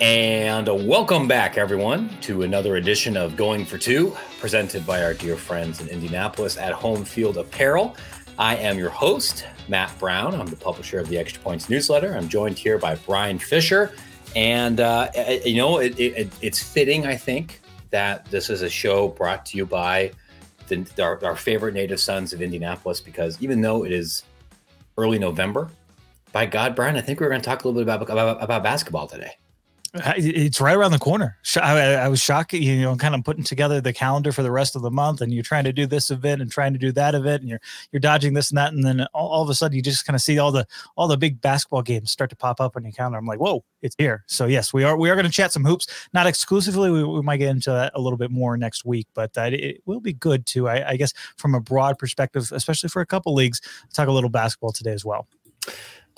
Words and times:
And 0.00 0.68
welcome 0.86 1.26
back, 1.26 1.58
everyone, 1.58 2.08
to 2.20 2.42
another 2.42 2.76
edition 2.76 3.16
of 3.16 3.34
Going 3.34 3.64
for 3.64 3.78
Two, 3.78 4.16
presented 4.38 4.86
by 4.86 5.02
our 5.02 5.12
dear 5.12 5.36
friends 5.36 5.80
in 5.80 5.88
Indianapolis 5.88 6.56
at 6.56 6.72
Home 6.72 7.04
Field 7.04 7.36
Apparel. 7.36 7.96
I 8.38 8.54
am 8.54 8.78
your 8.78 8.90
host, 8.90 9.44
Matt 9.66 9.92
Brown. 9.98 10.36
I'm 10.36 10.46
the 10.46 10.54
publisher 10.54 11.00
of 11.00 11.08
the 11.08 11.18
Extra 11.18 11.42
Points 11.42 11.68
newsletter. 11.68 12.16
I'm 12.16 12.28
joined 12.28 12.56
here 12.56 12.78
by 12.78 12.94
Brian 12.94 13.40
Fisher. 13.40 13.92
And, 14.36 14.78
uh, 14.78 15.10
you 15.44 15.56
know, 15.56 15.78
it, 15.78 15.98
it, 15.98 16.32
it's 16.40 16.62
fitting, 16.62 17.04
I 17.04 17.16
think, 17.16 17.60
that 17.90 18.24
this 18.26 18.50
is 18.50 18.62
a 18.62 18.70
show 18.70 19.08
brought 19.08 19.44
to 19.46 19.56
you 19.56 19.66
by 19.66 20.12
the, 20.68 20.86
our, 21.02 21.24
our 21.24 21.34
favorite 21.34 21.74
native 21.74 21.98
sons 21.98 22.32
of 22.32 22.40
Indianapolis, 22.40 23.00
because 23.00 23.36
even 23.42 23.62
though 23.62 23.84
it 23.84 23.90
is 23.90 24.22
early 24.96 25.18
November, 25.18 25.68
by 26.30 26.46
God, 26.46 26.76
Brian, 26.76 26.94
I 26.94 27.00
think 27.00 27.18
we're 27.18 27.30
going 27.30 27.40
to 27.40 27.44
talk 27.44 27.64
a 27.64 27.68
little 27.68 27.84
bit 27.84 27.92
about, 27.92 28.08
about, 28.08 28.44
about 28.44 28.62
basketball 28.62 29.08
today. 29.08 29.32
It's 29.94 30.60
right 30.60 30.76
around 30.76 30.90
the 30.90 30.98
corner. 30.98 31.38
I, 31.56 32.08
was 32.08 32.20
shocked, 32.20 32.52
you 32.52 32.82
know, 32.82 32.94
kind 32.96 33.14
of 33.14 33.24
putting 33.24 33.44
together 33.44 33.80
the 33.80 33.92
calendar 33.92 34.32
for 34.32 34.42
the 34.42 34.50
rest 34.50 34.76
of 34.76 34.82
the 34.82 34.90
month, 34.90 35.22
and 35.22 35.32
you're 35.32 35.42
trying 35.42 35.64
to 35.64 35.72
do 35.72 35.86
this 35.86 36.10
event 36.10 36.42
and 36.42 36.50
trying 36.50 36.74
to 36.74 36.78
do 36.78 36.92
that 36.92 37.14
event, 37.14 37.40
and 37.40 37.48
you're 37.48 37.60
you're 37.90 38.00
dodging 38.00 38.34
this 38.34 38.50
and 38.50 38.58
that, 38.58 38.72
and 38.72 38.84
then 38.84 39.06
all, 39.14 39.28
all 39.28 39.42
of 39.42 39.48
a 39.48 39.54
sudden 39.54 39.74
you 39.74 39.82
just 39.82 40.04
kind 40.04 40.14
of 40.14 40.20
see 40.20 40.38
all 40.38 40.52
the 40.52 40.66
all 40.96 41.08
the 41.08 41.16
big 41.16 41.40
basketball 41.40 41.80
games 41.82 42.10
start 42.10 42.28
to 42.30 42.36
pop 42.36 42.60
up 42.60 42.76
on 42.76 42.82
your 42.82 42.92
calendar. 42.92 43.18
I'm 43.18 43.26
like, 43.26 43.40
whoa, 43.40 43.64
it's 43.80 43.94
here. 43.98 44.24
So 44.26 44.46
yes, 44.46 44.72
we 44.74 44.84
are 44.84 44.96
we 44.96 45.08
are 45.08 45.14
going 45.14 45.26
to 45.26 45.32
chat 45.32 45.52
some 45.52 45.64
hoops, 45.64 45.86
not 46.12 46.26
exclusively. 46.26 46.90
We, 46.90 47.04
we, 47.04 47.22
might 47.22 47.38
get 47.38 47.50
into 47.50 47.70
that 47.70 47.92
a 47.94 48.00
little 48.00 48.18
bit 48.18 48.30
more 48.30 48.56
next 48.58 48.84
week, 48.84 49.06
but 49.14 49.36
uh, 49.38 49.50
it 49.52 49.82
will 49.86 50.00
be 50.00 50.12
good 50.12 50.44
too. 50.44 50.68
I, 50.68 50.90
I 50.90 50.96
guess 50.96 51.14
from 51.36 51.54
a 51.54 51.60
broad 51.60 51.98
perspective, 51.98 52.50
especially 52.52 52.90
for 52.90 53.00
a 53.00 53.06
couple 53.06 53.32
leagues, 53.32 53.60
talk 53.94 54.08
a 54.08 54.12
little 54.12 54.30
basketball 54.30 54.72
today 54.72 54.92
as 54.92 55.04
well. 55.04 55.26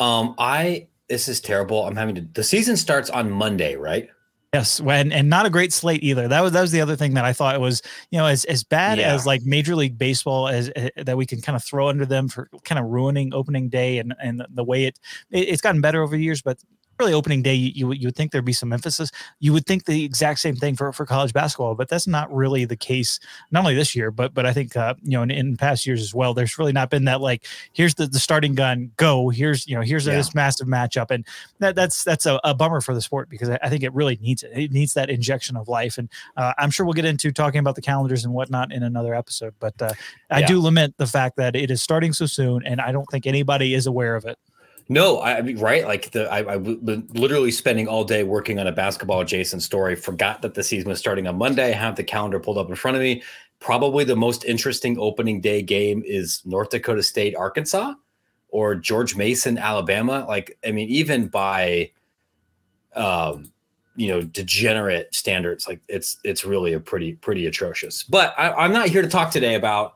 Um, 0.01 0.35
I 0.39 0.89
this 1.11 1.29
is 1.29 1.41
terrible. 1.41 1.85
I'm 1.85 1.97
having 1.97 2.15
to. 2.15 2.23
The 2.23 2.45
season 2.45 2.77
starts 2.79 3.11
on 3.11 3.31
Monday, 3.31 3.77
right? 3.77 4.09
Yes, 4.55 4.81
when 4.81 5.13
and 5.13 5.29
not 5.29 5.47
a 5.47 5.51
great 5.51 5.73
slate 5.73 6.03
either. 6.03 6.27
That 6.27 6.41
was 6.41 6.53
that 6.53 6.61
was 6.61 6.73
the 6.73 6.81
other 6.81 6.97
thing 6.97 7.15
that 7.15 7.25
I 7.25 7.33
thought 7.33 7.55
it 7.55 7.61
was, 7.61 7.83
you 8.11 8.19
know, 8.19 8.27
as 8.27 8.45
as 8.47 8.65
bad 8.65 8.99
yeah. 8.99 9.13
as 9.15 9.27
like 9.27 9.43
Major 9.43 9.77
League 9.77 9.99
Baseball 9.99 10.49
as, 10.49 10.71
as, 10.71 10.91
eh, 10.97 11.03
that 11.05 11.17
we 11.17 11.27
can 11.27 11.41
kind 11.41 11.55
of 11.55 11.63
throw 11.63 11.89
under 11.89 12.07
them 12.07 12.29
for 12.29 12.49
kind 12.65 12.79
of 12.79 12.87
ruining 12.87 13.35
opening 13.35 13.69
day 13.69 13.99
and 13.99 14.15
and 14.21 14.45
the 14.51 14.65
way 14.65 14.87
it, 14.87 14.99
it 15.31 15.49
it's 15.49 15.61
gotten 15.61 15.81
better 15.81 16.03
over 16.03 16.17
the 16.17 16.23
years, 16.23 16.43
but 16.43 16.59
really 17.01 17.13
opening 17.15 17.43
day, 17.43 17.55
you, 17.55 17.73
you, 17.75 17.93
you 17.93 18.07
would 18.09 18.17
think 18.17 18.31
there'd 18.31 18.45
be 18.45 18.53
some 18.53 18.73
emphasis. 18.73 19.11
You 19.41 19.53
would 19.53 19.67
think 19.67 19.87
the 19.87 20.05
exact 20.05 20.39
same 20.39 20.55
thing 20.55 20.77
for, 20.77 20.93
for 20.93 21.07
college 21.07 21.33
basketball, 21.33 21.75
but 21.75 21.89
that's 21.89 22.07
not 22.07 22.33
really 22.33 22.65
the 22.65 22.77
case. 22.77 23.19
Not 23.51 23.61
only 23.61 23.75
this 23.75 23.97
year, 23.97 24.11
but 24.11 24.35
but 24.35 24.47
I 24.47 24.53
think 24.53 24.77
uh, 24.77 24.95
you 25.03 25.13
know 25.13 25.23
in, 25.23 25.31
in, 25.31 25.57
past 25.57 25.87
years 25.87 26.01
as 26.01 26.15
well. 26.15 26.35
There's 26.35 26.59
really 26.59 26.73
not 26.73 26.91
been 26.91 27.07
that 27.07 27.21
like 27.21 27.47
here's 27.73 27.95
the, 27.95 28.07
the 28.07 28.19
starting 28.19 28.55
gun, 28.55 28.93
go. 28.97 29.31
Here's 29.31 29.67
you 29.67 29.75
know 29.75 29.83
here's 29.83 30.07
yeah. 30.07 30.17
this 30.17 30.35
massive 30.35 30.67
matchup, 30.67 31.11
and 31.11 31.27
that 31.59 31.75
that's 31.75 32.05
that's 32.05 32.27
a, 32.27 32.39
a 32.45 32.55
bummer 32.55 32.81
for 32.81 32.95
the 32.95 33.01
sport 33.01 33.29
because 33.29 33.49
I, 33.49 33.59
I, 33.63 33.69
think 33.69 33.83
it 33.83 33.93
really 33.95 34.19
needs 34.21 34.43
it. 34.43 34.53
It 34.55 34.73
needs 34.73 34.95
that 34.95 35.11
injection 35.11 35.57
of 35.57 35.69
life, 35.69 35.99
and 35.99 36.09
uh, 36.37 36.53
I'm 36.59 36.71
sure 36.71 36.87
we'll 36.87 36.93
get 36.93 37.05
into 37.05 37.33
talking 37.33 37.59
about 37.59 37.75
the 37.75 37.83
calendars 37.83 38.25
and 38.25 38.35
whatnot 38.35 38.73
in 38.73 38.83
another 38.83 39.15
episode. 39.15 39.55
But 39.59 39.81
uh, 39.81 39.93
I 40.31 40.43
do 40.43 40.61
lament 40.61 40.95
the 40.99 41.07
fact 41.07 41.37
that 41.37 41.57
it 41.57 41.71
is 41.71 41.83
starting 41.83 42.13
so 42.13 42.27
soon, 42.27 42.65
and 42.65 42.81
I 42.81 42.93
don't 42.93 43.07
think 43.11 43.27
anybody 43.27 43.75
is 43.75 43.87
aware 43.87 44.17
of 44.17 44.25
it. 44.27 44.39
No, 44.91 45.23
I 45.23 45.41
mean, 45.41 45.57
right? 45.59 45.87
Like 45.87 46.11
the 46.11 46.29
I, 46.33 46.57
literally 46.57 47.53
spending 47.53 47.87
all 47.87 48.03
day 48.03 48.25
working 48.25 48.59
on 48.59 48.67
a 48.67 48.73
basketball 48.73 49.21
adjacent 49.21 49.63
story. 49.63 49.95
Forgot 49.95 50.43
that 50.43 50.55
the 50.55 50.65
season 50.65 50.89
was 50.89 50.99
starting 50.99 51.29
on 51.29 51.39
Monday. 51.39 51.69
I 51.69 51.77
have 51.77 51.95
the 51.95 52.03
calendar 52.03 52.41
pulled 52.41 52.59
up 52.59 52.69
in 52.69 52.75
front 52.75 52.97
of 52.97 53.03
me. 53.05 53.23
Probably 53.61 54.03
the 54.03 54.17
most 54.17 54.45
interesting 54.45 54.99
opening 54.99 55.41
day 55.41 55.63
game 55.63 56.03
is 56.05 56.43
North 56.45 56.71
Dakota 56.71 57.05
State, 57.05 57.37
Arkansas, 57.37 57.95
or 58.49 58.75
George 58.75 59.15
Mason, 59.15 59.59
Alabama. 59.59 60.25
Like, 60.27 60.59
I 60.67 60.73
mean, 60.73 60.89
even 60.89 61.29
by, 61.29 61.93
um, 62.97 63.53
you 63.95 64.09
know, 64.09 64.23
degenerate 64.23 65.15
standards, 65.15 65.69
like 65.69 65.81
it's 65.87 66.17
it's 66.25 66.45
really 66.45 66.73
a 66.73 66.81
pretty 66.81 67.13
pretty 67.13 67.47
atrocious. 67.47 68.03
But 68.03 68.35
I, 68.37 68.65
am 68.65 68.73
not 68.73 68.89
here 68.89 69.03
to 69.03 69.09
talk 69.09 69.31
today 69.31 69.55
about 69.55 69.95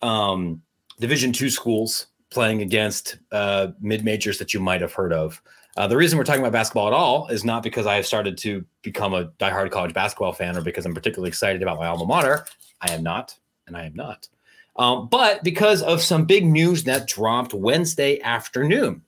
um, 0.00 0.62
Division 0.98 1.32
two 1.32 1.48
schools 1.48 2.08
playing 2.32 2.62
against 2.62 3.18
uh, 3.30 3.68
mid 3.80 4.04
majors 4.04 4.38
that 4.38 4.52
you 4.52 4.60
might 4.60 4.80
have 4.80 4.92
heard 4.92 5.12
of. 5.12 5.40
Uh, 5.76 5.86
the 5.86 5.96
reason 5.96 6.18
we're 6.18 6.24
talking 6.24 6.42
about 6.42 6.52
basketball 6.52 6.86
at 6.86 6.92
all 6.92 7.28
is 7.28 7.44
not 7.44 7.62
because 7.62 7.86
I 7.86 7.94
have 7.96 8.06
started 8.06 8.36
to 8.38 8.64
become 8.82 9.14
a 9.14 9.26
diehard 9.38 9.70
college 9.70 9.94
basketball 9.94 10.32
fan 10.32 10.56
or 10.56 10.60
because 10.60 10.84
I'm 10.84 10.94
particularly 10.94 11.28
excited 11.28 11.62
about 11.62 11.78
my 11.78 11.86
alma 11.86 12.04
mater. 12.04 12.44
I 12.80 12.92
am 12.92 13.02
not, 13.02 13.36
and 13.66 13.76
I 13.76 13.86
am 13.86 13.94
not. 13.94 14.28
Um, 14.76 15.08
but 15.08 15.42
because 15.44 15.82
of 15.82 16.02
some 16.02 16.24
big 16.24 16.44
news 16.44 16.84
that 16.84 17.06
dropped 17.06 17.54
Wednesday 17.54 18.20
afternoon. 18.20 19.02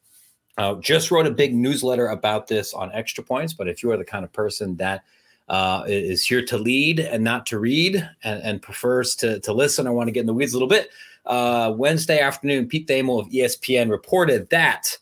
Uh, 0.56 0.76
just 0.76 1.10
wrote 1.10 1.26
a 1.26 1.32
big 1.32 1.52
newsletter 1.52 2.06
about 2.08 2.46
this 2.46 2.74
on 2.74 2.92
Extra 2.92 3.24
Points. 3.24 3.52
But 3.52 3.66
if 3.66 3.82
you 3.82 3.90
are 3.90 3.96
the 3.96 4.04
kind 4.04 4.24
of 4.24 4.32
person 4.32 4.76
that 4.76 5.02
uh, 5.48 5.82
is 5.88 6.24
here 6.24 6.44
to 6.44 6.56
lead 6.56 7.00
and 7.00 7.24
not 7.24 7.44
to 7.46 7.58
read 7.58 8.08
and, 8.22 8.42
and 8.42 8.62
prefers 8.62 9.16
to, 9.16 9.40
to 9.40 9.52
listen, 9.52 9.88
I 9.88 9.90
want 9.90 10.06
to 10.06 10.12
get 10.12 10.20
in 10.20 10.26
the 10.26 10.34
weeds 10.34 10.52
a 10.52 10.56
little 10.56 10.68
bit 10.68 10.90
uh, 11.26 11.72
Wednesday 11.76 12.20
afternoon, 12.20 12.68
Pete 12.68 12.86
Thamel 12.86 13.20
of 13.20 13.28
ESPN 13.28 13.90
reported 13.90 14.48
that 14.50 14.98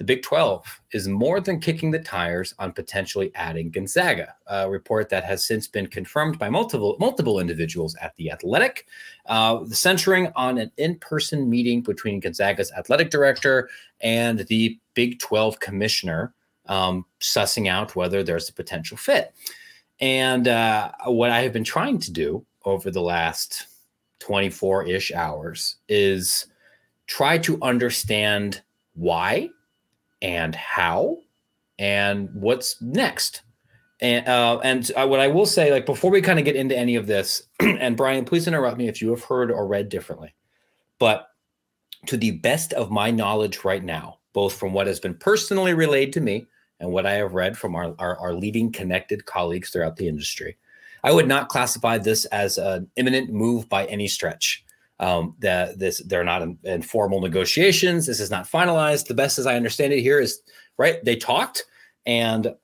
the 0.00 0.04
Big 0.04 0.22
12 0.22 0.80
is 0.94 1.08
more 1.08 1.40
than 1.40 1.60
kicking 1.60 1.90
the 1.90 1.98
tires 1.98 2.54
on 2.58 2.72
potentially 2.72 3.30
adding 3.34 3.70
Gonzaga. 3.70 4.34
A 4.46 4.68
report 4.68 5.10
that 5.10 5.24
has 5.24 5.46
since 5.46 5.68
been 5.68 5.86
confirmed 5.86 6.38
by 6.38 6.48
multiple 6.48 6.96
multiple 6.98 7.38
individuals 7.38 7.94
at 8.00 8.16
the 8.16 8.30
Athletic, 8.30 8.86
uh, 9.26 9.66
centering 9.66 10.32
on 10.36 10.56
an 10.56 10.72
in-person 10.78 11.50
meeting 11.50 11.82
between 11.82 12.18
Gonzaga's 12.18 12.72
athletic 12.72 13.10
director 13.10 13.68
and 14.00 14.38
the 14.38 14.80
Big 14.94 15.18
12 15.18 15.60
commissioner, 15.60 16.32
um, 16.64 17.04
sussing 17.20 17.68
out 17.68 17.94
whether 17.94 18.22
there's 18.22 18.48
a 18.48 18.54
potential 18.54 18.96
fit. 18.96 19.34
And 20.00 20.48
uh, 20.48 20.92
what 21.04 21.30
I 21.30 21.42
have 21.42 21.52
been 21.52 21.62
trying 21.62 21.98
to 21.98 22.10
do 22.10 22.46
over 22.64 22.90
the 22.90 23.02
last 23.02 23.66
24 24.20 24.86
ish 24.86 25.12
hours 25.12 25.76
is 25.88 26.46
try 27.06 27.36
to 27.38 27.58
understand 27.62 28.62
why 28.94 29.50
and 30.22 30.54
how 30.54 31.18
and 31.78 32.28
what's 32.32 32.80
next. 32.80 33.42
And 34.00 34.26
uh, 34.26 34.60
and 34.60 34.90
uh, 34.96 35.06
what 35.06 35.20
I 35.20 35.28
will 35.28 35.46
say, 35.46 35.72
like 35.72 35.84
before 35.84 36.10
we 36.10 36.22
kind 36.22 36.38
of 36.38 36.44
get 36.44 36.56
into 36.56 36.76
any 36.76 36.96
of 36.96 37.06
this, 37.06 37.42
and 37.60 37.96
Brian, 37.96 38.24
please 38.24 38.46
interrupt 38.46 38.78
me 38.78 38.88
if 38.88 39.02
you 39.02 39.10
have 39.10 39.24
heard 39.24 39.50
or 39.50 39.66
read 39.66 39.88
differently. 39.88 40.34
But 40.98 41.26
to 42.06 42.16
the 42.16 42.32
best 42.32 42.72
of 42.72 42.90
my 42.90 43.10
knowledge 43.10 43.64
right 43.64 43.84
now, 43.84 44.18
both 44.32 44.54
from 44.54 44.72
what 44.72 44.86
has 44.86 45.00
been 45.00 45.14
personally 45.14 45.74
relayed 45.74 46.12
to 46.14 46.20
me 46.20 46.46
and 46.78 46.90
what 46.90 47.04
I 47.04 47.12
have 47.12 47.34
read 47.34 47.58
from 47.58 47.74
our, 47.74 47.94
our, 47.98 48.16
our 48.18 48.34
leading 48.34 48.72
connected 48.72 49.26
colleagues 49.26 49.70
throughout 49.70 49.96
the 49.96 50.08
industry, 50.08 50.56
I 51.02 51.12
would 51.12 51.28
not 51.28 51.48
classify 51.48 51.98
this 51.98 52.24
as 52.26 52.58
an 52.58 52.88
imminent 52.96 53.30
move 53.30 53.68
by 53.68 53.86
any 53.86 54.08
stretch. 54.08 54.64
Um, 54.98 55.34
that 55.38 55.78
this 55.78 56.02
they're 56.04 56.24
not 56.24 56.42
in, 56.42 56.58
in, 56.62 56.82
formal 56.82 57.22
negotiations. 57.22 58.06
This 58.06 58.20
is 58.20 58.30
not 58.30 58.46
finalized. 58.46 59.06
The 59.06 59.14
best 59.14 59.38
as 59.38 59.46
I 59.46 59.56
understand 59.56 59.94
it 59.94 60.02
here 60.02 60.20
is 60.20 60.42
right. 60.76 61.02
They 61.02 61.16
talked, 61.16 61.64
and 62.04 62.54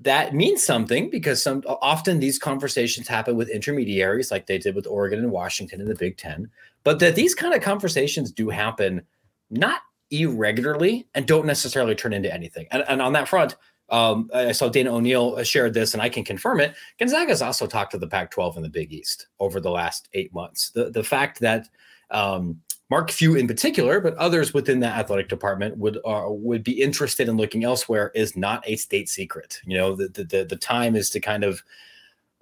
that 0.00 0.34
means 0.34 0.64
something 0.64 1.08
because 1.08 1.40
some 1.40 1.62
often 1.68 2.18
these 2.18 2.36
conversations 2.36 3.06
happen 3.06 3.36
with 3.36 3.48
intermediaries, 3.48 4.32
like 4.32 4.46
they 4.46 4.58
did 4.58 4.74
with 4.74 4.88
Oregon 4.88 5.20
and 5.20 5.30
Washington 5.30 5.80
in 5.80 5.86
the 5.86 5.94
Big 5.94 6.16
Ten. 6.16 6.50
But 6.82 6.98
that 6.98 7.14
these 7.14 7.34
kind 7.34 7.54
of 7.54 7.62
conversations 7.62 8.32
do 8.32 8.48
happen 8.48 9.02
not 9.50 9.80
irregularly 10.10 11.06
and 11.14 11.26
don't 11.26 11.46
necessarily 11.46 11.94
turn 11.94 12.12
into 12.12 12.32
anything. 12.32 12.66
And, 12.70 12.84
and 12.88 13.02
on 13.02 13.12
that 13.12 13.28
front, 13.28 13.56
um, 13.90 14.30
I 14.34 14.52
saw 14.52 14.68
Dana 14.68 14.94
O'Neill 14.94 15.36
uh, 15.38 15.44
shared 15.44 15.74
this, 15.74 15.94
and 15.94 16.02
I 16.02 16.08
can 16.08 16.24
confirm 16.24 16.60
it. 16.60 16.74
Gonzaga's 16.98 17.42
also 17.42 17.66
talked 17.66 17.92
to 17.92 17.98
the 17.98 18.06
Pac-12 18.06 18.56
and 18.56 18.64
the 18.64 18.70
Big 18.70 18.92
East 18.92 19.28
over 19.40 19.60
the 19.60 19.70
last 19.70 20.08
eight 20.12 20.32
months. 20.34 20.70
The 20.70 20.90
the 20.90 21.04
fact 21.04 21.40
that 21.40 21.68
um, 22.10 22.60
Mark 22.90 23.10
Few 23.10 23.34
in 23.34 23.46
particular, 23.46 24.00
but 24.00 24.14
others 24.16 24.54
within 24.54 24.80
that 24.80 24.98
athletic 24.98 25.28
department 25.28 25.78
would 25.78 25.98
uh, 26.04 26.26
would 26.28 26.64
be 26.64 26.80
interested 26.82 27.28
in 27.28 27.36
looking 27.36 27.64
elsewhere 27.64 28.10
is 28.14 28.36
not 28.36 28.62
a 28.66 28.76
state 28.76 29.08
secret. 29.08 29.60
You 29.64 29.76
know, 29.78 29.96
the 29.96 30.08
the 30.08 30.44
the 30.44 30.56
time 30.56 30.94
is 30.94 31.10
to 31.10 31.20
kind 31.20 31.44
of 31.44 31.62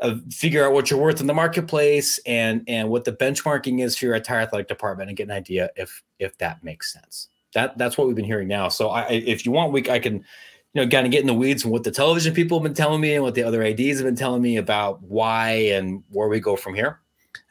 uh, 0.01 0.17
figure 0.31 0.65
out 0.65 0.73
what 0.73 0.91
you're 0.91 1.01
worth 1.01 1.21
in 1.21 1.27
the 1.27 1.35
marketplace 1.35 2.19
and 2.27 2.63
and 2.69 2.91
what 2.91 3.05
the 3.05 3.13
benchmarking 3.13 3.83
is 3.83 3.97
for 3.97 4.07
your 4.07 4.15
entire 4.15 4.41
athletic 4.41 4.69
department 4.69 5.09
and 5.11 5.17
get 5.17 5.25
an 5.25 5.31
idea 5.31 5.71
if 5.77 6.03
if 6.19 6.37
that 6.39 6.63
makes 6.63 6.93
sense. 6.93 7.29
That 7.55 7.79
that's 7.79 7.97
what 7.97 8.07
we've 8.07 8.17
been 8.17 8.25
hearing 8.25 8.49
now. 8.49 8.69
So 8.69 8.91
I, 8.91 9.09
if 9.09 9.47
you 9.47 9.53
want, 9.53 9.73
we 9.73 9.89
I 9.89 9.99
can 9.99 10.25
you 10.77 10.85
know, 10.85 10.91
kind 10.91 11.07
of 11.07 11.11
get 11.11 11.23
in 11.23 11.27
the 11.27 11.33
weeds 11.33 11.65
and 11.65 11.73
what 11.73 11.85
the 11.85 11.91
television 11.91 12.35
people 12.35 12.59
have 12.59 12.63
been 12.63 12.75
telling 12.75 13.01
me 13.01 13.15
and 13.15 13.25
what 13.25 13.35
the 13.35 13.43
other 13.43 13.63
IDs 13.63 13.97
have 13.97 14.05
been 14.05 14.15
telling 14.15 14.43
me 14.43 14.59
about 14.59 15.03
why 15.03 15.53
and 15.73 16.05
where 16.11 16.29
we 16.29 16.39
go 16.39 16.55
from 16.55 16.75
here. 16.75 17.01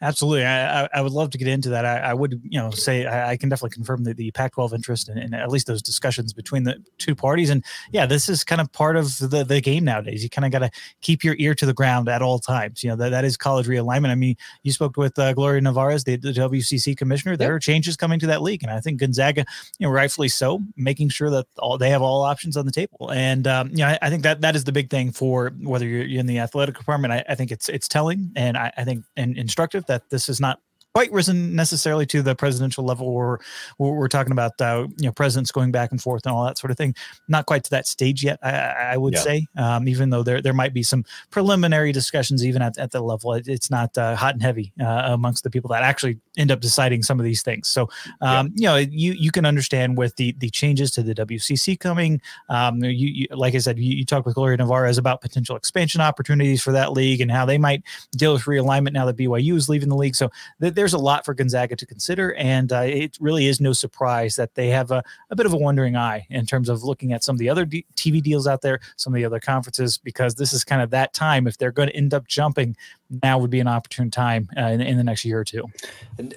Absolutely, 0.01 0.45
I, 0.45 0.89
I 0.93 1.01
would 1.01 1.13
love 1.13 1.29
to 1.29 1.37
get 1.37 1.47
into 1.47 1.69
that. 1.69 1.85
I, 1.85 1.97
I 1.99 2.13
would, 2.13 2.41
you 2.43 2.59
know, 2.59 2.69
say 2.69 3.05
I, 3.05 3.31
I, 3.31 3.37
can 3.37 3.47
definitely 3.47 3.73
confirm 3.73 4.03
that 4.03 4.17
the 4.17 4.29
Pac-12 4.31 4.73
interest 4.73 5.07
in, 5.07 5.17
in, 5.17 5.33
at 5.33 5.49
least 5.49 5.67
those 5.67 5.81
discussions 5.81 6.33
between 6.33 6.65
the 6.65 6.83
two 6.97 7.15
parties. 7.15 7.49
And 7.49 7.63
yeah, 7.93 8.05
this 8.05 8.27
is 8.27 8.43
kind 8.43 8.59
of 8.59 8.69
part 8.73 8.97
of 8.97 9.17
the 9.19 9.45
the 9.45 9.61
game 9.61 9.85
nowadays. 9.85 10.21
You 10.21 10.29
kind 10.29 10.45
of 10.45 10.51
got 10.51 10.59
to 10.59 10.71
keep 10.99 11.23
your 11.23 11.35
ear 11.39 11.55
to 11.55 11.65
the 11.65 11.73
ground 11.73 12.09
at 12.09 12.21
all 12.21 12.39
times. 12.39 12.83
You 12.83 12.89
know 12.89 12.97
that 12.97 13.09
that 13.09 13.23
is 13.23 13.37
college 13.37 13.67
realignment. 13.67 14.09
I 14.09 14.15
mean, 14.15 14.35
you 14.63 14.73
spoke 14.73 14.97
with 14.97 15.17
uh, 15.17 15.31
Gloria 15.31 15.61
Nevarez, 15.61 16.03
the, 16.03 16.17
the, 16.17 16.33
WCC 16.33 16.97
commissioner. 16.97 17.37
There 17.37 17.47
yep. 17.47 17.55
are 17.55 17.59
changes 17.59 17.95
coming 17.95 18.19
to 18.19 18.27
that 18.27 18.41
league, 18.41 18.63
and 18.63 18.71
I 18.73 18.81
think 18.81 18.99
Gonzaga, 18.99 19.45
you 19.79 19.87
know, 19.87 19.93
rightfully 19.93 20.27
so, 20.27 20.59
making 20.75 21.07
sure 21.07 21.29
that 21.29 21.47
all 21.57 21.77
they 21.77 21.89
have 21.89 22.01
all 22.01 22.21
options 22.23 22.57
on 22.57 22.65
the 22.65 22.71
table. 22.73 23.11
And 23.11 23.47
um, 23.47 23.69
you 23.69 23.77
know, 23.77 23.87
I, 23.87 23.99
I, 24.01 24.09
think 24.09 24.23
that 24.23 24.41
that 24.41 24.57
is 24.57 24.65
the 24.65 24.73
big 24.73 24.89
thing 24.89 25.13
for 25.13 25.53
whether 25.61 25.87
you're 25.87 26.19
in 26.19 26.25
the 26.25 26.39
athletic 26.39 26.77
department. 26.77 27.13
I, 27.13 27.23
I 27.29 27.35
think 27.35 27.51
it's 27.51 27.69
it's 27.69 27.87
telling, 27.87 28.33
and 28.35 28.57
I, 28.57 28.73
I 28.75 28.83
think 28.83 29.05
and 29.15 29.37
instructive 29.37 29.84
that 29.87 30.09
this 30.09 30.29
is 30.29 30.39
not 30.39 30.59
quite 30.95 31.11
risen 31.11 31.53
necessarily 31.53 32.05
to 32.05 32.21
the 32.21 32.33
presidential 32.35 32.81
level 32.81 33.13
where 33.13 33.37
we're 33.77 34.07
talking 34.07 34.31
about 34.31 34.53
uh, 34.61 34.87
you 34.97 35.07
know 35.07 35.11
presidents 35.11 35.51
going 35.51 35.69
back 35.69 35.91
and 35.91 36.01
forth 36.01 36.25
and 36.25 36.33
all 36.33 36.45
that 36.45 36.57
sort 36.57 36.71
of 36.71 36.77
thing 36.77 36.95
not 37.27 37.45
quite 37.45 37.65
to 37.65 37.69
that 37.69 37.85
stage 37.85 38.23
yet 38.23 38.39
i, 38.41 38.93
I 38.93 38.97
would 38.97 39.13
yeah. 39.13 39.19
say 39.19 39.47
um, 39.57 39.89
even 39.89 40.09
though 40.09 40.23
there, 40.23 40.41
there 40.41 40.53
might 40.53 40.73
be 40.73 40.83
some 40.83 41.03
preliminary 41.31 41.91
discussions 41.91 42.45
even 42.45 42.61
at, 42.61 42.77
at 42.77 42.91
the 42.91 43.01
level 43.01 43.33
it, 43.33 43.45
it's 43.45 43.69
not 43.69 43.97
uh, 43.97 44.15
hot 44.15 44.35
and 44.35 44.41
heavy 44.41 44.71
uh, 44.79 45.01
amongst 45.07 45.43
the 45.43 45.49
people 45.49 45.69
that 45.71 45.83
actually 45.83 46.17
end 46.37 46.49
up 46.49 46.61
deciding 46.61 47.03
some 47.03 47.19
of 47.19 47.25
these 47.25 47.41
things 47.41 47.67
so 47.67 47.89
um, 48.21 48.53
yeah. 48.55 48.77
you 48.77 48.85
know 48.85 48.89
you 48.89 49.11
you 49.19 49.31
can 49.31 49.45
understand 49.45 49.97
with 49.97 50.15
the 50.15 50.33
the 50.37 50.49
changes 50.49 50.91
to 50.91 51.03
the 51.03 51.13
wcc 51.13 51.77
coming 51.77 52.21
um, 52.47 52.81
you, 52.81 52.91
you, 52.91 53.27
like 53.31 53.53
i 53.53 53.57
said 53.57 53.77
you, 53.77 53.97
you 53.97 54.05
talked 54.05 54.25
with 54.25 54.35
gloria 54.35 54.57
nevarez 54.57 54.97
about 54.97 55.19
potential 55.19 55.57
expansion 55.57 55.99
opportunities 55.99 56.63
for 56.63 56.71
that 56.71 56.93
league 56.93 57.19
and 57.19 57.31
how 57.31 57.45
they 57.45 57.57
might 57.57 57.83
deal 58.15 58.31
with 58.31 58.43
realignment 58.43 58.93
now 58.93 59.05
that 59.05 59.17
byu 59.17 59.57
is 59.57 59.67
leaving 59.67 59.89
the 59.89 59.97
league 59.97 60.15
so 60.15 60.31
th- 60.61 60.73
there's 60.85 60.93
a 60.93 60.99
lot 60.99 61.25
for 61.25 61.33
Gonzaga 61.33 61.75
to 61.75 61.85
consider, 61.87 62.35
and 62.35 62.71
uh, 62.71 62.81
it 62.81 63.17
really 63.19 63.47
is 63.47 63.59
no 63.59 63.73
surprise 63.73 64.35
that 64.35 64.53
they 64.53 64.67
have 64.67 64.91
a, 64.91 65.03
a, 65.31 65.35
bit 65.35 65.47
of 65.47 65.53
a 65.53 65.57
wondering 65.57 65.95
eye 65.95 66.27
in 66.29 66.45
terms 66.45 66.69
of 66.69 66.83
looking 66.83 67.11
at 67.11 67.23
some 67.23 67.33
of 67.33 67.39
the 67.39 67.49
other 67.49 67.65
D- 67.65 67.87
TV 67.95 68.21
deals 68.21 68.45
out 68.45 68.61
there, 68.61 68.79
some 68.95 69.11
of 69.11 69.15
the 69.15 69.25
other 69.25 69.39
conferences, 69.39 69.97
because 69.97 70.35
this 70.35 70.53
is 70.53 70.63
kind 70.63 70.83
of 70.83 70.91
that 70.91 71.11
time. 71.11 71.47
If 71.47 71.57
they're 71.57 71.71
going 71.71 71.89
to 71.89 71.95
end 71.95 72.13
up 72.13 72.27
jumping, 72.27 72.77
now 73.23 73.39
would 73.39 73.49
be 73.49 73.59
an 73.59 73.67
opportune 73.67 74.11
time 74.11 74.47
uh, 74.55 74.65
in, 74.65 74.79
in, 74.79 74.97
the 74.97 75.03
next 75.03 75.25
year 75.25 75.39
or 75.39 75.43
two. 75.43 75.65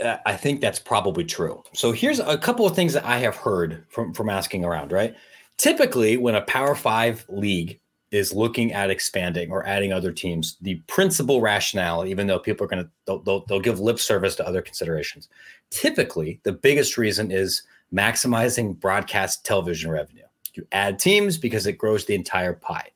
Uh, 0.02 0.16
I 0.24 0.34
think 0.34 0.62
that's 0.62 0.78
probably 0.78 1.26
true. 1.26 1.62
So 1.74 1.92
here's 1.92 2.18
a 2.18 2.38
couple 2.38 2.64
of 2.64 2.74
things 2.74 2.94
that 2.94 3.04
I 3.04 3.18
have 3.18 3.36
heard 3.36 3.84
from 3.90 4.14
from 4.14 4.30
asking 4.30 4.64
around. 4.64 4.92
Right, 4.92 5.14
typically 5.58 6.16
when 6.16 6.36
a 6.36 6.40
Power 6.40 6.74
Five 6.74 7.26
league 7.28 7.80
is 8.10 8.32
looking 8.32 8.72
at 8.72 8.90
expanding 8.90 9.50
or 9.50 9.66
adding 9.66 9.92
other 9.92 10.12
teams, 10.12 10.56
the 10.62 10.76
principal 10.86 11.40
rationale, 11.40 12.06
even 12.06 12.26
though 12.26 12.38
people 12.38 12.64
are 12.64 12.68
going 12.68 12.84
to 12.84 12.90
they'll, 13.06 13.18
they'll, 13.20 13.44
they'll, 13.46 13.60
give 13.60 13.80
lip 13.80 13.98
service 13.98 14.34
to 14.36 14.46
other 14.46 14.62
considerations, 14.62 15.28
typically 15.70 16.40
the 16.44 16.52
biggest 16.52 16.96
reason 16.96 17.30
is 17.30 17.62
maximizing 17.92 18.78
broadcast 18.78 19.44
television 19.44 19.90
revenue. 19.90 20.24
You 20.54 20.66
add 20.72 20.98
teams 20.98 21.36
because 21.36 21.66
it 21.66 21.74
grows 21.74 22.06
the 22.06 22.14
entire 22.14 22.54
pie. 22.54 22.88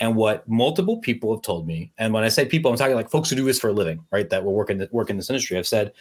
And 0.00 0.14
what 0.16 0.46
multiple 0.48 0.98
people 0.98 1.34
have 1.34 1.42
told 1.42 1.66
me, 1.66 1.92
and 1.96 2.12
when 2.12 2.24
I 2.24 2.28
say 2.28 2.44
people, 2.44 2.70
I'm 2.70 2.76
talking 2.76 2.96
like 2.96 3.10
folks 3.10 3.30
who 3.30 3.36
do 3.36 3.44
this 3.44 3.58
for 3.58 3.68
a 3.68 3.72
living, 3.72 4.04
right? 4.10 4.28
That 4.28 4.44
will 4.44 4.52
work 4.52 4.68
in 4.68 4.78
the, 4.78 4.88
work 4.92 5.08
in 5.08 5.16
this 5.16 5.30
industry. 5.30 5.56
have 5.56 5.66
said, 5.66 5.92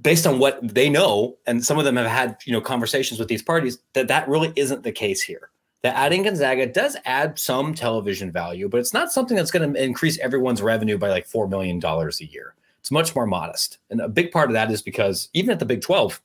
based 0.00 0.26
on 0.26 0.38
what 0.38 0.60
they 0.62 0.88
know, 0.88 1.36
and 1.46 1.64
some 1.64 1.78
of 1.78 1.84
them 1.84 1.96
have 1.96 2.06
had 2.06 2.36
you 2.44 2.52
know 2.52 2.60
conversations 2.60 3.18
with 3.18 3.28
these 3.28 3.42
parties, 3.42 3.78
that 3.94 4.06
that 4.06 4.28
really 4.28 4.52
isn't 4.54 4.84
the 4.84 4.92
case 4.92 5.20
here 5.20 5.50
that 5.82 5.96
adding 5.96 6.22
Gonzaga 6.22 6.66
does 6.66 6.96
add 7.04 7.38
some 7.38 7.74
television 7.74 8.32
value, 8.32 8.68
but 8.68 8.80
it's 8.80 8.94
not 8.94 9.12
something 9.12 9.36
that's 9.36 9.50
going 9.50 9.72
to 9.72 9.82
increase 9.82 10.18
everyone's 10.18 10.62
revenue 10.62 10.98
by 10.98 11.10
like 11.10 11.28
$4 11.28 11.48
million 11.48 11.80
a 11.84 12.24
year. 12.24 12.54
It's 12.80 12.90
much 12.90 13.14
more 13.14 13.26
modest. 13.26 13.78
And 13.90 14.00
a 14.00 14.08
big 14.08 14.30
part 14.30 14.48
of 14.48 14.54
that 14.54 14.70
is 14.70 14.80
because 14.80 15.28
even 15.34 15.50
at 15.50 15.58
the 15.58 15.66
Big 15.66 15.80
12 15.80 16.22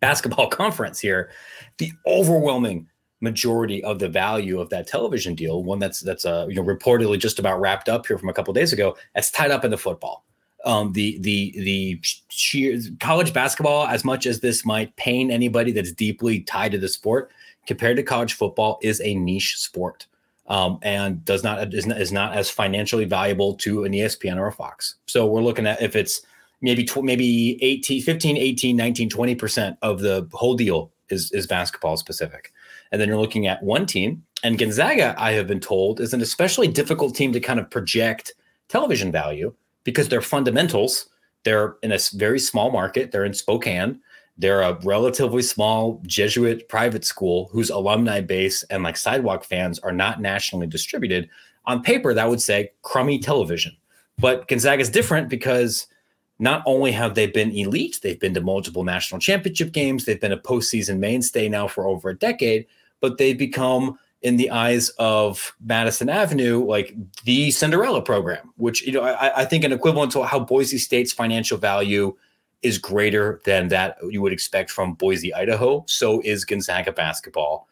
basketball 0.00 0.48
conference 0.50 1.00
here, 1.00 1.30
the 1.78 1.92
overwhelming 2.06 2.88
majority 3.20 3.82
of 3.84 3.98
the 3.98 4.08
value 4.08 4.60
of 4.60 4.70
that 4.70 4.86
television 4.86 5.34
deal, 5.34 5.62
one 5.62 5.78
that's 5.78 6.00
that's 6.00 6.24
uh, 6.24 6.46
you 6.48 6.54
know 6.54 6.62
reportedly 6.62 7.18
just 7.18 7.38
about 7.38 7.60
wrapped 7.60 7.88
up 7.88 8.06
here 8.06 8.18
from 8.18 8.28
a 8.28 8.32
couple 8.32 8.52
days 8.52 8.72
ago, 8.72 8.96
that's 9.14 9.30
tied 9.30 9.50
up 9.50 9.64
in 9.64 9.70
the 9.70 9.78
football. 9.78 10.24
Um, 10.64 10.92
the 10.92 11.18
the 11.18 11.52
the 11.56 12.00
sheer 12.28 12.80
college 13.00 13.32
basketball, 13.32 13.86
as 13.86 14.04
much 14.04 14.26
as 14.26 14.40
this 14.40 14.64
might 14.64 14.94
pain 14.96 15.30
anybody 15.30 15.72
that's 15.72 15.92
deeply 15.92 16.40
tied 16.40 16.72
to 16.72 16.78
the 16.78 16.88
sport, 16.88 17.30
compared 17.66 17.96
to 17.96 18.02
college 18.02 18.34
football 18.34 18.78
is 18.82 19.00
a 19.00 19.14
niche 19.14 19.58
sport 19.58 20.06
um, 20.48 20.78
and 20.82 21.24
does 21.24 21.42
not 21.42 21.74
is, 21.74 21.86
not 21.86 22.00
is 22.00 22.12
not 22.12 22.34
as 22.34 22.50
financially 22.50 23.04
valuable 23.04 23.54
to 23.54 23.84
an 23.84 23.92
ESPN 23.92 24.36
or 24.36 24.46
a 24.46 24.52
Fox. 24.52 24.96
So 25.06 25.26
we're 25.26 25.42
looking 25.42 25.66
at 25.66 25.82
if 25.82 25.96
it's 25.96 26.22
maybe 26.60 26.84
tw- 26.84 27.04
maybe 27.04 27.62
18 27.62 28.02
15 28.02 28.36
18 28.36 28.76
19 28.76 29.10
20% 29.10 29.76
of 29.82 30.00
the 30.00 30.28
whole 30.32 30.54
deal 30.54 30.90
is 31.10 31.30
is 31.32 31.46
basketball 31.46 31.96
specific. 31.96 32.52
And 32.92 33.00
then 33.00 33.08
you're 33.08 33.20
looking 33.20 33.46
at 33.46 33.62
one 33.62 33.86
team 33.86 34.24
and 34.42 34.58
Gonzaga 34.58 35.14
I 35.18 35.32
have 35.32 35.46
been 35.46 35.60
told 35.60 36.00
is 36.00 36.14
an 36.14 36.20
especially 36.20 36.68
difficult 36.68 37.14
team 37.14 37.32
to 37.32 37.40
kind 37.40 37.58
of 37.58 37.70
project 37.70 38.32
television 38.68 39.10
value 39.10 39.52
because 39.84 40.08
their 40.08 40.22
fundamentals 40.22 41.08
they're 41.46 41.76
in 41.84 41.92
a 41.92 41.98
very 42.14 42.40
small 42.40 42.72
market, 42.72 43.12
they're 43.12 43.24
in 43.24 43.32
Spokane 43.32 44.00
they're 44.38 44.62
a 44.62 44.78
relatively 44.84 45.42
small 45.42 46.00
Jesuit 46.06 46.68
private 46.68 47.04
school 47.04 47.48
whose 47.52 47.70
alumni 47.70 48.20
base 48.20 48.62
and 48.64 48.82
like 48.82 48.96
sidewalk 48.96 49.44
fans 49.44 49.78
are 49.78 49.92
not 49.92 50.20
nationally 50.20 50.66
distributed. 50.66 51.28
On 51.64 51.82
paper, 51.82 52.12
that 52.12 52.28
would 52.28 52.42
say 52.42 52.70
crummy 52.82 53.18
television. 53.18 53.76
But 54.18 54.48
Gonzaga 54.48 54.82
is 54.82 54.90
different 54.90 55.28
because 55.28 55.86
not 56.38 56.62
only 56.66 56.92
have 56.92 57.14
they 57.14 57.26
been 57.26 57.50
elite, 57.50 58.00
they've 58.02 58.20
been 58.20 58.34
to 58.34 58.40
multiple 58.40 58.84
national 58.84 59.20
championship 59.20 59.72
games, 59.72 60.04
they've 60.04 60.20
been 60.20 60.32
a 60.32 60.38
postseason 60.38 60.98
mainstay 60.98 61.48
now 61.48 61.66
for 61.66 61.86
over 61.86 62.10
a 62.10 62.18
decade, 62.18 62.66
but 63.00 63.18
they've 63.18 63.38
become 63.38 63.98
in 64.22 64.36
the 64.36 64.50
eyes 64.50 64.88
of 64.98 65.54
Madison 65.64 66.08
Avenue, 66.08 66.64
like 66.64 66.94
the 67.24 67.50
Cinderella 67.50 68.02
program, 68.02 68.52
which 68.56 68.86
you 68.86 68.92
know 68.92 69.02
I, 69.02 69.42
I 69.42 69.44
think 69.44 69.64
an 69.64 69.72
equivalent 69.72 70.12
to 70.12 70.24
how 70.24 70.40
Boise 70.40 70.78
State's 70.78 71.12
financial 71.12 71.58
value 71.58 72.16
is 72.62 72.78
greater 72.78 73.40
than 73.44 73.68
that 73.68 73.96
you 74.08 74.22
would 74.22 74.32
expect 74.32 74.70
from 74.70 74.94
Boise, 74.94 75.32
Idaho. 75.34 75.84
So 75.86 76.20
is 76.24 76.44
Gonzaga 76.44 76.92
basketball 76.92 77.68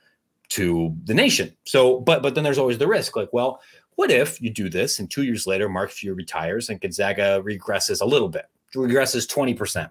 to 0.50 0.94
the 1.04 1.14
nation. 1.14 1.54
So, 1.64 2.00
but 2.00 2.22
but 2.22 2.34
then 2.34 2.44
there's 2.44 2.58
always 2.58 2.78
the 2.78 2.86
risk. 2.86 3.16
Like, 3.16 3.32
well, 3.32 3.60
what 3.96 4.10
if 4.10 4.40
you 4.40 4.50
do 4.50 4.68
this 4.68 4.98
and 4.98 5.10
two 5.10 5.24
years 5.24 5.46
later, 5.46 5.68
Mark 5.68 5.90
Few 5.90 6.14
retires 6.14 6.68
and 6.68 6.80
Gonzaga 6.80 7.42
regresses 7.42 8.00
a 8.00 8.04
little 8.04 8.28
bit, 8.28 8.46
regresses 8.74 9.26
20%. 9.26 9.90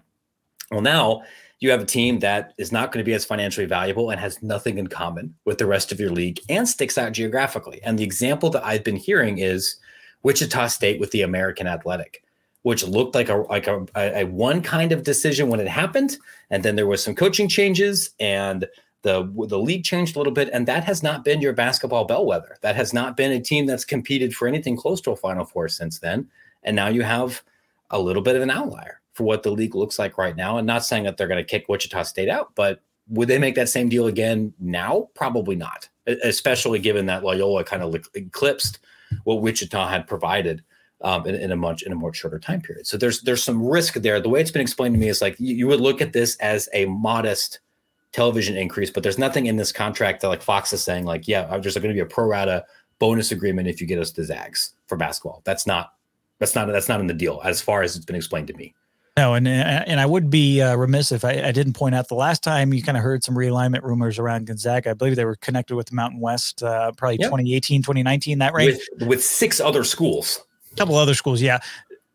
Well, 0.70 0.80
now 0.80 1.22
you 1.60 1.70
have 1.70 1.80
a 1.80 1.86
team 1.86 2.18
that 2.18 2.52
is 2.58 2.72
not 2.72 2.92
going 2.92 3.02
to 3.02 3.08
be 3.08 3.14
as 3.14 3.24
financially 3.24 3.66
valuable 3.66 4.10
and 4.10 4.20
has 4.20 4.42
nothing 4.42 4.78
in 4.78 4.86
common 4.86 5.34
with 5.44 5.58
the 5.58 5.66
rest 5.66 5.92
of 5.92 6.00
your 6.00 6.10
league 6.10 6.40
and 6.48 6.68
sticks 6.68 6.98
out 6.98 7.12
geographically. 7.12 7.80
And 7.82 7.98
the 7.98 8.04
example 8.04 8.50
that 8.50 8.64
I've 8.64 8.84
been 8.84 8.96
hearing 8.96 9.38
is 9.38 9.76
Wichita 10.22 10.68
State 10.68 11.00
with 11.00 11.10
the 11.10 11.22
American 11.22 11.66
Athletic 11.66 12.24
which 12.64 12.82
looked 12.82 13.14
like 13.14 13.28
a 13.28 13.36
like 13.36 13.66
a, 13.66 13.86
a, 13.94 14.24
one 14.24 14.62
kind 14.62 14.90
of 14.90 15.02
decision 15.02 15.48
when 15.48 15.60
it 15.60 15.68
happened, 15.68 16.16
and 16.48 16.62
then 16.62 16.76
there 16.76 16.86
was 16.86 17.04
some 17.04 17.14
coaching 17.14 17.46
changes 17.46 18.10
and 18.18 18.66
the 19.02 19.30
the 19.48 19.58
league 19.58 19.84
changed 19.84 20.16
a 20.16 20.18
little 20.18 20.32
bit, 20.32 20.48
and 20.50 20.66
that 20.66 20.82
has 20.82 21.02
not 21.02 21.24
been 21.24 21.42
your 21.42 21.52
basketball 21.52 22.06
bellwether. 22.06 22.56
That 22.62 22.74
has 22.74 22.94
not 22.94 23.18
been 23.18 23.32
a 23.32 23.40
team 23.40 23.66
that's 23.66 23.84
competed 23.84 24.34
for 24.34 24.48
anything 24.48 24.76
close 24.76 25.02
to 25.02 25.10
a 25.10 25.16
Final 25.16 25.44
Four 25.44 25.68
since 25.68 25.98
then, 25.98 26.26
and 26.62 26.74
now 26.74 26.88
you 26.88 27.02
have 27.02 27.42
a 27.90 28.00
little 28.00 28.22
bit 28.22 28.34
of 28.34 28.40
an 28.40 28.50
outlier 28.50 29.02
for 29.12 29.24
what 29.24 29.42
the 29.42 29.50
league 29.50 29.74
looks 29.74 29.98
like 29.98 30.16
right 30.16 30.34
now. 30.34 30.56
And 30.56 30.66
not 30.66 30.86
saying 30.86 31.04
that 31.04 31.18
they're 31.18 31.28
going 31.28 31.44
to 31.44 31.48
kick 31.48 31.68
Wichita 31.68 32.02
State 32.04 32.30
out, 32.30 32.52
but 32.54 32.80
would 33.08 33.28
they 33.28 33.38
make 33.38 33.56
that 33.56 33.68
same 33.68 33.90
deal 33.90 34.06
again 34.06 34.54
now? 34.58 35.10
Probably 35.14 35.54
not, 35.54 35.90
especially 36.06 36.78
given 36.78 37.04
that 37.06 37.22
Loyola 37.22 37.62
kind 37.62 37.82
of 37.82 37.94
eclipsed 38.14 38.78
what 39.24 39.42
Wichita 39.42 39.86
had 39.86 40.06
provided 40.06 40.64
um, 41.00 41.26
in, 41.26 41.34
in, 41.34 41.52
a 41.52 41.56
much 41.56 41.82
in 41.82 41.92
a 41.92 41.94
much 41.94 42.16
shorter 42.16 42.38
time 42.38 42.60
period. 42.60 42.86
So 42.86 42.96
there's 42.96 43.20
there's 43.22 43.42
some 43.42 43.62
risk 43.62 43.94
there. 43.94 44.20
The 44.20 44.28
way 44.28 44.40
it's 44.40 44.50
been 44.50 44.62
explained 44.62 44.94
to 44.94 45.00
me 45.00 45.08
is 45.08 45.20
like 45.20 45.36
you, 45.38 45.54
you 45.54 45.66
would 45.66 45.80
look 45.80 46.00
at 46.00 46.12
this 46.12 46.36
as 46.36 46.68
a 46.72 46.86
modest 46.86 47.60
television 48.12 48.56
increase, 48.56 48.90
but 48.90 49.02
there's 49.02 49.18
nothing 49.18 49.46
in 49.46 49.56
this 49.56 49.72
contract 49.72 50.20
that 50.22 50.28
like 50.28 50.42
Fox 50.42 50.72
is 50.72 50.82
saying 50.82 51.04
like, 51.04 51.26
yeah, 51.26 51.44
there's 51.58 51.74
going 51.74 51.88
to 51.88 51.94
be 51.94 52.00
a 52.00 52.06
pro 52.06 52.26
rata 52.26 52.64
bonus 52.98 53.32
agreement 53.32 53.68
if 53.68 53.80
you 53.80 53.86
get 53.86 53.98
us 53.98 54.12
the 54.12 54.24
Zags 54.24 54.72
for 54.86 54.96
basketball. 54.96 55.42
That's 55.44 55.66
not 55.66 55.94
that's 56.38 56.54
not 56.54 56.66
that's 56.68 56.88
not 56.88 57.00
in 57.00 57.06
the 57.06 57.14
deal 57.14 57.40
as 57.44 57.60
far 57.60 57.82
as 57.82 57.96
it's 57.96 58.04
been 58.04 58.16
explained 58.16 58.48
to 58.48 58.54
me. 58.54 58.74
No, 59.16 59.34
and 59.34 59.46
and 59.46 60.00
I 60.00 60.06
would 60.06 60.28
be 60.28 60.60
uh, 60.60 60.74
remiss 60.74 61.12
if 61.12 61.24
I, 61.24 61.40
I, 61.40 61.52
didn't 61.52 61.74
point 61.74 61.94
out 61.94 62.08
the 62.08 62.16
last 62.16 62.42
time 62.42 62.74
you 62.74 62.82
kind 62.82 62.98
of 62.98 63.04
heard 63.04 63.22
some 63.22 63.36
realignment 63.36 63.82
rumors 63.82 64.18
around 64.18 64.48
Gonzaga. 64.48 64.90
I 64.90 64.94
believe 64.94 65.14
they 65.14 65.24
were 65.24 65.36
connected 65.36 65.76
with 65.76 65.86
the 65.86 65.94
Mountain 65.94 66.18
West, 66.18 66.64
uh, 66.64 66.90
probably 66.96 67.18
yep. 67.20 67.28
2018, 67.28 67.82
2019, 67.82 68.38
that 68.38 68.54
range. 68.54 68.80
With, 68.98 69.08
with 69.08 69.24
six 69.24 69.60
other 69.60 69.84
schools 69.84 70.44
couple 70.76 70.96
other 70.96 71.14
schools, 71.14 71.40
yeah. 71.40 71.58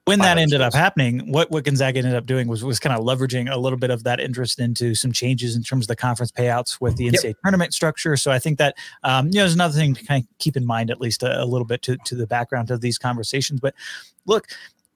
When 0.06 0.20
that 0.20 0.40
ended 0.40 0.60
schools. 0.60 0.74
up 0.74 0.80
happening, 0.80 1.32
what 1.32 1.52
what 1.52 1.66
Gonzaga 1.66 2.00
ended 2.00 2.16
up 2.16 2.26
doing 2.26 2.48
was 2.48 2.64
was 2.64 2.80
kind 2.80 2.98
of 2.98 3.06
leveraging 3.06 3.52
a 3.52 3.58
little 3.58 3.78
bit 3.78 3.92
of 3.92 4.04
that 4.06 4.20
interest 4.20 4.58
into 4.58 4.96
some 4.96 5.12
changes 5.12 5.56
in 5.56 5.62
terms 5.62 5.84
of 5.84 5.88
the 5.88 5.96
conference 5.96 6.32
payouts 6.32 6.82
with 6.82 6.96
the 6.96 7.10
NCAA 7.10 7.24
yep. 7.24 7.36
tournament 7.44 7.74
structure. 7.76 8.18
So 8.18 8.32
I 8.32 8.40
think 8.40 8.58
that 8.58 8.76
um, 9.04 9.28
you 9.28 9.34
know 9.36 9.46
is 9.46 9.54
another 9.54 9.78
thing 9.78 9.94
to 9.94 10.04
kind 10.04 10.24
of 10.24 10.38
keep 10.40 10.58
in 10.58 10.66
mind, 10.66 10.90
at 10.90 11.00
least 11.00 11.22
a, 11.22 11.44
a 11.44 11.46
little 11.46 11.66
bit 11.66 11.84
to 11.84 11.98
to 12.06 12.16
the 12.16 12.26
background 12.26 12.72
of 12.72 12.82
these 12.82 12.98
conversations. 12.98 13.60
But 13.60 13.76
look, 14.26 14.48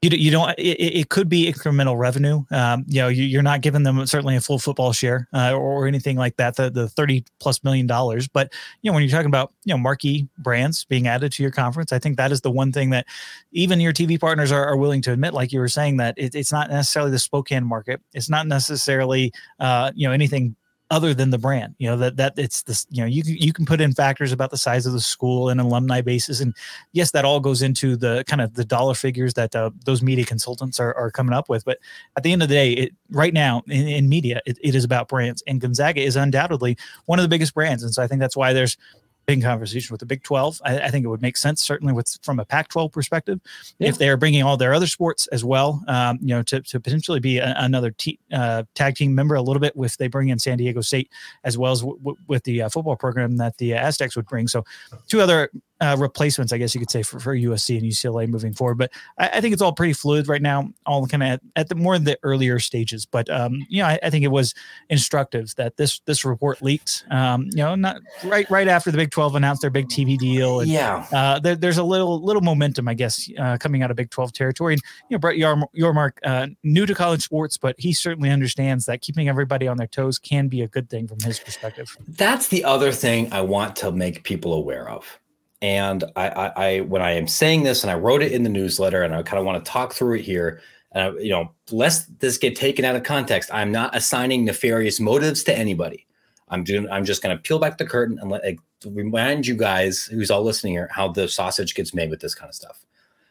you, 0.03 0.09
you 0.17 0.31
don't 0.31 0.49
it, 0.57 0.79
it 0.79 1.09
could 1.09 1.29
be 1.29 1.51
incremental 1.51 1.97
revenue. 1.97 2.43
Um, 2.51 2.85
you 2.87 3.01
know 3.01 3.07
you, 3.07 3.39
are 3.39 3.43
not 3.43 3.61
giving 3.61 3.83
them 3.83 4.05
certainly 4.05 4.35
a 4.35 4.41
full 4.41 4.59
football 4.59 4.93
share 4.93 5.27
uh, 5.33 5.51
or, 5.53 5.83
or, 5.83 5.87
anything 5.87 6.17
like 6.17 6.35
that 6.37 6.55
the, 6.55 6.69
the 6.69 6.89
30 6.89 7.23
plus 7.39 7.63
million 7.63 7.87
dollars. 7.87 8.27
But 8.27 8.53
you 8.81 8.91
know 8.91 8.95
when 8.95 9.03
you're 9.03 9.11
talking 9.11 9.27
about 9.27 9.53
you 9.63 9.73
know 9.73 9.77
marquee 9.77 10.27
brands 10.37 10.85
being 10.85 11.07
added 11.07 11.31
to 11.31 11.43
your 11.43 11.51
conference 11.51 11.93
i 11.93 11.99
think 11.99 12.17
that 12.17 12.31
is 12.31 12.41
the 12.41 12.51
one 12.51 12.71
thing 12.71 12.89
that 12.89 13.05
even 13.51 13.79
your 13.79 13.93
tv 13.93 14.19
partners 14.19 14.51
are, 14.51 14.65
are 14.65 14.75
willing 14.75 15.01
to 15.01 15.11
admit 15.11 15.33
like 15.33 15.51
you 15.51 15.59
were 15.59 15.67
saying 15.67 15.97
that 15.97 16.13
it, 16.17 16.35
it's 16.35 16.51
not 16.51 16.69
necessarily 16.69 17.11
the 17.11 17.19
spokane 17.19 17.63
market. 17.65 18.01
It's 18.13 18.29
not 18.29 18.47
necessarily 18.47 19.33
uh, 19.59 19.91
you 19.95 20.07
know 20.07 20.13
anything 20.13 20.55
other 20.91 21.13
than 21.13 21.29
the 21.29 21.37
brand 21.37 21.73
you 21.79 21.87
know 21.89 21.97
that 21.97 22.17
that 22.17 22.33
it's 22.37 22.63
this 22.63 22.85
you 22.89 23.01
know 23.01 23.07
you 23.07 23.23
can, 23.23 23.35
you 23.37 23.53
can 23.53 23.65
put 23.65 23.81
in 23.81 23.93
factors 23.93 24.31
about 24.31 24.51
the 24.51 24.57
size 24.57 24.85
of 24.85 24.93
the 24.93 25.01
school 25.01 25.49
and 25.49 25.59
alumni 25.59 26.01
basis 26.01 26.39
and 26.39 26.55
yes 26.91 27.11
that 27.11 27.25
all 27.25 27.39
goes 27.39 27.61
into 27.61 27.95
the 27.95 28.23
kind 28.27 28.41
of 28.41 28.53
the 28.55 28.65
dollar 28.65 28.93
figures 28.93 29.33
that 29.33 29.55
uh, 29.55 29.69
those 29.85 30.01
media 30.01 30.25
consultants 30.25 30.79
are, 30.79 30.93
are 30.95 31.11
coming 31.11 31.33
up 31.33 31.49
with. 31.49 31.65
But 31.65 31.79
at 32.17 32.23
the 32.23 32.31
end 32.31 32.41
of 32.41 32.49
the 32.49 32.55
day 32.55 32.73
it, 32.73 32.93
right 33.09 33.33
now 33.33 33.63
in, 33.67 33.87
in 33.87 34.09
media 34.09 34.41
it, 34.45 34.57
it 34.61 34.75
is 34.75 34.83
about 34.83 35.07
brands. 35.07 35.43
And 35.47 35.61
gonzaga 35.61 36.01
is 36.01 36.15
undoubtedly 36.15 36.77
one 37.05 37.19
of 37.19 37.23
the 37.23 37.29
biggest 37.29 37.53
brands. 37.53 37.83
And 37.83 37.93
so 37.93 38.01
i 38.03 38.07
think 38.07 38.19
that's 38.19 38.37
why 38.37 38.53
there's 38.53 38.77
big 39.25 39.41
conversation 39.41 39.93
with 39.93 39.99
the 39.99 40.05
Big 40.05 40.23
12. 40.23 40.61
I, 40.65 40.79
I, 40.79 40.89
think 40.89 41.05
it 41.05 41.07
would 41.07 41.21
make 41.21 41.37
sense, 41.37 41.63
certainly 41.63 41.93
with 41.93 42.17
from 42.23 42.39
a 42.39 42.45
Pac 42.45 42.67
12 42.69 42.91
perspective, 42.91 43.39
yeah. 43.79 43.89
if 43.89 43.97
they 43.97 44.09
are 44.09 44.17
bringing 44.17 44.43
all 44.43 44.57
their 44.57 44.73
other 44.73 44.87
sports 44.87 45.27
as 45.27 45.43
well, 45.43 45.83
um, 45.87 46.19
you 46.21 46.27
know, 46.27 46.43
to, 46.43 46.61
to 46.61 46.79
potentially 46.79 47.19
be 47.19 47.37
a, 47.37 47.53
another 47.57 47.91
te- 47.91 48.19
uh, 48.31 48.63
tag 48.75 48.95
team 48.95 49.15
member 49.15 49.35
a 49.35 49.41
little 49.41 49.59
bit 49.59 49.73
if 49.75 49.97
they 49.97 50.07
bring 50.07 50.29
in 50.29 50.39
San 50.39 50.57
Diego 50.57 50.81
State 50.81 51.09
as 51.43 51.57
well 51.57 51.71
as 51.71 51.81
w- 51.81 51.97
w- 51.99 52.17
with 52.27 52.43
the 52.43 52.63
uh, 52.63 52.69
football 52.69 52.95
program 52.95 53.37
that 53.37 53.57
the 53.57 53.73
Aztecs 53.73 54.15
would 54.15 54.27
bring. 54.27 54.47
So, 54.47 54.65
two 55.07 55.21
other 55.21 55.49
uh, 55.83 55.97
replacements, 55.97 56.53
I 56.53 56.57
guess 56.57 56.73
you 56.73 56.79
could 56.79 56.89
say, 56.89 57.03
for, 57.03 57.19
for 57.19 57.35
USC 57.35 57.77
and 57.77 57.85
UCLA 57.85 58.27
moving 58.27 58.53
forward. 58.53 58.77
But 58.77 58.91
I, 59.17 59.29
I 59.29 59.41
think 59.41 59.51
it's 59.51 59.61
all 59.61 59.73
pretty 59.73 59.91
fluid 59.91 60.29
right 60.29 60.41
now, 60.41 60.69
all 60.85 61.05
kind 61.07 61.21
of 61.21 61.29
at, 61.29 61.41
at, 61.57 61.69
the 61.69 61.75
more 61.75 61.93
in 61.93 62.05
the 62.05 62.17
earlier 62.23 62.57
stages. 62.59 63.05
But 63.05 63.29
um, 63.29 63.65
you 63.67 63.81
know, 63.81 63.89
I, 63.89 63.99
I, 64.01 64.09
think 64.09 64.23
it 64.23 64.29
was 64.29 64.53
instructive 64.89 65.53
that 65.55 65.75
this 65.75 65.99
this 66.05 66.23
report 66.23 66.61
leaked. 66.61 67.03
Um, 67.11 67.49
you 67.51 67.57
know, 67.57 67.75
not 67.75 67.97
right 68.23 68.49
right 68.49 68.67
after 68.69 68.91
the 68.91 68.97
Big 68.97 69.11
Twelve 69.11 69.35
announced 69.35 69.61
their 69.61 69.69
big 69.69 69.89
TV 69.89 70.17
deal. 70.17 70.61
And, 70.61 70.69
yeah, 70.69 71.05
uh, 71.11 71.39
there, 71.39 71.55
there's 71.55 71.77
a 71.77 71.83
little 71.83 72.21
little 72.23 72.41
momentum, 72.41 72.87
I 72.87 72.93
guess, 72.93 73.29
uh, 73.37 73.57
coming 73.57 73.83
out 73.83 73.91
of 73.91 73.97
Big 73.97 74.09
Twelve 74.09 74.31
territory. 74.31 74.75
And 74.75 74.81
you 75.09 75.15
know, 75.15 75.19
Brett 75.19 75.37
Yormark, 75.37 75.67
Yormark 75.77 76.11
uh, 76.23 76.47
new 76.63 76.85
to 76.85 76.95
college 76.95 77.23
sports, 77.23 77.57
but 77.57 77.75
he 77.77 77.91
certainly 77.91 78.29
understands 78.29 78.85
that 78.85 79.01
keeping 79.01 79.27
everybody 79.27 79.67
on 79.67 79.75
their 79.75 79.87
toes 79.87 80.17
can 80.17 80.47
be 80.47 80.61
a 80.61 80.67
good 80.67 80.89
thing 80.89 81.07
from 81.09 81.19
his 81.19 81.39
perspective. 81.39 81.97
That's 82.07 82.47
the 82.47 82.63
other 82.63 82.93
thing 82.93 83.33
I 83.33 83.41
want 83.41 83.75
to 83.77 83.91
make 83.91 84.23
people 84.23 84.53
aware 84.53 84.87
of 84.87 85.19
and 85.63 86.03
I, 86.17 86.27
I, 86.27 86.47
I, 86.47 86.79
when 86.81 87.01
I 87.01 87.11
am 87.11 87.25
saying 87.25 87.63
this, 87.63 87.83
and 87.83 87.89
I 87.89 87.95
wrote 87.95 88.21
it 88.21 88.33
in 88.33 88.43
the 88.43 88.49
newsletter, 88.49 89.01
and 89.01 89.15
I 89.15 89.23
kind 89.23 89.39
of 89.39 89.45
want 89.45 89.63
to 89.63 89.71
talk 89.71 89.93
through 89.93 90.17
it 90.17 90.21
here. 90.21 90.61
And 90.91 91.17
you 91.19 91.29
know, 91.29 91.51
lest 91.71 92.19
this 92.19 92.37
get 92.37 92.57
taken 92.57 92.83
out 92.83 92.97
of 92.97 93.03
context, 93.03 93.49
I'm 93.51 93.71
not 93.71 93.95
assigning 93.95 94.43
nefarious 94.43 94.99
motives 94.99 95.41
to 95.45 95.57
anybody. 95.57 96.05
I'm 96.49 96.65
doing. 96.65 96.89
I'm 96.91 97.05
just 97.05 97.23
going 97.23 97.35
to 97.35 97.41
peel 97.41 97.59
back 97.59 97.77
the 97.77 97.85
curtain 97.85 98.19
and 98.19 98.29
let 98.29 98.43
like, 98.43 98.59
remind 98.85 99.47
you 99.47 99.55
guys, 99.55 100.03
who's 100.03 100.29
all 100.29 100.43
listening 100.43 100.73
here, 100.73 100.89
how 100.91 101.07
the 101.07 101.29
sausage 101.29 101.75
gets 101.75 101.93
made 101.93 102.09
with 102.09 102.19
this 102.19 102.35
kind 102.35 102.49
of 102.49 102.55
stuff. 102.55 102.85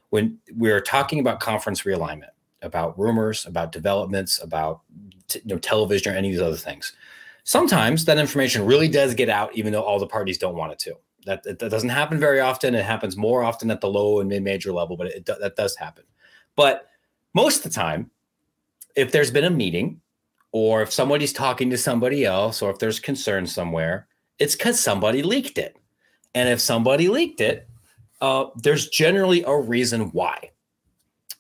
When 0.09 0.39
we're 0.57 0.81
talking 0.81 1.21
about 1.21 1.39
conference 1.39 1.83
realignment, 1.83 2.31
about 2.63 2.99
rumors, 2.99 3.45
about 3.45 3.73
developments, 3.73 4.43
about 4.43 4.81
t- 5.29 5.43
you 5.45 5.55
know 5.55 5.59
television 5.59 6.15
or 6.15 6.17
any 6.17 6.29
of 6.29 6.33
these 6.33 6.43
other 6.43 6.57
things, 6.57 6.95
sometimes 7.45 8.07
that 8.07 8.17
information 8.17 8.65
really 8.65 8.89
does 8.89 9.13
get 9.13 9.29
out, 9.29 9.55
even 9.55 9.71
though 9.71 9.83
all 9.83 9.99
the 9.99 10.07
parties 10.07 10.39
don't 10.39 10.57
want 10.57 10.73
it 10.73 10.79
to. 10.79 10.95
That, 11.27 11.43
that 11.45 11.59
doesn't 11.59 11.89
happen 11.89 12.19
very 12.19 12.41
often. 12.41 12.75
It 12.75 12.85
happens 12.85 13.17
more 13.17 13.43
often 13.43 13.71
at 13.71 13.81
the 13.81 13.89
low 13.89 14.21
and 14.21 14.29
mid 14.29 14.43
major 14.43 14.73
level, 14.73 14.97
but 14.97 15.09
it, 15.09 15.27
that 15.27 15.57
does 15.57 15.77
happen. 15.77 16.05
But 16.57 16.89
most 17.35 17.59
of 17.59 17.63
the 17.65 17.71
time, 17.71 18.11
if 18.97 19.13
there's 19.13 19.31
been 19.31 19.45
a 19.45 19.51
meeting 19.51 20.01
or 20.53 20.83
if 20.83 20.93
somebody's 20.93 21.33
talking 21.33 21.71
to 21.71 21.79
somebody 21.79 22.25
else 22.25 22.61
or 22.61 22.71
if 22.71 22.79
there's 22.79 23.01
concern 23.01 23.47
somewhere, 23.47 24.07
it's 24.39 24.55
because 24.55 24.81
somebody 24.81 25.23
leaked 25.23 25.59
it. 25.59 25.77
And 26.35 26.49
if 26.49 26.61
somebody 26.61 27.09
leaked 27.09 27.41
it, 27.41 27.69
uh, 28.21 28.47
there's 28.57 28.89
generally 28.89 29.43
a 29.45 29.57
reason 29.57 30.11
why. 30.13 30.51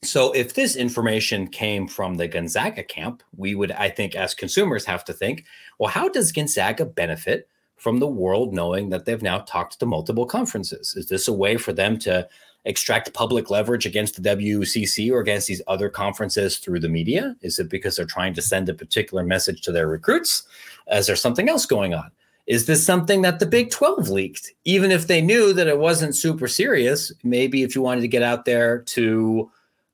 So 0.04 0.32
if 0.32 0.54
this 0.54 0.74
information 0.74 1.46
came 1.46 1.86
from 1.86 2.16
the 2.16 2.26
Gonzaga 2.26 2.82
camp, 2.82 3.22
we 3.36 3.54
would, 3.54 3.70
I 3.70 3.88
think, 3.88 4.16
as 4.16 4.34
consumers, 4.34 4.84
have 4.84 5.04
to 5.04 5.12
think, 5.12 5.44
well, 5.78 5.90
how 5.90 6.08
does 6.08 6.32
Gonzaga 6.32 6.84
benefit 6.84 7.48
from 7.82 7.98
the 7.98 8.06
world 8.06 8.54
knowing 8.54 8.90
that 8.90 9.04
they've 9.04 9.22
now 9.22 9.38
talked 9.40 9.80
to 9.80 9.84
multiple 9.84 10.24
conferences? 10.24 10.94
Is 10.94 11.08
this 11.08 11.26
a 11.26 11.32
way 11.32 11.56
for 11.56 11.72
them 11.72 11.98
to 11.98 12.28
extract 12.64 13.12
public 13.12 13.50
leverage 13.50 13.86
against 13.86 14.14
the 14.14 14.36
WCC 14.36 15.10
or 15.10 15.18
against 15.18 15.48
these 15.48 15.60
other 15.66 15.88
conferences 15.88 16.58
through 16.58 16.78
the 16.78 16.88
media? 16.88 17.34
Is 17.42 17.58
it 17.58 17.68
because 17.68 17.96
they're 17.96 18.06
trying 18.06 18.34
to 18.34 18.40
send 18.40 18.68
a 18.68 18.74
particular 18.74 19.24
message 19.24 19.62
to 19.62 19.72
their 19.72 19.88
recruits? 19.88 20.44
Is 20.92 21.08
there 21.08 21.16
something 21.16 21.48
else 21.48 21.66
going 21.66 21.92
on? 21.92 22.12
Is 22.46 22.66
this 22.66 22.86
something 22.86 23.22
that 23.22 23.40
the 23.40 23.46
Big 23.46 23.72
12 23.72 24.08
leaked? 24.10 24.52
Even 24.62 24.92
if 24.92 25.08
they 25.08 25.20
knew 25.20 25.52
that 25.52 25.66
it 25.66 25.78
wasn't 25.80 26.14
super 26.14 26.46
serious, 26.46 27.10
maybe 27.24 27.64
if 27.64 27.74
you 27.74 27.82
wanted 27.82 28.02
to 28.02 28.08
get 28.08 28.22
out 28.22 28.44
there 28.44 28.82
to 28.82 29.50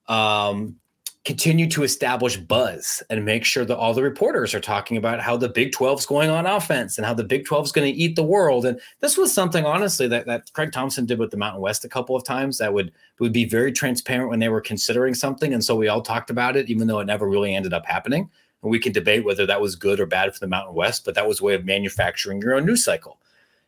um, 0.09 0.77
continue 1.29 1.69
to 1.69 1.83
establish 1.83 2.39
buzz 2.39 3.03
and 3.11 3.23
make 3.23 3.45
sure 3.45 3.67
that 3.67 3.77
all 3.77 3.93
the 3.93 4.03
reporters 4.03 4.55
are 4.55 4.61
talking 4.61 4.97
about 4.97 5.21
how 5.21 5.37
the 5.37 5.47
Big 5.47 5.73
12 5.73 5.99
is 5.99 6.07
going 6.07 6.31
on 6.31 6.47
offense 6.47 6.97
and 6.97 7.07
how 7.07 7.13
the 7.13 7.23
Big 7.23 7.45
12 7.45 7.67
is 7.67 7.73
going 7.73 7.93
to 7.93 8.01
eat 8.01 8.17
the 8.17 8.23
world. 8.23 8.65
And 8.65 8.81
this 9.01 9.19
was 9.19 9.31
something, 9.31 9.67
honestly, 9.67 10.09
that, 10.09 10.25
that 10.25 10.51
Craig 10.55 10.73
Thompson 10.73 11.05
did 11.05 11.19
with 11.19 11.31
the 11.31 11.37
Mountain 11.37 11.61
West 11.61 11.85
a 11.85 11.89
couple 11.89 12.17
of 12.17 12.25
times 12.25 12.57
that 12.57 12.73
would, 12.73 12.93
would 13.19 13.35
be 13.35 13.45
very 13.45 13.73
transparent 13.73 14.31
when 14.31 14.39
they 14.39 14.49
were 14.49 14.63
considering 14.63 15.13
something. 15.13 15.53
And 15.53 15.63
so 15.63 15.77
we 15.77 15.89
all 15.89 16.01
talked 16.01 16.31
about 16.31 16.57
it, 16.57 16.71
even 16.71 16.87
though 16.87 17.01
it 17.01 17.05
never 17.05 17.29
really 17.29 17.55
ended 17.55 17.75
up 17.75 17.85
happening. 17.85 18.31
And 18.63 18.71
we 18.71 18.79
can 18.79 18.93
debate 18.93 19.23
whether 19.23 19.45
that 19.45 19.61
was 19.61 19.77
good 19.77 20.01
or 20.01 20.07
bad 20.07 20.33
for 20.33 20.41
the 20.41 20.47
Mountain 20.47 20.77
West, 20.77 21.05
but 21.05 21.15
that 21.15 21.29
was 21.29 21.43
a 21.43 21.45
way 21.45 21.53
of 21.53 21.67
manufacturing 21.67 22.41
your 22.41 22.55
own 22.55 22.65
news 22.65 22.83
cycle. 22.83 23.19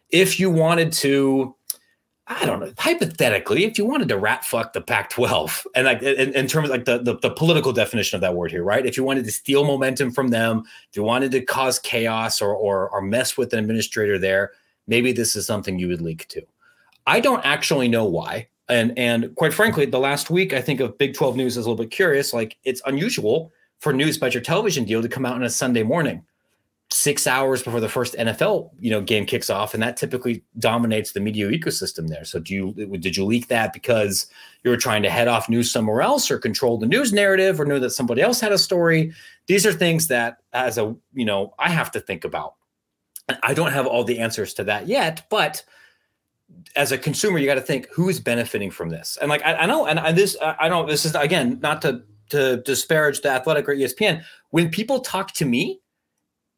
If 0.09 0.41
you 0.41 0.49
wanted 0.49 0.95
to 0.95 1.55
I 2.33 2.47
don't 2.47 2.61
know. 2.61 2.73
Hypothetically, 2.79 3.65
if 3.65 3.77
you 3.77 3.85
wanted 3.85 4.09
to 4.09 4.17
rat 4.17 4.45
fuck 4.45 4.73
the 4.73 4.81
Pac-12, 4.81 5.67
and 5.75 5.85
like 5.85 6.01
in, 6.01 6.33
in 6.33 6.47
terms 6.47 6.69
of 6.69 6.71
like 6.71 6.85
the, 6.85 6.99
the, 6.99 7.19
the 7.19 7.31
political 7.31 7.73
definition 7.73 8.17
of 8.17 8.21
that 8.21 8.37
word 8.37 8.53
here, 8.53 8.63
right? 8.63 8.87
If 8.87 8.97
you 8.97 9.03
wanted 9.03 9.25
to 9.25 9.33
steal 9.33 9.65
momentum 9.65 10.13
from 10.13 10.29
them, 10.29 10.63
if 10.89 10.97
you 10.97 11.03
wanted 11.03 11.33
to 11.33 11.41
cause 11.41 11.81
chaos 11.81 12.41
or 12.41 12.55
or, 12.55 12.89
or 12.91 13.03
mess 13.03 13.37
with 13.37 13.53
an 13.53 13.59
administrator 13.59 14.17
there, 14.17 14.53
maybe 14.87 15.11
this 15.11 15.35
is 15.35 15.45
something 15.45 15.77
you 15.81 15.89
would 15.89 16.01
leak 16.01 16.29
to. 16.29 16.43
I 17.05 17.19
don't 17.19 17.45
actually 17.45 17.89
know 17.89 18.05
why, 18.05 18.47
and 18.69 18.97
and 18.97 19.35
quite 19.35 19.53
frankly, 19.53 19.85
the 19.87 19.99
last 19.99 20.31
week 20.31 20.53
I 20.53 20.61
think 20.61 20.79
of 20.79 20.97
Big 20.99 21.15
12 21.15 21.35
news 21.35 21.57
is 21.57 21.67
a 21.67 21.69
little 21.69 21.85
bit 21.85 21.91
curious. 21.91 22.33
Like 22.33 22.57
it's 22.63 22.81
unusual 22.87 23.51
for 23.81 23.93
news 23.93 24.19
about 24.19 24.35
your 24.35 24.43
television 24.43 24.85
deal 24.85 25.03
to 25.03 25.09
come 25.09 25.27
out 25.27 25.35
on 25.35 25.43
a 25.43 25.51
Sunday 25.51 25.83
morning 25.83 26.25
six 26.93 27.27
hours 27.27 27.63
before 27.63 27.81
the 27.81 27.89
first 27.89 28.15
NFL 28.15 28.71
you 28.81 28.91
know 28.91 29.01
game 29.01 29.25
kicks 29.25 29.49
off, 29.49 29.75
and 29.75 29.83
that 29.83 29.97
typically 29.97 30.43
dominates 30.59 31.13
the 31.13 31.21
media 31.21 31.49
ecosystem 31.49 32.09
there. 32.09 32.25
So 32.25 32.39
do 32.41 32.55
you 32.55 32.99
did 32.99 33.17
you 33.17 33.25
leak 33.25 33.49
that 33.49 33.73
because 33.73 34.27
you 34.65 34.71
were 34.71 34.77
trying 34.77 35.03
to 35.03 35.11
head 35.11 35.29
off 35.29 35.49
news 35.49 35.71
somewhere 35.71 36.03
else 36.03 36.31
or 36.31 36.39
control 36.39 36.79
the 36.79 36.87
news 36.87 37.13
narrative 37.13 37.61
or 37.61 37.65
know 37.65 37.79
that 37.79 37.91
somebody 37.91 38.23
else 38.23 38.41
had 38.41 38.53
a 38.53 38.59
story? 38.59 39.13
These 39.47 39.67
are 39.67 39.73
things 39.73 40.09
that 40.09 40.39
as 40.53 40.79
a 40.79 40.95
you 41.15 41.25
know 41.25 41.55
I 41.59 41.71
have 41.71 41.91
to 41.93 42.01
think 42.01 42.25
about. 42.25 42.55
I 43.45 43.55
don't 43.55 43.73
have 43.73 43.87
all 43.87 44.03
the 44.03 44.19
answers 44.19 44.55
to 44.55 44.65
that 44.65 44.89
yet, 44.89 45.25
but 45.31 45.63
as 46.77 46.93
a 46.93 46.99
consumer, 46.99 47.39
you 47.39 47.47
got 47.47 47.55
to 47.55 47.61
think 47.61 47.89
who 47.93 48.09
is 48.09 48.21
benefiting 48.21 48.71
from 48.71 48.89
this. 48.89 49.19
And 49.21 49.29
like 49.29 49.45
I, 49.45 49.55
I 49.55 49.67
know, 49.67 49.87
and, 49.87 49.99
and 49.99 50.17
this 50.17 50.37
I 50.41 50.69
don't. 50.69 50.89
This 50.89 51.05
is 51.05 51.15
again 51.15 51.59
not 51.63 51.83
to 51.83 52.03
to 52.31 52.59
disparage 52.59 53.21
the 53.21 53.29
athletic 53.29 53.69
or 53.69 53.75
ESPN. 53.75 54.23
When 54.51 54.71
people 54.71 55.01
talk 55.01 55.33
to 55.35 55.45
me, 55.45 55.80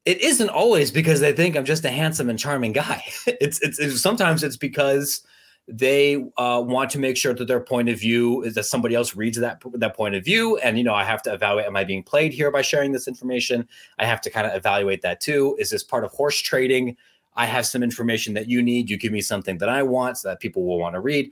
it 0.04 0.20
isn't 0.20 0.48
always 0.48 0.90
because 0.90 1.20
they 1.20 1.32
think 1.32 1.56
I'm 1.56 1.64
just 1.64 1.84
a 1.84 1.90
handsome 1.90 2.28
and 2.28 2.38
charming 2.38 2.72
guy. 2.72 3.04
It's 3.26 3.60
it's, 3.60 3.78
it's 3.78 4.00
sometimes 4.00 4.42
it's 4.42 4.56
because 4.56 5.24
they 5.68 6.16
uh, 6.36 6.62
want 6.64 6.90
to 6.90 6.98
make 6.98 7.16
sure 7.16 7.34
that 7.34 7.46
their 7.46 7.60
point 7.60 7.88
of 7.88 7.98
view 7.98 8.42
is 8.42 8.54
that 8.54 8.64
somebody 8.64 8.94
else 8.94 9.14
reads 9.14 9.38
that 9.38 9.62
that 9.74 9.96
point 9.96 10.14
of 10.14 10.24
view, 10.24 10.56
and 10.58 10.76
you 10.76 10.84
know 10.84 10.94
I 10.94 11.04
have 11.04 11.22
to 11.22 11.32
evaluate: 11.32 11.66
Am 11.66 11.76
I 11.76 11.84
being 11.84 12.02
played 12.02 12.32
here 12.32 12.50
by 12.50 12.62
sharing 12.62 12.92
this 12.92 13.06
information? 13.06 13.66
I 13.98 14.06
have 14.06 14.20
to 14.22 14.30
kind 14.30 14.46
of 14.46 14.54
evaluate 14.54 15.02
that 15.02 15.20
too. 15.20 15.56
Is 15.58 15.70
this 15.70 15.84
part 15.84 16.04
of 16.04 16.10
horse 16.12 16.38
trading? 16.40 16.96
I 17.34 17.46
have 17.46 17.64
some 17.64 17.82
information 17.82 18.34
that 18.34 18.48
you 18.48 18.60
need. 18.60 18.90
You 18.90 18.98
give 18.98 19.12
me 19.12 19.20
something 19.20 19.58
that 19.58 19.68
I 19.68 19.82
want, 19.82 20.18
so 20.18 20.28
that 20.28 20.40
people 20.40 20.64
will 20.64 20.78
want 20.78 20.94
to 20.94 21.00
read. 21.00 21.30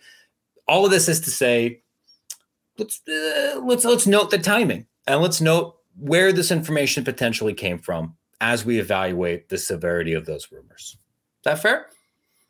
All 0.68 0.84
of 0.84 0.90
this 0.92 1.08
is 1.08 1.20
to 1.22 1.30
say, 1.30 1.82
let's 2.78 3.00
uh, 3.08 3.60
let's 3.64 3.84
let's 3.84 4.06
note 4.06 4.30
the 4.30 4.38
timing 4.38 4.86
and 5.06 5.20
let's 5.20 5.40
note 5.40 5.76
where 5.96 6.32
this 6.32 6.50
information 6.50 7.04
potentially 7.04 7.52
came 7.52 7.78
from 7.78 8.16
as 8.40 8.64
we 8.64 8.78
evaluate 8.78 9.48
the 9.48 9.58
severity 9.58 10.14
of 10.14 10.26
those 10.26 10.50
rumors. 10.50 10.96
Is 10.96 11.44
that 11.44 11.60
fair? 11.60 11.86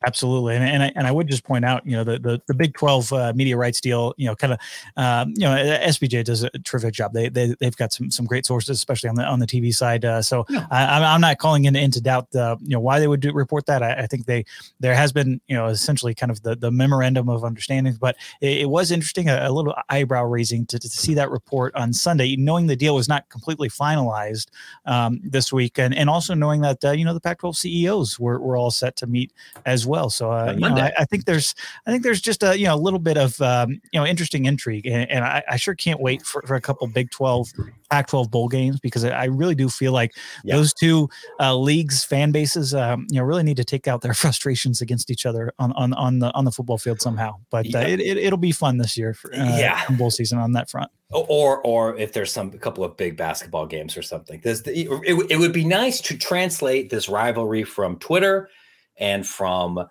Absolutely, 0.03 0.55
and 0.55 0.63
and 0.63 0.81
I, 0.81 0.91
and 0.95 1.05
I 1.05 1.11
would 1.11 1.27
just 1.27 1.43
point 1.43 1.63
out, 1.63 1.85
you 1.85 1.91
know, 1.91 2.03
the 2.03 2.17
the, 2.17 2.41
the 2.47 2.55
Big 2.55 2.73
Twelve 2.73 3.13
uh, 3.13 3.33
media 3.35 3.55
rights 3.55 3.79
deal, 3.79 4.15
you 4.17 4.25
know, 4.25 4.35
kind 4.35 4.53
of, 4.53 4.59
um, 4.97 5.33
you 5.35 5.41
know, 5.41 5.51
SBJ 5.53 6.23
does 6.23 6.43
a 6.43 6.49
terrific 6.63 6.95
job. 6.95 7.13
They 7.13 7.29
they 7.29 7.55
they've 7.59 7.75
got 7.75 7.93
some 7.93 8.09
some 8.09 8.25
great 8.25 8.47
sources, 8.47 8.77
especially 8.77 9.09
on 9.09 9.15
the 9.15 9.23
on 9.23 9.37
the 9.37 9.45
TV 9.45 9.71
side. 9.71 10.03
Uh, 10.03 10.23
so 10.23 10.43
yeah. 10.49 10.65
I, 10.71 11.03
I'm 11.03 11.21
not 11.21 11.37
calling 11.37 11.65
into, 11.65 11.79
into 11.79 12.01
doubt, 12.01 12.35
uh, 12.35 12.55
you 12.61 12.69
know, 12.69 12.79
why 12.79 12.99
they 12.99 13.07
would 13.07 13.19
do, 13.19 13.31
report 13.31 13.67
that. 13.67 13.83
I, 13.83 13.93
I, 13.93 14.07
think 14.07 14.25
they 14.25 14.43
there 14.79 14.95
has 14.95 15.11
been, 15.11 15.39
you 15.47 15.55
know, 15.55 15.67
essentially 15.67 16.15
kind 16.15 16.31
of 16.31 16.41
the 16.41 16.55
the 16.55 16.71
memorandum 16.71 17.29
of 17.29 17.43
understanding, 17.43 17.95
but 18.01 18.15
it, 18.41 18.61
it 18.61 18.69
was 18.69 18.89
interesting, 18.89 19.29
a, 19.29 19.49
a, 19.49 19.51
little 19.51 19.75
eyebrow 19.89 20.23
raising 20.23 20.65
to, 20.65 20.79
to 20.79 20.89
see 20.89 21.13
that 21.13 21.29
report 21.29 21.75
on 21.75 21.93
Sunday, 21.93 22.35
knowing 22.35 22.65
the 22.65 22.75
deal 22.75 22.95
was 22.95 23.07
not 23.07 23.29
completely 23.29 23.69
finalized 23.69 24.47
um, 24.85 25.21
this 25.23 25.53
week, 25.53 25.77
and 25.77 25.93
and 25.93 26.09
also 26.09 26.33
knowing 26.33 26.61
that 26.61 26.83
uh, 26.83 26.89
you 26.89 27.05
know 27.05 27.13
the 27.13 27.21
Pac-12 27.21 27.55
CEOs 27.55 28.19
were 28.19 28.39
were 28.39 28.57
all 28.57 28.71
set 28.71 28.95
to 28.95 29.05
meet 29.05 29.31
as 29.67 29.85
well. 29.85 29.90
So 30.09 30.31
uh, 30.31 30.53
you 30.53 30.59
know, 30.59 30.75
I, 30.75 30.91
I, 30.99 31.05
think 31.05 31.25
there's 31.25 31.55
I 31.85 31.91
think 31.91 32.03
there's 32.03 32.21
just 32.21 32.43
a 32.43 32.57
you 32.57 32.65
know 32.65 32.75
a 32.75 32.77
little 32.77 32.99
bit 32.99 33.17
of 33.17 33.39
um, 33.41 33.81
you 33.91 33.99
know 33.99 34.05
interesting 34.05 34.45
intrigue, 34.45 34.85
and, 34.85 35.09
and 35.09 35.23
I, 35.23 35.43
I, 35.49 35.55
sure 35.57 35.75
can't 35.75 35.99
wait 35.99 36.23
for, 36.23 36.41
for 36.43 36.55
a 36.55 36.61
couple 36.61 36.87
Big 36.87 37.11
12, 37.11 37.49
Pac-12 37.89 38.31
bowl 38.31 38.47
games 38.47 38.79
because 38.79 39.03
I 39.03 39.25
really 39.25 39.55
do 39.55 39.69
feel 39.69 39.91
like 39.91 40.15
yeah. 40.43 40.55
those 40.55 40.73
two 40.73 41.09
uh, 41.39 41.55
leagues 41.55 42.03
fan 42.03 42.31
bases 42.31 42.73
um, 42.73 43.07
you 43.09 43.19
know 43.19 43.23
really 43.23 43.43
need 43.43 43.57
to 43.57 43.65
take 43.65 43.87
out 43.87 44.01
their 44.01 44.13
frustrations 44.21 44.81
against 44.81 45.09
each 45.09 45.25
other 45.25 45.51
on 45.59 45.71
on, 45.73 45.93
on 45.93 46.19
the 46.19 46.33
on 46.33 46.45
the 46.45 46.51
football 46.51 46.77
field 46.77 47.01
somehow. 47.01 47.35
But 47.49 47.67
uh, 47.67 47.79
yeah. 47.79 47.87
it, 47.87 47.99
it 47.99 48.31
will 48.31 48.37
be 48.37 48.51
fun 48.51 48.77
this 48.77 48.97
year 48.97 49.13
for 49.13 49.33
uh, 49.33 49.57
yeah 49.57 49.85
bowl 49.91 50.11
season 50.11 50.39
on 50.39 50.53
that 50.53 50.69
front 50.69 50.91
or 51.11 51.61
or 51.61 51.97
if 51.97 52.13
there's 52.13 52.31
some 52.31 52.51
a 52.53 52.57
couple 52.57 52.83
of 52.83 52.95
big 52.97 53.17
basketball 53.17 53.65
games 53.65 53.97
or 53.97 54.01
something 54.01 54.39
this 54.43 54.61
it, 54.61 54.87
it 55.29 55.37
would 55.37 55.53
be 55.53 55.65
nice 55.65 55.99
to 56.01 56.17
translate 56.17 56.89
this 56.89 57.09
rivalry 57.09 57.63
from 57.63 57.97
twitter 57.97 58.49
and 58.97 59.27
from 59.27 59.85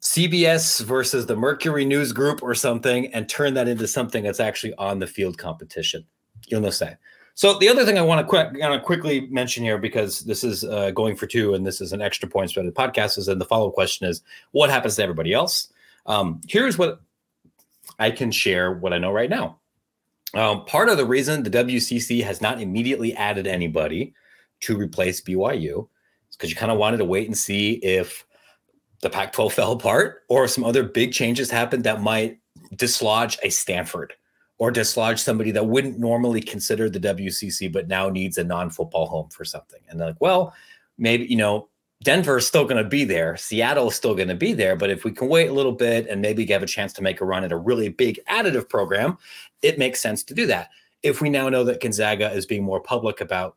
CBS 0.00 0.84
versus 0.84 1.26
the 1.26 1.36
Mercury 1.36 1.84
News 1.84 2.12
Group 2.12 2.42
or 2.42 2.54
something 2.54 3.06
and 3.14 3.28
turn 3.28 3.54
that 3.54 3.68
into 3.68 3.86
something 3.86 4.24
that's 4.24 4.40
actually 4.40 4.74
on 4.74 4.98
the 4.98 5.06
field 5.06 5.38
competition. 5.38 6.04
You'll 6.48 6.60
know 6.60 6.70
say. 6.70 6.96
So 7.34 7.58
the 7.58 7.68
other 7.68 7.84
thing 7.84 7.98
I 7.98 8.02
want 8.02 8.20
to 8.20 8.26
quick, 8.26 8.48
want 8.58 8.74
to 8.74 8.80
quickly 8.80 9.22
mention 9.28 9.64
here 9.64 9.78
because 9.78 10.20
this 10.20 10.44
is 10.44 10.64
uh, 10.64 10.90
going 10.90 11.16
for 11.16 11.26
two 11.26 11.54
and 11.54 11.66
this 11.66 11.80
is 11.80 11.92
an 11.92 12.02
extra 12.02 12.28
point 12.28 12.52
for 12.52 12.62
the 12.62 12.72
podcast 12.72 13.16
is 13.16 13.28
and 13.28 13.40
the 13.40 13.44
follow 13.44 13.68
up 13.68 13.74
question 13.74 14.06
is 14.06 14.22
what 14.50 14.70
happens 14.70 14.96
to 14.96 15.02
everybody 15.02 15.32
else? 15.32 15.72
Um, 16.06 16.40
here's 16.48 16.76
what 16.76 17.00
I 17.98 18.10
can 18.10 18.30
share 18.30 18.72
what 18.72 18.92
I 18.92 18.98
know 18.98 19.12
right 19.12 19.30
now. 19.30 19.58
Um, 20.34 20.64
part 20.64 20.88
of 20.88 20.96
the 20.96 21.06
reason 21.06 21.42
the 21.42 21.50
WCC 21.50 22.22
has 22.24 22.40
not 22.40 22.60
immediately 22.60 23.14
added 23.14 23.46
anybody 23.46 24.14
to 24.60 24.76
replace 24.76 25.20
BYU 25.20 25.88
is 26.30 26.36
because 26.36 26.50
you 26.50 26.56
kind 26.56 26.72
of 26.72 26.78
wanted 26.78 26.98
to 26.98 27.04
wait 27.04 27.28
and 27.28 27.36
see 27.36 27.74
if 27.74 28.24
the 29.02 29.10
Pac 29.10 29.32
12 29.32 29.52
fell 29.52 29.72
apart 29.72 30.22
or 30.28 30.48
some 30.48 30.64
other 30.64 30.82
big 30.82 31.12
changes 31.12 31.50
happened 31.50 31.84
that 31.84 32.00
might 32.00 32.38
dislodge 32.76 33.38
a 33.42 33.50
Stanford 33.50 34.14
or 34.58 34.70
dislodge 34.70 35.18
somebody 35.18 35.50
that 35.50 35.66
wouldn't 35.66 35.98
normally 35.98 36.40
consider 36.40 36.88
the 36.88 37.00
WCC, 37.00 37.70
but 37.70 37.88
now 37.88 38.08
needs 38.08 38.38
a 38.38 38.44
non 38.44 38.70
football 38.70 39.06
home 39.06 39.28
for 39.28 39.44
something. 39.44 39.80
And 39.88 39.98
they're 39.98 40.08
like, 40.08 40.20
well, 40.20 40.54
maybe, 40.96 41.26
you 41.26 41.36
know, 41.36 41.68
Denver 42.04 42.38
is 42.38 42.46
still 42.46 42.64
going 42.64 42.82
to 42.82 42.88
be 42.88 43.04
there. 43.04 43.36
Seattle 43.36 43.88
is 43.88 43.96
still 43.96 44.14
going 44.14 44.28
to 44.28 44.34
be 44.36 44.52
there. 44.52 44.76
But 44.76 44.90
if 44.90 45.04
we 45.04 45.12
can 45.12 45.28
wait 45.28 45.48
a 45.48 45.52
little 45.52 45.72
bit 45.72 46.06
and 46.08 46.20
maybe 46.20 46.46
have 46.46 46.62
a 46.62 46.66
chance 46.66 46.92
to 46.94 47.02
make 47.02 47.20
a 47.20 47.24
run 47.24 47.44
at 47.44 47.52
a 47.52 47.56
really 47.56 47.88
big 47.88 48.20
additive 48.28 48.68
program, 48.68 49.18
it 49.62 49.78
makes 49.78 50.00
sense 50.00 50.22
to 50.24 50.34
do 50.34 50.46
that. 50.46 50.70
If 51.02 51.20
we 51.20 51.28
now 51.28 51.48
know 51.48 51.64
that 51.64 51.80
Gonzaga 51.80 52.30
is 52.30 52.46
being 52.46 52.62
more 52.62 52.80
public 52.80 53.20
about 53.20 53.56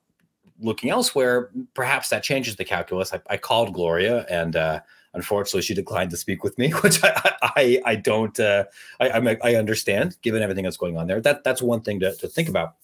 looking 0.59 0.89
elsewhere, 0.89 1.51
perhaps 1.73 2.09
that 2.09 2.23
changes 2.23 2.55
the 2.55 2.65
calculus. 2.65 3.13
I, 3.13 3.21
I 3.29 3.37
called 3.37 3.73
Gloria 3.73 4.25
and 4.29 4.55
uh, 4.55 4.79
unfortunately 5.15 5.61
she 5.61 5.73
declined 5.73 6.11
to 6.11 6.17
speak 6.17 6.43
with 6.43 6.57
me, 6.57 6.69
which 6.81 7.03
I 7.03 7.35
I, 7.41 7.81
I 7.85 7.95
don't 7.95 8.39
uh, 8.39 8.65
I, 8.99 9.09
I, 9.09 9.37
I 9.43 9.55
understand 9.55 10.17
given 10.21 10.43
everything 10.43 10.63
that's 10.63 10.77
going 10.77 10.97
on 10.97 11.07
there. 11.07 11.21
That 11.21 11.43
that's 11.43 11.61
one 11.61 11.81
thing 11.81 11.99
to, 12.01 12.13
to 12.15 12.27
think 12.27 12.49
about. 12.49 12.75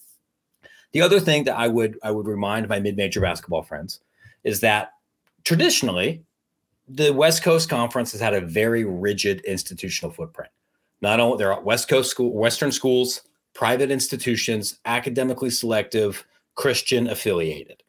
The 0.94 1.02
other 1.02 1.20
thing 1.20 1.44
that 1.44 1.58
I 1.58 1.68
would 1.68 2.00
I 2.04 2.12
would 2.12 2.28
remind 2.28 2.68
my 2.68 2.80
mid-major 2.80 3.22
basketball 3.22 3.62
friends 3.64 4.00
is 4.44 4.62
that 4.62 4.94
traditionally, 5.44 6.24
the 6.88 7.12
West 7.12 7.44
Coast 7.44 7.70
Conference 7.70 8.12
has 8.12 8.22
had 8.22 8.34
a 8.34 8.42
very 8.42 8.84
rigid 8.84 9.42
institutional 9.42 10.12
footprint. 10.12 10.52
Not 11.02 11.20
only 11.20 11.38
there 11.38 11.54
are 11.54 11.62
West 11.62 11.88
Coast 11.88 12.12
school, 12.12 12.32
Western 12.32 12.72
schools, 12.72 13.22
private 13.54 13.92
institutions, 13.92 14.80
academically 14.86 15.50
selective, 15.50 16.26
Christian 16.56 17.08
affiliated. 17.08 17.84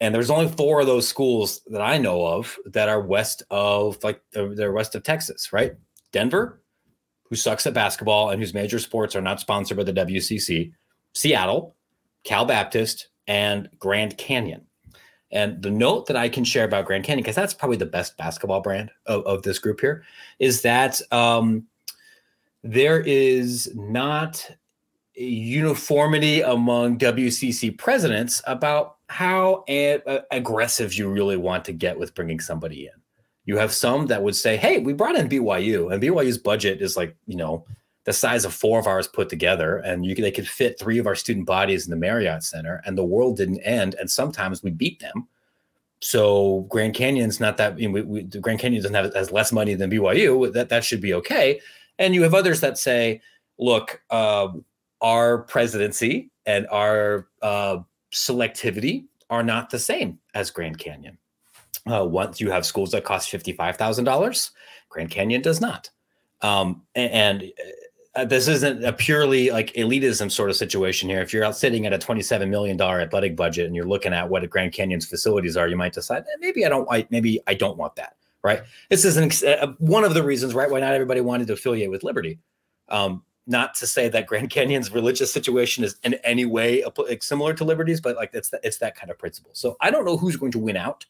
And 0.00 0.14
there's 0.14 0.30
only 0.30 0.48
four 0.48 0.80
of 0.80 0.86
those 0.86 1.08
schools 1.08 1.62
that 1.68 1.80
I 1.80 1.98
know 1.98 2.24
of 2.24 2.56
that 2.66 2.88
are 2.88 3.00
west 3.00 3.42
of 3.50 4.02
like 4.04 4.20
they're 4.32 4.72
west 4.72 4.94
of 4.94 5.02
Texas, 5.02 5.52
right? 5.52 5.74
Denver, 6.12 6.62
who 7.28 7.36
sucks 7.36 7.66
at 7.66 7.74
basketball 7.74 8.30
and 8.30 8.40
whose 8.40 8.54
major 8.54 8.78
sports 8.78 9.16
are 9.16 9.22
not 9.22 9.40
sponsored 9.40 9.76
by 9.76 9.84
the 9.84 9.92
WCC, 9.92 10.72
Seattle, 11.14 11.74
Cal 12.24 12.44
Baptist, 12.44 13.08
and 13.26 13.68
Grand 13.78 14.16
Canyon. 14.18 14.66
And 15.32 15.60
the 15.60 15.70
note 15.70 16.06
that 16.06 16.16
I 16.16 16.28
can 16.28 16.44
share 16.44 16.64
about 16.64 16.84
Grand 16.84 17.04
Canyon, 17.04 17.22
because 17.22 17.34
that's 17.34 17.54
probably 17.54 17.76
the 17.76 17.86
best 17.86 18.16
basketball 18.16 18.60
brand 18.60 18.90
of, 19.06 19.26
of 19.26 19.42
this 19.42 19.58
group 19.58 19.80
here, 19.80 20.04
is 20.38 20.62
that 20.62 21.00
um, 21.10 21.66
there 22.62 23.00
is 23.00 23.70
not 23.74 24.48
uniformity 25.14 26.42
among 26.42 26.98
WCC 26.98 27.76
presidents 27.76 28.42
about 28.46 28.95
how 29.08 29.64
a- 29.68 30.22
aggressive 30.30 30.94
you 30.94 31.08
really 31.08 31.36
want 31.36 31.64
to 31.66 31.72
get 31.72 31.98
with 31.98 32.14
bringing 32.14 32.40
somebody 32.40 32.86
in. 32.86 33.00
You 33.44 33.56
have 33.58 33.72
some 33.72 34.06
that 34.06 34.22
would 34.22 34.34
say, 34.34 34.56
"Hey, 34.56 34.78
we 34.78 34.92
brought 34.92 35.16
in 35.16 35.28
BYU, 35.28 35.92
and 35.92 36.02
BYU's 36.02 36.38
budget 36.38 36.82
is 36.82 36.96
like 36.96 37.16
you 37.26 37.36
know 37.36 37.64
the 38.04 38.12
size 38.12 38.44
of 38.44 38.54
four 38.54 38.78
of 38.78 38.86
ours 38.86 39.08
put 39.08 39.28
together, 39.28 39.78
and 39.78 40.06
you 40.06 40.14
they 40.14 40.30
could 40.30 40.48
fit 40.48 40.78
three 40.78 40.98
of 40.98 41.06
our 41.06 41.14
student 41.14 41.46
bodies 41.46 41.84
in 41.84 41.90
the 41.90 41.96
Marriott 41.96 42.42
Center, 42.44 42.82
and 42.84 42.96
the 42.96 43.04
world 43.04 43.36
didn't 43.36 43.60
end. 43.60 43.94
And 43.98 44.10
sometimes 44.10 44.62
we 44.62 44.70
beat 44.70 45.00
them. 45.00 45.28
So 46.00 46.66
Grand 46.68 46.94
Canyon's 46.94 47.40
not 47.40 47.56
that. 47.56 47.78
You 47.78 47.88
know, 47.88 47.94
we, 47.94 48.02
we, 48.02 48.22
the 48.22 48.40
Grand 48.40 48.60
Canyon 48.60 48.82
doesn't 48.82 48.94
have 48.94 49.12
as 49.12 49.32
less 49.32 49.52
money 49.52 49.74
than 49.74 49.90
BYU. 49.90 50.52
That 50.52 50.68
that 50.68 50.84
should 50.84 51.00
be 51.00 51.14
okay. 51.14 51.60
And 51.98 52.14
you 52.14 52.22
have 52.22 52.34
others 52.34 52.60
that 52.60 52.78
say, 52.78 53.22
look, 53.58 54.00
uh, 54.10 54.48
our 55.00 55.38
presidency 55.38 56.30
and 56.44 56.66
our 56.68 57.26
uh, 57.42 57.78
selectivity 58.16 59.04
are 59.30 59.42
not 59.42 59.70
the 59.70 59.78
same 59.78 60.18
as 60.34 60.50
Grand 60.50 60.78
Canyon. 60.78 61.18
Uh, 61.90 62.04
once 62.04 62.40
you 62.40 62.50
have 62.50 62.66
schools 62.66 62.90
that 62.90 63.04
cost 63.04 63.30
fifty 63.30 63.52
five 63.52 63.76
thousand 63.76 64.04
dollars, 64.04 64.50
Grand 64.88 65.10
Canyon 65.10 65.42
does 65.42 65.60
not. 65.60 65.90
Um, 66.42 66.82
and, 66.94 67.12
and 67.12 67.52
uh, 68.14 68.24
this 68.24 68.48
isn't 68.48 68.84
a 68.84 68.92
purely 68.92 69.50
like 69.50 69.72
elitism 69.74 70.30
sort 70.30 70.50
of 70.50 70.56
situation 70.56 71.08
here. 71.08 71.20
If 71.20 71.32
you're 71.32 71.44
out 71.44 71.56
sitting 71.56 71.86
at 71.86 71.92
a 71.92 71.98
$27 71.98 72.48
million 72.48 72.80
athletic 72.80 73.36
budget 73.36 73.66
and 73.66 73.74
you're 73.74 73.86
looking 73.86 74.12
at 74.12 74.28
what 74.28 74.48
Grand 74.50 74.72
Canyon's 74.72 75.06
facilities 75.06 75.56
are, 75.56 75.68
you 75.68 75.76
might 75.76 75.92
decide 75.92 76.22
eh, 76.22 76.36
maybe 76.40 76.64
I 76.64 76.68
don't, 76.68 76.88
I, 76.90 77.06
maybe 77.10 77.40
I 77.46 77.54
don't 77.54 77.76
want 77.76 77.96
that. 77.96 78.16
Right. 78.42 78.62
This 78.90 79.04
is 79.04 79.16
an, 79.16 79.30
uh, 79.46 79.72
one 79.78 80.04
of 80.04 80.14
the 80.14 80.22
reasons, 80.22 80.54
right, 80.54 80.70
why 80.70 80.80
not 80.80 80.94
everybody 80.94 81.20
wanted 81.20 81.46
to 81.48 81.54
affiliate 81.54 81.90
with 81.90 82.04
Liberty. 82.04 82.38
Um, 82.88 83.22
not 83.46 83.74
to 83.76 83.86
say 83.86 84.08
that 84.08 84.26
Grand 84.26 84.50
Canyon's 84.50 84.92
religious 84.92 85.32
situation 85.32 85.84
is 85.84 85.96
in 86.02 86.14
any 86.24 86.44
way 86.44 86.82
similar 87.20 87.54
to 87.54 87.64
Liberty's, 87.64 88.00
but 88.00 88.16
like 88.16 88.30
it's 88.32 88.52
it's 88.62 88.78
that 88.78 88.96
kind 88.96 89.10
of 89.10 89.18
principle. 89.18 89.50
So 89.54 89.76
I 89.80 89.90
don't 89.90 90.04
know 90.04 90.16
who's 90.16 90.36
going 90.36 90.52
to 90.52 90.58
win 90.58 90.76
out 90.76 91.06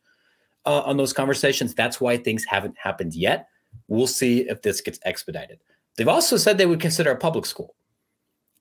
uh, 0.67 0.83
on 0.83 0.97
those 0.97 1.13
conversations. 1.13 1.75
That's 1.75 2.01
why 2.01 2.17
things 2.17 2.45
haven't 2.45 2.77
happened 2.77 3.15
yet. 3.15 3.49
We'll 3.89 4.07
see 4.07 4.41
if 4.49 4.63
this 4.63 4.81
gets 4.81 4.99
expedited. 5.05 5.61
They've 5.97 6.09
also 6.09 6.37
said 6.37 6.59
they 6.59 6.67
would 6.67 6.81
consider 6.81 7.11
a 7.11 7.17
public 7.17 7.47
school, 7.47 7.75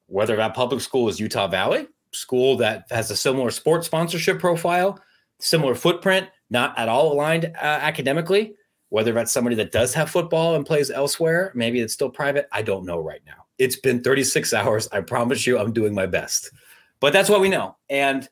whether 0.08 0.36
that 0.38 0.54
public 0.54 0.82
school 0.82 1.10
is 1.10 1.20
Utah 1.20 1.48
Valley, 1.48 1.88
school 2.12 2.56
that 2.58 2.86
has 2.92 3.12
a 3.12 3.16
similar 3.16 3.52
sports 3.52 3.88
sponsorship 3.88 4.40
profile, 4.40 5.00
similar 5.40 5.76
footprint, 5.76 6.30
not 6.50 6.78
at 6.78 6.88
all 6.88 7.12
aligned 7.12 7.46
uh, 7.46 7.50
academically, 7.62 8.56
whether 8.90 9.12
that's 9.12 9.32
somebody 9.32 9.56
that 9.58 9.72
does 9.72 9.94
have 9.94 10.10
football 10.10 10.56
and 10.56 10.66
plays 10.66 10.90
elsewhere, 10.92 11.52
maybe 11.56 11.82
it's 11.82 11.94
still 11.94 12.10
private. 12.10 12.48
I 12.52 12.62
don't 12.62 12.86
know 12.86 13.00
right 13.00 13.22
now. 13.26 13.45
It's 13.58 13.78
been 13.78 14.04
36 14.04 14.54
hours. 14.54 14.88
I 14.92 15.02
promise 15.02 15.48
you, 15.48 15.58
I'm 15.58 15.74
doing 15.74 15.94
my 15.94 16.06
best. 16.06 16.52
But 17.00 17.14
that's 17.14 17.30
what 17.30 17.42
we 17.42 17.50
know. 17.50 17.76
And 17.90 18.28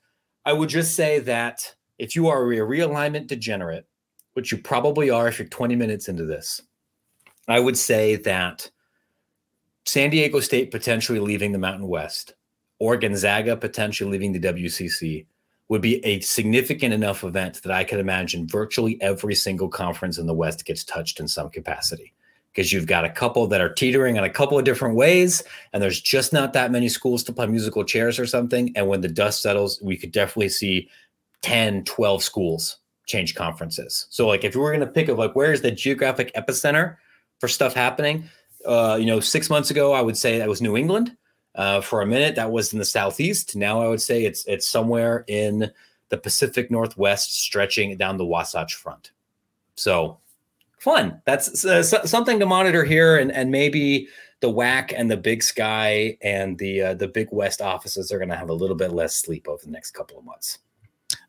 I 0.45 0.53
would 0.53 0.69
just 0.69 0.95
say 0.95 1.19
that 1.19 1.75
if 1.97 2.15
you 2.15 2.27
are 2.27 2.51
a 2.51 2.57
realignment 2.57 3.27
degenerate, 3.27 3.88
which 4.33 4.51
you 4.51 4.57
probably 4.57 5.09
are 5.09 5.27
if 5.27 5.39
you're 5.39 5.47
20 5.47 5.75
minutes 5.75 6.09
into 6.09 6.25
this, 6.25 6.62
I 7.47 7.59
would 7.59 7.77
say 7.77 8.15
that 8.17 8.69
San 9.86 10.09
Diego 10.09 10.39
State 10.39 10.71
potentially 10.71 11.19
leaving 11.19 11.51
the 11.51 11.59
Mountain 11.59 11.88
West 11.88 12.33
or 12.79 12.97
Gonzaga 12.97 13.55
potentially 13.55 14.12
leaving 14.12 14.33
the 14.33 14.39
WCC 14.39 15.25
would 15.69 15.81
be 15.81 16.03
a 16.05 16.19
significant 16.19 16.93
enough 16.93 17.23
event 17.23 17.62
that 17.63 17.71
I 17.71 17.83
could 17.83 17.99
imagine 17.99 18.47
virtually 18.47 19.01
every 19.01 19.36
single 19.36 19.69
conference 19.69 20.17
in 20.17 20.27
the 20.27 20.33
West 20.33 20.65
gets 20.65 20.83
touched 20.83 21.19
in 21.19 21.27
some 21.27 21.49
capacity. 21.49 22.13
Because 22.54 22.72
you've 22.72 22.86
got 22.86 23.04
a 23.04 23.10
couple 23.10 23.48
that 23.48 23.62
are 23.62 23.74
teetering 23.74 24.16
in 24.16 24.24
a 24.24 24.30
couple 24.30 24.60
of 24.60 24.63
different 24.63 24.96
ways, 24.96 25.44
and 25.72 25.82
there's 25.82 26.00
just 26.00 26.34
not 26.34 26.54
that 26.54 26.72
many 26.72 26.88
schools 26.88 27.24
to 27.24 27.34
play 27.34 27.48
musical 27.48 27.84
chairs 27.84 28.20
or 28.20 28.28
something. 28.28 28.72
And 28.76 28.88
when 28.88 29.02
the 29.02 29.08
dust 29.08 29.42
settles, 29.42 29.80
we 29.82 29.98
could 29.98 30.12
definitely 30.12 30.50
see 30.50 30.89
10, 31.42 31.84
12 31.86 32.24
schools 32.24 32.78
change 33.06 33.36
conferences. 33.36 34.06
So 34.10 34.28
like 34.28 34.44
if 34.44 34.56
you 34.56 34.62
were 34.62 34.72
going 34.72 34.80
to 34.82 34.88
pick 34.88 35.10
of 35.10 35.18
like 35.18 35.36
where 35.36 35.52
is 35.52 35.62
the 35.62 35.72
geographic 35.72 36.34
epicenter 36.36 36.98
for 37.39 37.48
stuff 37.48 37.74
happening, 37.74 38.26
uh, 38.66 38.98
you 39.00 39.06
know, 39.06 39.20
six 39.20 39.50
months 39.50 39.72
ago 39.72 39.92
I 39.92 40.02
would 40.02 40.18
say 40.18 40.38
that 40.38 40.48
was 40.48 40.62
New 40.62 40.78
England. 40.78 41.16
Uh, 41.56 41.82
for 41.82 42.02
a 42.02 42.06
minute 42.08 42.34
that 42.34 42.52
was 42.52 42.74
in 42.74 42.80
the 42.80 42.86
southeast. 42.86 43.56
Now 43.56 43.80
I 43.80 43.88
would 43.88 44.02
say 44.02 44.26
it's 44.26 44.44
it's 44.48 44.68
somewhere 44.68 45.24
in 45.28 45.72
the 46.10 46.18
Pacific 46.18 46.72
Northwest, 46.72 47.32
stretching 47.32 47.96
down 47.96 48.18
the 48.18 48.26
Wasatch 48.26 48.74
Front. 48.74 49.12
So 49.76 50.18
fun. 50.84 51.22
That's 51.26 51.65
uh, 51.65 51.82
something 51.82 52.39
to 52.39 52.46
monitor 52.46 52.84
here, 52.84 53.17
and 53.17 53.32
and 53.32 53.50
maybe 53.50 54.10
the 54.41 54.52
WAC 54.52 54.93
and 54.96 55.10
the 55.10 55.17
Big 55.17 55.41
Sky 55.41 56.17
and 56.22 56.58
the 56.58 56.82
uh, 56.82 56.93
the 56.96 57.08
Big 57.08 57.30
West 57.32 57.62
offices 57.62 58.12
are 58.12 58.17
going 58.17 58.30
to 58.30 58.36
have 58.36 58.50
a 58.50 58.54
little 58.54 58.76
bit 58.76 58.91
less 58.91 59.15
sleep 59.15 59.48
over 59.48 59.63
the 59.63 59.72
next 59.72 59.91
couple 59.91 60.17
of 60.17 60.26
months. 60.26 60.60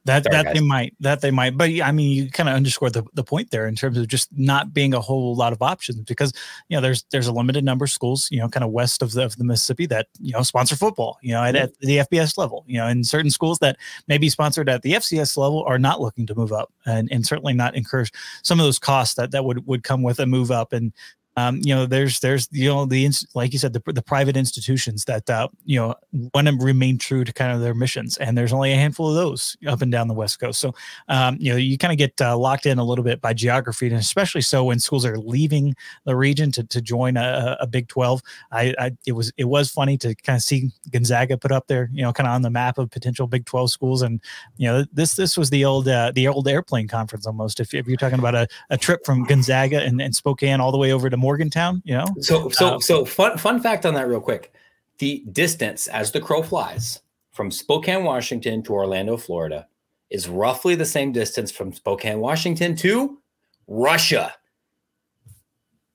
That 0.06 0.24
Sorry, 0.24 0.36
that 0.36 0.44
guys. 0.44 0.54
they 0.54 0.60
might, 0.60 0.94
that 1.00 1.20
they 1.22 1.30
might, 1.30 1.56
but 1.56 1.70
I 1.82 1.90
mean, 1.90 2.10
you 2.10 2.30
kind 2.30 2.48
of 2.48 2.54
underscore 2.54 2.90
the, 2.90 3.04
the 3.14 3.24
point 3.24 3.50
there 3.50 3.66
in 3.66 3.74
terms 3.74 3.96
of 3.96 4.06
just 4.06 4.28
not 4.36 4.74
being 4.74 4.92
a 4.92 5.00
whole 5.00 5.34
lot 5.34 5.54
of 5.54 5.62
options 5.62 6.02
because 6.02 6.32
you 6.68 6.76
know 6.76 6.82
there's 6.82 7.04
there's 7.10 7.26
a 7.26 7.32
limited 7.32 7.64
number 7.64 7.86
of 7.86 7.90
schools 7.90 8.28
you 8.30 8.38
know 8.38 8.48
kind 8.48 8.64
of 8.64 8.70
west 8.70 9.00
of 9.00 9.12
the 9.12 9.24
of 9.24 9.36
the 9.36 9.44
Mississippi 9.44 9.86
that 9.86 10.08
you 10.20 10.32
know 10.32 10.42
sponsor 10.42 10.76
football 10.76 11.18
you 11.22 11.32
know 11.32 11.42
at, 11.42 11.56
at 11.56 11.78
the 11.80 11.98
FBS 11.98 12.36
level 12.36 12.64
you 12.66 12.76
know 12.76 12.86
and 12.86 13.06
certain 13.06 13.30
schools 13.30 13.58
that 13.60 13.76
may 14.06 14.18
be 14.18 14.28
sponsored 14.28 14.68
at 14.68 14.82
the 14.82 14.92
FCS 14.92 15.38
level 15.38 15.62
are 15.64 15.78
not 15.78 16.00
looking 16.00 16.26
to 16.26 16.34
move 16.34 16.52
up 16.52 16.70
and, 16.84 17.10
and 17.10 17.26
certainly 17.26 17.54
not 17.54 17.74
incur 17.74 18.04
some 18.42 18.60
of 18.60 18.66
those 18.66 18.78
costs 18.78 19.14
that 19.14 19.30
that 19.30 19.44
would 19.44 19.66
would 19.66 19.84
come 19.84 20.02
with 20.02 20.20
a 20.20 20.26
move 20.26 20.50
up 20.50 20.72
and 20.72 20.92
um, 21.36 21.60
you 21.62 21.74
know, 21.74 21.86
there's 21.86 22.20
there's 22.20 22.48
you 22.52 22.68
know 22.68 22.86
the 22.86 23.10
like 23.34 23.52
you 23.52 23.58
said 23.58 23.72
the, 23.72 23.82
the 23.92 24.02
private 24.02 24.36
institutions 24.36 25.04
that 25.06 25.28
uh, 25.28 25.48
you 25.64 25.78
know 25.78 25.94
want 26.32 26.46
to 26.46 26.56
remain 26.56 26.96
true 26.96 27.24
to 27.24 27.32
kind 27.32 27.52
of 27.52 27.60
their 27.60 27.74
missions, 27.74 28.16
and 28.18 28.38
there's 28.38 28.52
only 28.52 28.72
a 28.72 28.76
handful 28.76 29.08
of 29.08 29.16
those 29.16 29.56
up 29.66 29.82
and 29.82 29.90
down 29.90 30.06
the 30.06 30.14
West 30.14 30.38
Coast. 30.38 30.60
So 30.60 30.74
um, 31.08 31.36
you 31.40 31.50
know 31.50 31.56
you 31.56 31.76
kind 31.76 31.92
of 31.92 31.98
get 31.98 32.20
uh, 32.20 32.36
locked 32.38 32.66
in 32.66 32.78
a 32.78 32.84
little 32.84 33.04
bit 33.04 33.20
by 33.20 33.32
geography, 33.32 33.88
and 33.88 33.96
especially 33.96 34.42
so 34.42 34.64
when 34.64 34.78
schools 34.78 35.04
are 35.04 35.18
leaving 35.18 35.74
the 36.04 36.14
region 36.14 36.52
to, 36.52 36.64
to 36.64 36.80
join 36.80 37.16
a, 37.16 37.56
a 37.60 37.66
Big 37.66 37.88
Twelve. 37.88 38.22
I, 38.52 38.74
I 38.78 38.92
it 39.04 39.12
was 39.12 39.32
it 39.36 39.44
was 39.44 39.70
funny 39.70 39.98
to 39.98 40.14
kind 40.14 40.36
of 40.36 40.42
see 40.42 40.70
Gonzaga 40.92 41.36
put 41.36 41.50
up 41.50 41.66
there, 41.66 41.90
you 41.92 42.02
know, 42.02 42.12
kind 42.12 42.28
of 42.28 42.34
on 42.34 42.42
the 42.42 42.50
map 42.50 42.78
of 42.78 42.90
potential 42.90 43.26
Big 43.26 43.44
Twelve 43.44 43.70
schools, 43.70 44.02
and 44.02 44.20
you 44.56 44.68
know 44.68 44.84
this 44.92 45.14
this 45.14 45.36
was 45.36 45.50
the 45.50 45.64
old 45.64 45.88
uh, 45.88 46.12
the 46.14 46.28
old 46.28 46.46
airplane 46.46 46.86
conference 46.86 47.26
almost. 47.26 47.58
If, 47.58 47.74
if 47.74 47.88
you're 47.88 47.96
talking 47.96 48.20
about 48.20 48.36
a, 48.36 48.46
a 48.70 48.78
trip 48.78 49.04
from 49.04 49.24
Gonzaga 49.24 49.80
and, 49.82 50.00
and 50.00 50.14
Spokane 50.14 50.60
all 50.60 50.70
the 50.70 50.78
way 50.78 50.92
over 50.92 51.10
to 51.10 51.16
Morgantown, 51.24 51.82
you 51.84 51.94
know. 51.94 52.06
So 52.20 52.48
so 52.50 52.74
um, 52.74 52.80
so 52.80 53.04
fun 53.04 53.38
fun 53.38 53.60
fact 53.60 53.86
on 53.86 53.94
that 53.94 54.06
real 54.06 54.20
quick. 54.20 54.52
The 54.98 55.24
distance 55.32 55.88
as 55.88 56.12
the 56.12 56.20
crow 56.20 56.42
flies 56.42 57.00
from 57.32 57.50
Spokane, 57.50 58.04
Washington 58.04 58.62
to 58.64 58.72
Orlando, 58.74 59.16
Florida 59.16 59.66
is 60.10 60.28
roughly 60.28 60.74
the 60.74 60.84
same 60.84 61.10
distance 61.12 61.50
from 61.50 61.72
Spokane, 61.72 62.20
Washington 62.20 62.76
to 62.76 63.18
Russia. 63.66 64.34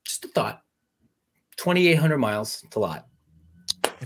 Just 0.04 0.26
a 0.26 0.28
thought. 0.30 0.64
2800 1.58 2.18
miles. 2.18 2.62
It's 2.66 2.76
a 2.76 2.80
lot 2.80 3.09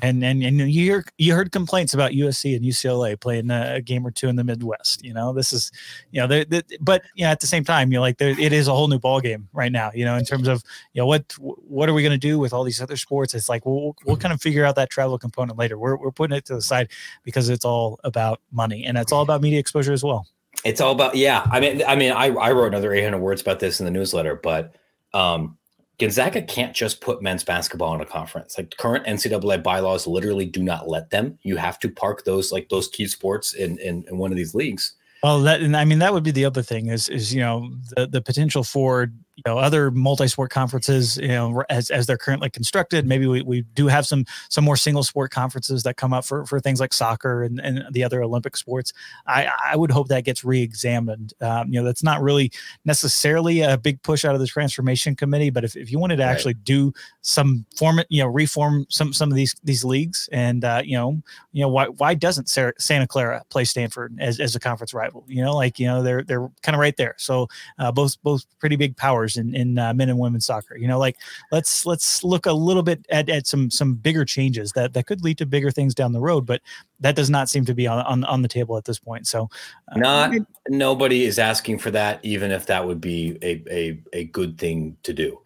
and 0.02 0.24
and 0.24 0.44
and 0.44 0.60
you 0.60 0.66
hear, 0.66 1.06
you 1.18 1.34
heard 1.34 1.52
complaints 1.52 1.94
about 1.94 2.12
USC 2.12 2.56
and 2.56 2.66
UCLA 2.66 3.20
playing 3.20 3.50
a, 3.52 3.82
game 3.82 4.06
or 4.06 4.12
two 4.12 4.28
in 4.28 4.36
the 4.36 4.44
Midwest. 4.44 5.04
You 5.04 5.14
know, 5.14 5.34
this 5.34 5.54
is, 5.54 5.72
you 6.12 6.22
know, 6.22 6.28
they're, 6.28 6.46
they're, 6.46 6.64
but 6.80 7.04
you 7.16 7.26
know, 7.26 7.32
at 7.32 7.40
the 7.40 7.48
same 7.48 7.64
time, 7.64 7.92
you 7.92 7.98
know, 7.98 8.02
like 8.02 8.20
it 8.20 8.54
is 8.54 8.68
a 8.68 8.74
whole 8.74 8.88
new 8.88 9.00
ball 9.00 9.20
game 9.20 9.48
right 9.54 9.72
now. 9.72 9.92
You 9.94 10.06
know, 10.06 10.16
in 10.16 10.26
terms 10.26 10.48
of 10.48 10.64
you 10.94 11.02
know 11.02 11.06
what 11.06 11.34
what 11.40 11.90
are 11.90 11.94
we 11.94 12.02
going 12.02 12.12
to 12.12 12.18
do 12.18 12.40
with 12.40 12.54
all 12.54 12.64
these 12.64 12.82
other 12.82 12.98
sports? 12.98 13.34
It's 13.34 13.50
like 13.50 13.66
we'll 13.66 13.96
we'll 14.06 14.18
kind 14.18 14.34
of 14.34 14.42
figure 14.42 14.66
out 14.66 14.76
that 14.76 14.90
travel 14.90 15.18
component 15.18 15.58
later. 15.58 15.78
We're 15.78 15.96
we're 15.96 16.12
putting 16.12 16.36
it 16.38 16.46
to 16.46 16.56
the 16.56 16.62
side 16.62 16.90
because 17.24 17.50
it's 17.50 17.66
all 17.66 18.00
about 18.04 18.42
money 18.52 18.86
and 18.86 18.98
it's 18.98 19.12
all 19.12 19.22
about 19.22 19.42
media 19.42 19.60
exposure 19.60 19.94
as 19.94 20.04
well. 20.04 20.28
It's 20.64 20.80
all 20.82 20.92
about 20.92 21.16
yeah. 21.16 21.46
I 21.52 21.60
mean, 21.60 21.84
I 21.86 21.96
mean, 21.96 22.12
I 22.12 22.28
I 22.28 22.52
wrote 22.52 22.68
another 22.68 22.94
800 22.94 23.20
words 23.20 23.42
about 23.42 23.60
this 23.60 23.80
in 23.80 23.86
the 23.86 23.92
newsletter, 23.92 24.36
but 24.36 24.76
um 25.14 25.58
Gonzaga 26.04 26.42
can't 26.42 26.76
just 26.76 27.00
put 27.00 27.22
men's 27.22 27.46
basketball 27.46 27.96
in 27.96 28.02
a 28.02 28.06
conference. 28.06 28.58
Like 28.58 28.76
current 28.76 29.06
NCAA 29.06 29.64
bylaws 29.64 30.06
literally 30.06 30.46
do 30.46 30.62
not 30.62 30.90
let 30.90 31.12
them. 31.12 31.40
You 31.44 31.56
have 31.56 31.80
to 31.80 31.90
park 31.90 32.26
those 32.26 32.52
like 32.52 32.68
those 32.68 32.90
key 32.90 33.08
sports 33.08 33.54
in 33.54 33.78
in, 33.78 34.04
in 34.10 34.18
one 34.18 34.30
of 34.30 34.36
these 34.36 34.54
leagues. 34.54 34.96
Well, 35.24 35.40
that 35.44 35.62
and 35.62 35.78
I 35.78 35.86
mean 35.86 36.00
that 36.00 36.12
would 36.12 36.26
be 36.26 36.32
the 36.32 36.44
other 36.44 36.62
thing 36.62 36.88
is 36.88 37.08
is 37.08 37.34
you 37.34 37.40
know 37.40 37.72
the 37.96 38.06
the 38.06 38.22
potential 38.22 38.66
for 38.66 39.14
you 39.36 39.44
know 39.46 39.58
other 39.58 39.92
multi-sport 39.92 40.52
conferences 40.52 41.18
you 41.18 41.28
know 41.28 41.64
as, 41.70 41.90
as 41.90 42.06
they're 42.06 42.18
currently 42.18 42.50
constructed. 42.50 43.06
Maybe 43.06 43.28
we, 43.28 43.42
we 43.42 43.62
do 43.62 43.88
have 43.88 44.06
some 44.06 44.26
some 44.50 44.64
more 44.64 44.78
single 44.78 45.04
sport 45.04 45.32
conferences 45.32 45.84
that 45.84 45.98
come 45.98 46.14
up 46.14 46.26
for, 46.26 46.46
for 46.46 46.60
things 46.60 46.80
like 46.80 46.94
soccer 46.94 47.44
and, 47.44 47.60
and 47.60 47.86
the 47.92 48.04
other 48.04 48.22
olympic 48.24 48.58
sports. 48.58 48.94
I 49.28 49.50
i 49.66 49.76
would 49.76 49.92
hope 49.92 50.08
that 50.10 50.24
gets 50.24 50.44
re-examined. 50.44 51.34
Um, 51.42 51.72
you 51.72 51.80
know 51.80 51.86
that's 51.86 52.04
not 52.04 52.22
really 52.22 52.52
necessarily 52.86 53.62
a 53.62 53.78
big 53.78 54.02
push 54.04 54.26
out 54.26 54.36
of 54.36 54.42
the 54.42 54.48
transformation 54.48 55.16
committee 55.16 55.50
but 55.50 55.64
if, 55.64 55.76
if 55.76 55.92
you 55.92 56.00
wanted 56.00 56.18
to 56.18 56.24
right. 56.24 56.32
actually 56.32 56.54
do 56.54 56.94
some 57.22 57.66
form 57.76 58.02
you 58.10 58.22
know 58.22 58.28
reform 58.28 58.86
some 58.90 59.14
some 59.14 59.30
of 59.30 59.36
these 59.36 59.56
these 59.64 59.84
leagues 59.84 60.30
and 60.32 60.64
uh, 60.66 60.82
you 60.84 60.98
know 60.98 61.22
you 61.52 61.62
know 61.62 61.70
why 61.70 61.88
why 61.88 62.14
doesn't 62.14 62.50
Sarah, 62.50 62.74
santa 62.78 63.08
clara 63.08 63.44
play 63.50 63.64
stanford 63.64 64.16
as, 64.20 64.40
as 64.40 64.56
a 64.56 64.60
conference 64.60 64.94
rival? 64.94 65.24
You 65.28 65.44
know 65.44 65.56
like 65.56 65.80
you 65.80 65.88
know 65.88 66.04
they're 66.04 66.24
they're 66.24 66.50
kind 66.62 66.76
of 66.76 66.80
right 66.80 66.96
there. 66.98 67.16
So 67.18 67.48
uh, 67.80 67.92
both 67.92 68.22
both 68.24 68.46
pretty 68.60 68.76
big 68.76 68.98
powers 68.98 69.23
in 69.38 69.56
in 69.56 69.78
uh, 69.78 69.94
men 69.94 70.10
and 70.10 70.20
women's 70.20 70.46
soccer. 70.46 70.78
You 70.78 70.88
know, 70.88 71.00
like 71.00 71.18
let's 71.52 71.86
let's 71.86 72.24
look 72.24 72.46
a 72.46 72.54
little 72.54 72.84
bit 72.84 73.06
at, 73.10 73.30
at 73.30 73.48
some 73.48 73.70
some 73.70 73.96
bigger 73.96 74.26
changes 74.26 74.72
that 74.74 74.94
that 74.94 75.08
could 75.08 75.24
lead 75.24 75.38
to 75.40 75.46
bigger 75.46 75.72
things 75.72 75.96
down 75.96 76.12
the 76.12 76.20
road. 76.20 76.46
But 76.46 76.62
that 77.00 77.16
does 77.16 77.30
not 77.30 77.50
seem 77.50 77.66
to 77.66 77.74
be 77.74 77.88
on 77.88 78.00
on, 78.06 78.24
on 78.26 78.42
the 78.42 78.48
table 78.48 78.78
at 78.78 78.86
this 78.86 79.00
point. 79.00 79.28
So, 79.28 79.50
uh, 79.92 79.98
not 79.98 80.34
nobody 80.70 81.24
is 81.24 81.40
asking 81.40 81.80
for 81.80 81.92
that, 81.92 82.20
even 82.24 82.52
if 82.52 82.66
that 82.68 82.86
would 82.86 83.02
be 83.02 83.38
a 83.42 83.64
a 83.70 84.00
a 84.14 84.24
good 84.26 84.58
thing 84.58 84.98
to 85.04 85.14
do. 85.14 85.40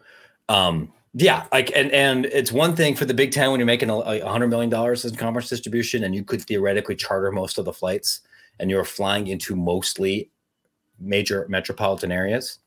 Um, 0.48 0.92
yeah, 1.14 1.46
like 1.52 1.72
and 1.74 1.90
and 1.92 2.26
it's 2.26 2.52
one 2.52 2.76
thing 2.76 2.94
for 2.94 3.04
the 3.04 3.14
Big 3.14 3.32
Ten 3.32 3.50
when 3.50 3.58
you're 3.58 3.66
making 3.66 3.90
a, 3.90 3.96
a 3.96 4.28
hundred 4.28 4.48
million 4.48 4.70
dollars 4.70 5.04
in 5.04 5.14
conference 5.16 5.48
distribution, 5.48 6.04
and 6.04 6.14
you 6.14 6.24
could 6.24 6.42
theoretically 6.42 6.96
charter 6.96 7.32
most 7.32 7.58
of 7.58 7.64
the 7.64 7.72
flights, 7.72 8.20
and 8.60 8.70
you're 8.70 8.84
flying 8.84 9.26
into 9.26 9.56
mostly 9.56 10.30
major 11.00 11.46
metropolitan 11.48 12.12
areas. 12.12 12.58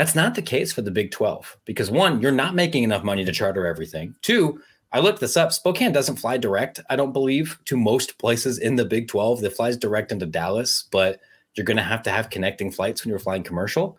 That's 0.00 0.14
not 0.14 0.34
the 0.34 0.40
case 0.40 0.72
for 0.72 0.80
the 0.80 0.90
Big 0.90 1.10
12 1.10 1.58
because 1.66 1.90
one, 1.90 2.22
you're 2.22 2.32
not 2.32 2.54
making 2.54 2.84
enough 2.84 3.04
money 3.04 3.22
to 3.22 3.32
charter 3.32 3.66
everything. 3.66 4.14
Two, 4.22 4.62
I 4.92 5.00
looked 5.00 5.20
this 5.20 5.36
up. 5.36 5.52
Spokane 5.52 5.92
doesn't 5.92 6.16
fly 6.16 6.38
direct, 6.38 6.80
I 6.88 6.96
don't 6.96 7.12
believe, 7.12 7.58
to 7.66 7.76
most 7.76 8.16
places 8.16 8.56
in 8.56 8.76
the 8.76 8.86
Big 8.86 9.08
12. 9.08 9.44
It 9.44 9.52
flies 9.52 9.76
direct 9.76 10.10
into 10.10 10.24
Dallas, 10.24 10.88
but 10.90 11.20
you're 11.54 11.66
going 11.66 11.76
to 11.76 11.82
have 11.82 12.02
to 12.04 12.10
have 12.10 12.30
connecting 12.30 12.70
flights 12.70 13.04
when 13.04 13.10
you're 13.10 13.18
flying 13.18 13.42
commercial. 13.42 13.98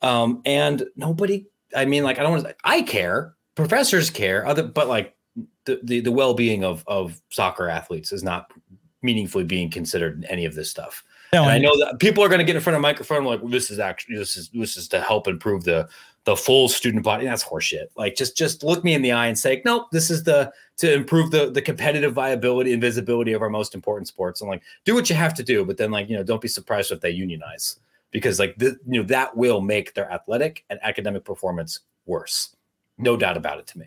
Um, 0.00 0.40
and 0.46 0.86
nobody, 0.96 1.44
I 1.76 1.84
mean, 1.84 2.04
like, 2.04 2.18
I 2.18 2.22
don't 2.22 2.32
want 2.32 2.44
to, 2.44 2.56
I 2.64 2.80
care, 2.80 3.34
professors 3.54 4.08
care, 4.08 4.46
other, 4.46 4.62
but 4.62 4.88
like 4.88 5.14
the, 5.66 5.78
the, 5.82 6.00
the 6.00 6.10
well 6.10 6.32
being 6.32 6.64
of, 6.64 6.84
of 6.86 7.20
soccer 7.28 7.68
athletes 7.68 8.12
is 8.12 8.22
not 8.22 8.50
meaningfully 9.02 9.44
being 9.44 9.70
considered 9.70 10.16
in 10.16 10.24
any 10.24 10.46
of 10.46 10.54
this 10.54 10.70
stuff. 10.70 11.04
No, 11.34 11.44
I 11.44 11.58
know 11.58 11.76
that 11.78 11.98
people 11.98 12.22
are 12.22 12.28
going 12.28 12.38
to 12.38 12.44
get 12.44 12.56
in 12.56 12.62
front 12.62 12.74
of 12.74 12.80
a 12.80 12.82
microphone 12.82 13.24
like 13.24 13.40
well, 13.40 13.50
this 13.50 13.70
is 13.70 13.78
actually 13.78 14.16
this 14.16 14.36
is 14.36 14.48
this 14.50 14.76
is 14.76 14.88
to 14.88 15.00
help 15.00 15.26
improve 15.26 15.64
the 15.64 15.88
the 16.24 16.36
full 16.36 16.68
student 16.68 17.02
body. 17.02 17.26
That's 17.26 17.44
horseshit. 17.44 17.86
Like 17.96 18.14
just 18.14 18.36
just 18.36 18.62
look 18.62 18.84
me 18.84 18.94
in 18.94 19.02
the 19.02 19.12
eye 19.12 19.26
and 19.26 19.38
say, 19.38 19.60
nope, 19.64 19.88
this 19.92 20.10
is 20.10 20.22
the 20.24 20.52
to 20.78 20.92
improve 20.92 21.30
the 21.30 21.50
the 21.50 21.62
competitive 21.62 22.14
viability 22.14 22.72
and 22.72 22.80
visibility 22.80 23.32
of 23.32 23.42
our 23.42 23.50
most 23.50 23.74
important 23.74 24.08
sports. 24.08 24.40
And 24.40 24.50
like 24.50 24.62
do 24.84 24.94
what 24.94 25.10
you 25.10 25.16
have 25.16 25.34
to 25.34 25.42
do, 25.42 25.64
but 25.64 25.76
then 25.76 25.90
like 25.90 26.08
you 26.08 26.16
know 26.16 26.22
don't 26.22 26.40
be 26.40 26.48
surprised 26.48 26.92
if 26.92 27.00
they 27.00 27.10
unionize 27.10 27.78
because 28.10 28.38
like 28.38 28.56
the, 28.56 28.78
you 28.86 29.00
know 29.00 29.06
that 29.08 29.36
will 29.36 29.60
make 29.60 29.94
their 29.94 30.10
athletic 30.10 30.64
and 30.70 30.78
academic 30.82 31.24
performance 31.24 31.80
worse. 32.06 32.54
No 32.96 33.16
doubt 33.16 33.36
about 33.36 33.58
it 33.58 33.66
to 33.68 33.78
me. 33.78 33.86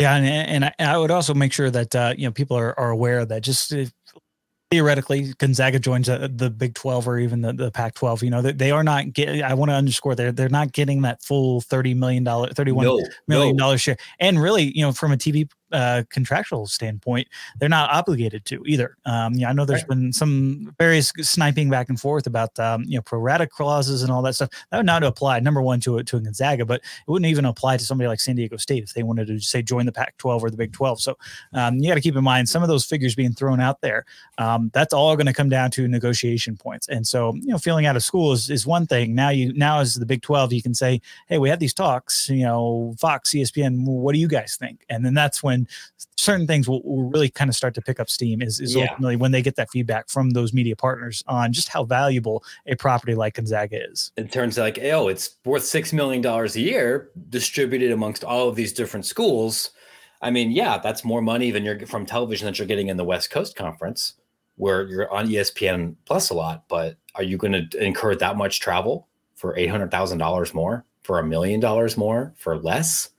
Yeah, 0.00 0.14
and, 0.14 0.26
and 0.26 0.64
I, 0.64 0.94
I 0.94 0.98
would 0.98 1.10
also 1.10 1.34
make 1.34 1.52
sure 1.52 1.70
that 1.70 1.94
uh, 1.94 2.14
you 2.16 2.26
know 2.26 2.32
people 2.32 2.56
are, 2.56 2.78
are 2.78 2.90
aware 2.90 3.24
that 3.24 3.42
just 3.42 3.72
theoretically 4.70 5.32
Gonzaga 5.38 5.78
joins 5.78 6.08
uh, 6.08 6.28
the 6.30 6.50
Big 6.50 6.74
12 6.74 7.08
or 7.08 7.18
even 7.18 7.40
the, 7.40 7.52
the 7.52 7.70
Pac 7.70 7.94
12, 7.94 8.22
you 8.22 8.30
know, 8.30 8.42
they, 8.42 8.52
they 8.52 8.70
are 8.70 8.84
not 8.84 9.12
getting, 9.12 9.42
I 9.42 9.54
want 9.54 9.70
to 9.70 9.74
underscore 9.74 10.14
they're, 10.14 10.32
they're 10.32 10.48
not 10.48 10.72
getting 10.72 11.02
that 11.02 11.22
full 11.22 11.62
$30 11.62 11.96
million, 11.96 12.24
$31 12.24 12.82
no, 12.82 13.00
million 13.26 13.56
no. 13.56 13.76
share. 13.76 13.96
And 14.20 14.40
really, 14.40 14.76
you 14.76 14.82
know, 14.82 14.92
from 14.92 15.12
a 15.12 15.16
TV 15.16 15.48
uh, 15.72 16.02
contractual 16.10 16.66
standpoint, 16.66 17.28
they're 17.58 17.68
not 17.68 17.90
obligated 17.90 18.44
to 18.46 18.62
either. 18.66 18.96
Um, 19.04 19.34
yeah, 19.34 19.50
I 19.50 19.52
know 19.52 19.64
there's 19.64 19.82
right. 19.82 19.88
been 19.88 20.12
some 20.12 20.74
various 20.78 21.12
sniping 21.20 21.70
back 21.70 21.88
and 21.88 22.00
forth 22.00 22.26
about 22.26 22.58
um, 22.58 22.84
you 22.86 22.96
know 22.96 23.02
pro 23.02 23.18
rata 23.18 23.46
clauses 23.46 24.02
and 24.02 24.10
all 24.10 24.22
that 24.22 24.34
stuff. 24.34 24.50
That 24.70 24.78
would 24.78 24.86
not 24.86 25.02
apply 25.04 25.40
number 25.40 25.62
one 25.62 25.80
to 25.80 26.02
to 26.02 26.20
Gonzaga, 26.20 26.64
but 26.64 26.80
it 26.80 27.10
wouldn't 27.10 27.28
even 27.28 27.44
apply 27.44 27.76
to 27.76 27.84
somebody 27.84 28.08
like 28.08 28.20
San 28.20 28.36
Diego 28.36 28.56
State 28.56 28.84
if 28.84 28.94
they 28.94 29.02
wanted 29.02 29.26
to 29.28 29.40
say 29.40 29.62
join 29.62 29.86
the 29.86 29.92
Pac-12 29.92 30.42
or 30.42 30.50
the 30.50 30.56
Big 30.56 30.72
12. 30.72 31.00
So 31.00 31.16
um, 31.52 31.76
you 31.78 31.88
got 31.88 31.94
to 31.94 32.00
keep 32.00 32.16
in 32.16 32.24
mind 32.24 32.48
some 32.48 32.62
of 32.62 32.68
those 32.68 32.84
figures 32.84 33.14
being 33.14 33.32
thrown 33.32 33.60
out 33.60 33.80
there. 33.80 34.04
Um, 34.38 34.70
that's 34.72 34.92
all 34.92 35.16
going 35.16 35.26
to 35.26 35.32
come 35.32 35.48
down 35.48 35.70
to 35.72 35.88
negotiation 35.88 36.56
points. 36.56 36.88
And 36.88 37.06
so 37.06 37.34
you 37.34 37.48
know, 37.48 37.58
feeling 37.58 37.86
out 37.86 37.96
of 37.96 38.02
school 38.02 38.32
is 38.32 38.50
is 38.50 38.66
one 38.66 38.86
thing. 38.86 39.14
Now 39.14 39.30
you 39.30 39.52
now 39.54 39.80
as 39.80 39.94
the 39.94 40.06
Big 40.06 40.22
12, 40.22 40.52
you 40.52 40.62
can 40.62 40.74
say, 40.74 41.00
hey, 41.26 41.38
we 41.38 41.48
had 41.48 41.60
these 41.60 41.74
talks. 41.74 42.28
You 42.28 42.44
know, 42.44 42.94
Fox, 42.98 43.30
ESPN, 43.30 43.84
what 43.84 44.12
do 44.12 44.18
you 44.18 44.28
guys 44.28 44.56
think? 44.56 44.84
And 44.88 45.04
then 45.04 45.14
that's 45.14 45.42
when 45.42 45.57
when 45.58 45.68
certain 46.16 46.46
things 46.46 46.68
will, 46.68 46.82
will 46.82 47.08
really 47.08 47.28
kind 47.28 47.48
of 47.48 47.56
start 47.56 47.74
to 47.74 47.82
pick 47.82 48.00
up 48.00 48.10
steam 48.10 48.42
is, 48.42 48.60
is 48.60 48.74
yeah. 48.74 48.82
ultimately 48.82 49.16
when 49.16 49.32
they 49.32 49.42
get 49.42 49.56
that 49.56 49.70
feedback 49.70 50.08
from 50.08 50.30
those 50.30 50.52
media 50.52 50.76
partners 50.76 51.22
on 51.26 51.52
just 51.52 51.68
how 51.68 51.84
valuable 51.84 52.44
a 52.66 52.74
property 52.74 53.14
like 53.14 53.34
Gonzaga 53.34 53.90
is. 53.90 54.12
It 54.16 54.30
turns 54.30 54.58
out 54.58 54.62
like, 54.62 54.78
oh, 54.82 55.08
it's 55.08 55.36
worth 55.44 55.62
$6 55.62 55.92
million 55.92 56.24
a 56.24 56.46
year 56.58 57.10
distributed 57.30 57.92
amongst 57.92 58.24
all 58.24 58.48
of 58.48 58.56
these 58.56 58.72
different 58.72 59.06
schools. 59.06 59.70
I 60.20 60.30
mean, 60.30 60.50
yeah, 60.50 60.78
that's 60.78 61.04
more 61.04 61.22
money 61.22 61.50
than 61.50 61.64
you're 61.64 61.86
from 61.86 62.04
television 62.04 62.46
that 62.46 62.58
you're 62.58 62.66
getting 62.66 62.88
in 62.88 62.96
the 62.96 63.04
West 63.04 63.30
Coast 63.30 63.56
Conference 63.56 64.14
where 64.56 64.86
you're 64.88 65.10
on 65.12 65.28
ESPN 65.28 65.94
Plus 66.04 66.30
a 66.30 66.34
lot, 66.34 66.64
but 66.68 66.96
are 67.14 67.22
you 67.22 67.36
going 67.36 67.52
to 67.52 67.84
incur 67.84 68.14
that 68.16 68.36
much 68.36 68.60
travel 68.60 69.08
for 69.36 69.54
$800,000 69.54 70.52
more, 70.52 70.84
for 71.04 71.20
a 71.20 71.24
million 71.24 71.60
dollars 71.60 71.96
more, 71.96 72.34
for 72.36 72.58
less? 72.58 73.10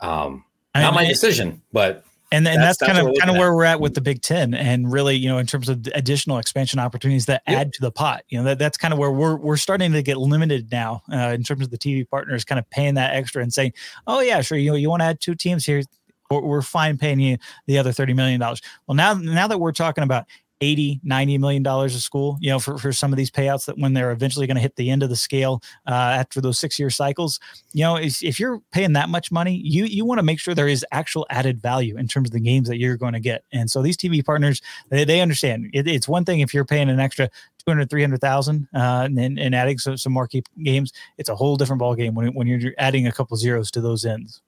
Um, 0.00 0.44
not 0.80 0.94
my 0.94 1.04
decision, 1.04 1.62
but 1.72 2.04
and, 2.32 2.46
and 2.46 2.60
that's, 2.60 2.78
that's 2.78 2.92
kind 2.92 3.06
of 3.06 3.14
kind 3.18 3.30
of 3.30 3.36
where 3.36 3.54
we're 3.54 3.64
at 3.64 3.80
with 3.80 3.94
the 3.94 4.00
Big 4.00 4.20
Ten, 4.20 4.52
and 4.52 4.90
really, 4.90 5.14
you 5.14 5.28
know, 5.28 5.38
in 5.38 5.46
terms 5.46 5.68
of 5.68 5.86
additional 5.94 6.38
expansion 6.38 6.80
opportunities 6.80 7.26
that 7.26 7.42
yep. 7.46 7.58
add 7.58 7.72
to 7.74 7.80
the 7.80 7.92
pot, 7.92 8.24
you 8.28 8.38
know, 8.38 8.44
that, 8.44 8.58
that's 8.58 8.76
kind 8.76 8.92
of 8.92 8.98
where 8.98 9.12
we're 9.12 9.36
we're 9.36 9.56
starting 9.56 9.92
to 9.92 10.02
get 10.02 10.16
limited 10.16 10.70
now 10.72 11.02
uh, 11.12 11.32
in 11.34 11.44
terms 11.44 11.62
of 11.62 11.70
the 11.70 11.78
TV 11.78 12.08
partners 12.08 12.44
kind 12.44 12.58
of 12.58 12.68
paying 12.70 12.94
that 12.94 13.14
extra 13.14 13.42
and 13.42 13.54
saying, 13.54 13.72
oh 14.08 14.20
yeah, 14.20 14.40
sure, 14.40 14.58
you 14.58 14.70
know, 14.70 14.76
you 14.76 14.90
want 14.90 15.02
to 15.02 15.06
add 15.06 15.20
two 15.20 15.36
teams 15.36 15.64
here, 15.64 15.82
we're 16.30 16.62
fine 16.62 16.98
paying 16.98 17.20
you 17.20 17.38
the 17.66 17.78
other 17.78 17.92
thirty 17.92 18.12
million 18.12 18.40
dollars. 18.40 18.60
Well, 18.86 18.96
now 18.96 19.14
now 19.14 19.46
that 19.46 19.58
we're 19.58 19.72
talking 19.72 20.02
about 20.02 20.26
80 20.60 21.00
90 21.04 21.38
million 21.38 21.62
dollars 21.62 21.94
a 21.94 22.00
school 22.00 22.38
you 22.40 22.50
know 22.50 22.58
for, 22.58 22.78
for 22.78 22.92
some 22.92 23.12
of 23.12 23.16
these 23.16 23.30
payouts 23.30 23.66
that 23.66 23.78
when 23.78 23.92
they're 23.92 24.10
eventually 24.10 24.46
going 24.46 24.54
to 24.54 24.60
hit 24.60 24.76
the 24.76 24.90
end 24.90 25.02
of 25.02 25.10
the 25.10 25.16
scale 25.16 25.62
uh, 25.86 25.90
after 25.90 26.40
those 26.40 26.58
six 26.58 26.78
year 26.78 26.88
cycles 26.88 27.38
you 27.72 27.82
know 27.82 27.96
if, 27.96 28.22
if 28.22 28.40
you're 28.40 28.60
paying 28.72 28.94
that 28.94 29.08
much 29.08 29.30
money 29.30 29.60
you 29.62 29.84
you 29.84 30.04
want 30.04 30.18
to 30.18 30.22
make 30.22 30.40
sure 30.40 30.54
there 30.54 30.68
is 30.68 30.84
actual 30.92 31.26
added 31.30 31.60
value 31.60 31.96
in 31.96 32.08
terms 32.08 32.28
of 32.28 32.32
the 32.32 32.40
games 32.40 32.68
that 32.68 32.78
you're 32.78 32.96
going 32.96 33.12
to 33.12 33.20
get. 33.20 33.44
And 33.52 33.70
so 33.70 33.82
these 33.82 33.96
tv 33.96 34.24
partners 34.24 34.62
they, 34.88 35.04
they 35.04 35.20
understand. 35.20 35.70
It, 35.72 35.86
it's 35.86 36.08
one 36.08 36.24
thing 36.24 36.40
if 36.40 36.54
you're 36.54 36.64
paying 36.64 36.88
an 36.88 37.00
extra 37.00 37.28
200 37.66 37.90
300000 37.90 38.68
uh, 38.74 39.08
and, 39.16 39.38
and 39.38 39.54
adding 39.54 39.78
some, 39.78 39.96
some 39.96 40.12
more 40.12 40.28
games 40.62 40.92
it's 41.18 41.28
a 41.28 41.36
whole 41.36 41.56
different 41.56 41.80
ball 41.80 41.94
game 41.94 42.14
when, 42.14 42.32
when 42.34 42.46
you're 42.46 42.72
adding 42.78 43.06
a 43.06 43.12
couple 43.12 43.36
zeros 43.36 43.70
to 43.72 43.80
those 43.80 44.04
ends. 44.04 44.40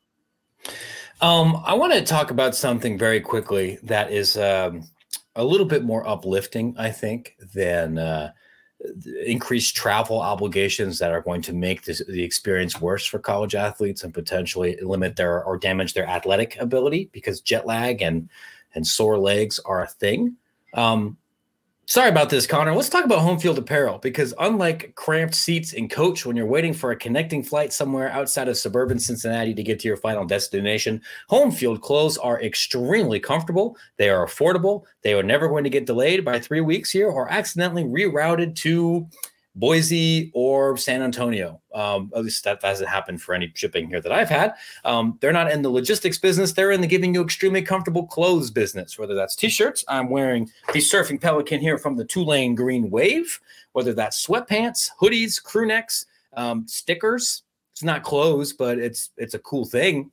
Um, 1.21 1.61
I 1.65 1.75
want 1.75 1.93
to 1.95 2.03
talk 2.03 2.31
about 2.31 2.55
something 2.55 2.97
very 2.97 3.21
quickly 3.21 3.79
that 3.83 4.13
is 4.13 4.37
um, 4.37 4.85
a 5.39 5.45
little 5.45 5.67
bit 5.67 5.85
more 5.85 6.07
uplifting, 6.07 6.75
I 6.77 6.91
think, 6.91 7.37
than 7.55 7.97
uh, 7.97 8.33
increased 9.25 9.77
travel 9.77 10.21
obligations 10.21 10.99
that 10.99 11.13
are 11.13 11.23
going 11.23 11.43
to 11.43 11.53
make 11.53 11.85
this, 11.85 12.03
the 12.07 12.23
experience 12.23 12.81
worse 12.81 13.07
for 13.07 13.21
college 13.21 13.55
athletes 13.55 14.03
and 14.03 14.13
potentially 14.13 14.77
limit 14.83 15.17
their 15.17 15.45
or 15.45 15.57
damage 15.57 15.95
their 15.95 16.07
athletic 16.07 16.57
ability 16.61 17.09
because 17.13 17.41
jet 17.41 17.67
lag 17.67 18.03
and 18.03 18.29
and 18.75 18.87
sore 18.87 19.17
legs 19.17 19.59
are 19.61 19.83
a 19.83 19.87
thing. 19.87 20.37
Um, 20.75 21.17
Sorry 21.91 22.11
about 22.11 22.29
this, 22.29 22.47
Connor. 22.47 22.75
Let's 22.75 22.91
talk 22.91 23.07
about 23.07 23.21
home 23.21 23.39
field 23.39 23.57
apparel 23.57 23.97
because 23.97 24.35
unlike 24.41 24.95
cramped 24.95 25.35
seats 25.35 25.73
in 25.73 25.89
coach 25.89 26.27
when 26.27 26.37
you're 26.37 26.45
waiting 26.45 26.75
for 26.75 26.91
a 26.91 26.97
connecting 26.97 27.43
flight 27.43 27.73
somewhere 27.73 28.11
outside 28.11 28.47
of 28.47 28.59
suburban 28.59 28.99
Cincinnati 28.99 29.55
to 29.55 29.63
get 29.63 29.81
to 29.81 29.89
your 29.89 29.97
final 29.97 30.27
destination, 30.27 31.01
home 31.31 31.51
field 31.51 31.81
clothes 31.81 32.19
are 32.19 32.43
extremely 32.43 33.19
comfortable. 33.19 33.75
They 33.97 34.11
are 34.11 34.27
affordable. 34.27 34.83
They 35.01 35.15
are 35.15 35.23
never 35.23 35.49
going 35.49 35.65
to 35.65 35.71
get 35.71 35.87
delayed 35.87 36.27
by 36.27 36.39
three 36.41 36.61
weeks 36.61 36.91
here 36.91 37.09
or 37.09 37.33
accidentally 37.33 37.85
rerouted 37.85 38.55
to 38.57 39.09
Boise 39.59 40.31
or 40.35 40.77
San 40.77 41.03
Antonio. 41.03 41.61
Um, 41.75 42.13
at 42.15 42.25
least 42.25 42.45
that 42.45 42.63
hasn't 42.63 42.89
happened 42.89 43.21
for 43.21 43.35
any 43.35 43.51
shipping 43.55 43.89
here 43.89 44.01
that 44.01 44.13
I've 44.13 44.29
had. 44.29 44.55
Um, 44.85 45.19
they're 45.21 45.33
not 45.33 45.51
in 45.51 45.63
the 45.63 45.71
logistics 45.71 46.19
business. 46.19 46.53
They're 46.53 46.71
in 46.71 46.81
the 46.81 46.87
giving 46.87 47.15
you 47.15 47.23
extremely 47.23 47.63
comfortable 47.63 48.07
clothes 48.07 48.51
business, 48.51 48.99
whether 48.99 49.15
that's 49.15 49.35
t-shirts. 49.35 49.85
I'm 49.89 50.09
wearing 50.09 50.51
the 50.73 50.81
Surfing 50.81 51.21
Pelican 51.21 51.61
here 51.61 51.79
from 51.79 51.97
the 51.97 52.05
Tulane 52.05 52.55
Green 52.55 52.91
Wave, 52.91 53.41
whether 53.73 53.93
that's 53.93 54.25
sweatpants, 54.25 54.91
hoodies, 55.01 55.43
crew 55.43 55.67
necks, 55.67 56.07
um, 56.35 56.67
stickers. 56.67 57.43
It's 57.73 57.83
not 57.83 58.03
clothes, 58.03 58.53
but 58.53 58.79
it's 58.79 59.11
it's 59.17 59.35
a 59.35 59.39
cool 59.41 59.65
thing. 59.65 60.11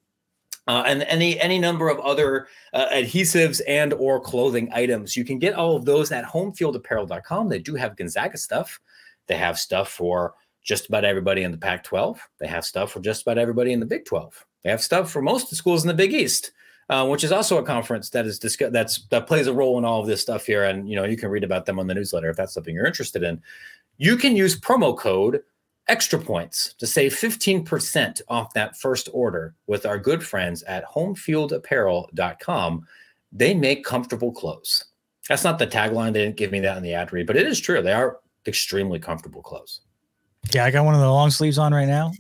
Uh, 0.68 0.84
and 0.88 1.04
any 1.04 1.40
any 1.40 1.60
number 1.60 1.90
of 1.90 2.00
other 2.00 2.48
uh, 2.74 2.88
adhesives 2.92 3.62
and 3.68 3.94
or 3.94 4.20
clothing 4.20 4.68
items. 4.74 5.16
You 5.16 5.24
can 5.24 5.38
get 5.38 5.54
all 5.54 5.76
of 5.76 5.86
those 5.86 6.12
at 6.12 6.26
homefieldapparel.com. 6.26 7.50
They 7.50 7.60
do 7.60 7.76
have 7.76 7.96
Gonzaga 7.96 8.38
stuff. 8.38 8.80
They 9.28 9.38
have 9.38 9.58
stuff 9.58 9.90
for 9.90 10.34
just 10.64 10.88
about 10.88 11.06
everybody 11.06 11.44
in 11.44 11.52
the 11.52 11.58
Pac 11.58 11.84
12. 11.84 12.20
They 12.40 12.48
have 12.48 12.66
stuff 12.66 12.92
for 12.92 13.00
just 13.00 13.22
about 13.22 13.38
everybody 13.38 13.72
in 13.72 13.80
the 13.80 13.86
Big 13.86 14.06
12. 14.06 14.46
They 14.64 14.72
have 14.72 14.82
stuff 14.82 15.12
for 15.12 15.22
most 15.22 15.44
of 15.44 15.50
the 15.52 15.56
schools 15.56 15.84
in 15.84 15.88
the 15.88 15.94
Big 15.94 16.14
East. 16.14 16.52
Uh, 16.88 17.08
which 17.08 17.24
is 17.24 17.32
also 17.32 17.58
a 17.58 17.64
conference 17.64 18.12
that 18.12 18.28
is 18.28 18.38
discuss- 18.38 18.72
that's 18.72 19.08
that 19.08 19.26
plays 19.26 19.48
a 19.48 19.54
role 19.54 19.80
in 19.80 19.86
all 19.86 20.02
of 20.02 20.06
this 20.06 20.22
stuff 20.22 20.46
here, 20.46 20.66
and 20.66 20.88
you 20.88 20.96
know 20.96 21.04
you 21.04 21.18
can 21.18 21.32
read 21.32 21.44
about 21.44 21.66
them 21.66 21.80
on 21.80 21.88
the 21.88 21.96
newsletter 21.96 22.30
if 22.30 22.38
that's 22.38 22.54
something 22.54 22.76
you're 22.76 22.86
interested 22.86 23.24
in. 23.24 23.42
You 23.98 24.16
can 24.16 24.36
use 24.36 24.60
promo 24.60 24.96
code 24.96 25.42
extra 25.88 26.20
points 26.20 26.74
to 26.76 26.88
save 26.88 27.14
15% 27.14 28.22
off 28.28 28.54
that 28.54 28.78
first 28.78 29.10
order 29.14 29.56
with 29.68 29.86
our 29.86 29.98
good 29.98 30.24
friends 30.24 30.64
at 30.64 30.86
homefieldapparel.com. 30.86 32.88
They 33.32 33.54
make 33.54 33.84
comfortable 33.84 34.32
clothes. 34.32 34.86
That's 35.30 35.44
not 35.44 35.60
the 35.60 35.68
tagline. 35.68 36.14
They 36.14 36.24
didn't 36.24 36.38
give 36.38 36.52
me 36.52 36.60
that 36.62 36.78
in 36.78 36.84
the 36.84 36.94
ad 36.94 37.12
read, 37.12 37.28
but 37.28 37.38
it 37.38 37.48
is 37.48 37.60
true. 37.60 37.82
They 37.82 37.94
are 37.94 38.20
extremely 38.48 39.00
comfortable 39.00 39.42
clothes. 39.42 39.82
Yeah, 40.54 40.66
I 40.66 40.72
got 40.72 40.86
one 40.86 40.94
of 40.94 41.02
the 41.02 41.10
long 41.10 41.32
sleeves 41.32 41.58
on 41.58 41.74
right 41.74 41.88
now. 41.88 42.12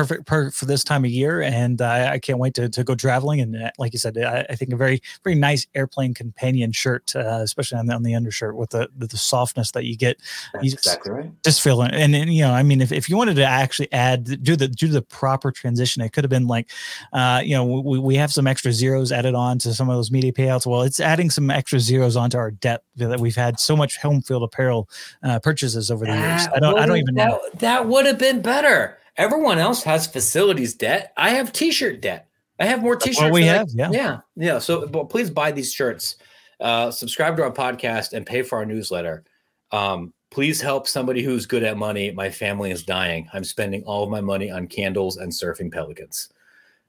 Perfect, 0.00 0.24
perfect 0.26 0.56
for 0.56 0.64
this 0.64 0.82
time 0.82 1.04
of 1.04 1.10
year, 1.10 1.42
and 1.42 1.82
uh, 1.82 2.08
I 2.10 2.18
can't 2.18 2.38
wait 2.38 2.54
to, 2.54 2.70
to 2.70 2.82
go 2.82 2.94
traveling. 2.94 3.42
And 3.42 3.54
uh, 3.54 3.70
like 3.76 3.92
you 3.92 3.98
said, 3.98 4.16
I, 4.16 4.46
I, 4.48 4.56
think 4.56 4.72
a 4.72 4.76
very 4.76 5.02
very 5.24 5.36
nice 5.36 5.66
airplane 5.74 6.14
companion 6.14 6.72
shirt, 6.72 7.14
uh, 7.14 7.40
especially 7.42 7.76
on 7.76 7.84
the, 7.84 7.94
on 7.94 8.02
the 8.02 8.14
undershirt 8.14 8.56
with 8.56 8.70
the 8.70 8.88
the, 8.96 9.08
the 9.08 9.18
softness 9.18 9.72
that 9.72 9.84
you 9.84 9.98
get. 9.98 10.16
That's 10.54 10.64
you 10.64 10.72
exactly 10.72 11.12
right. 11.12 11.30
Just 11.44 11.60
feeling. 11.60 11.90
and, 11.90 12.16
and, 12.16 12.32
you 12.32 12.40
know, 12.40 12.52
I 12.52 12.62
mean, 12.62 12.80
if, 12.80 12.92
if 12.92 13.10
you 13.10 13.18
wanted 13.18 13.36
to 13.36 13.44
actually 13.44 13.92
add 13.92 14.42
do 14.42 14.56
the 14.56 14.68
do 14.68 14.88
the 14.88 15.02
proper 15.02 15.52
transition, 15.52 16.00
it 16.00 16.14
could 16.14 16.24
have 16.24 16.30
been 16.30 16.46
like, 16.46 16.70
uh, 17.12 17.42
you 17.44 17.54
know, 17.54 17.66
we, 17.66 17.98
we 17.98 18.14
have 18.14 18.32
some 18.32 18.46
extra 18.46 18.72
zeros 18.72 19.12
added 19.12 19.34
on 19.34 19.58
to 19.58 19.74
some 19.74 19.90
of 19.90 19.96
those 19.96 20.10
media 20.10 20.32
payouts. 20.32 20.64
Well, 20.64 20.80
it's 20.80 20.98
adding 20.98 21.28
some 21.28 21.50
extra 21.50 21.78
zeros 21.78 22.16
onto 22.16 22.38
our 22.38 22.52
debt 22.52 22.84
that 22.96 23.20
we've 23.20 23.36
had 23.36 23.60
so 23.60 23.76
much 23.76 23.98
home 23.98 24.22
field 24.22 24.44
apparel 24.44 24.88
uh, 25.22 25.40
purchases 25.40 25.90
over 25.90 26.06
the 26.06 26.12
years. 26.14 26.48
I 26.54 26.58
don't 26.58 26.78
I 26.78 26.86
don't 26.86 26.96
even 26.96 27.16
that, 27.16 27.28
know. 27.28 27.40
That 27.56 27.86
would 27.86 28.06
have 28.06 28.18
been 28.18 28.40
better. 28.40 28.96
Everyone 29.20 29.58
else 29.58 29.82
has 29.82 30.06
facilities 30.06 30.72
debt. 30.72 31.12
I 31.14 31.30
have 31.30 31.52
t-shirt 31.52 32.00
debt. 32.00 32.28
I 32.58 32.64
have 32.64 32.82
more 32.82 32.96
t-shirts. 32.96 33.20
What 33.20 33.32
we 33.32 33.44
have, 33.44 33.68
yeah, 33.74 33.90
yeah, 33.92 34.18
yeah. 34.34 34.58
So, 34.58 34.88
please 34.88 35.28
buy 35.28 35.52
these 35.52 35.74
shirts. 35.74 36.16
Uh, 36.58 36.90
subscribe 36.90 37.36
to 37.36 37.42
our 37.42 37.52
podcast 37.52 38.14
and 38.14 38.24
pay 38.24 38.40
for 38.40 38.56
our 38.56 38.64
newsletter. 38.64 39.24
Um, 39.72 40.14
please 40.30 40.58
help 40.58 40.88
somebody 40.88 41.22
who's 41.22 41.44
good 41.44 41.62
at 41.64 41.76
money. 41.76 42.10
My 42.12 42.30
family 42.30 42.70
is 42.70 42.82
dying. 42.82 43.28
I'm 43.34 43.44
spending 43.44 43.82
all 43.84 44.04
of 44.04 44.08
my 44.10 44.22
money 44.22 44.50
on 44.50 44.66
candles 44.66 45.18
and 45.18 45.30
surfing 45.30 45.70
pelicans. 45.70 46.30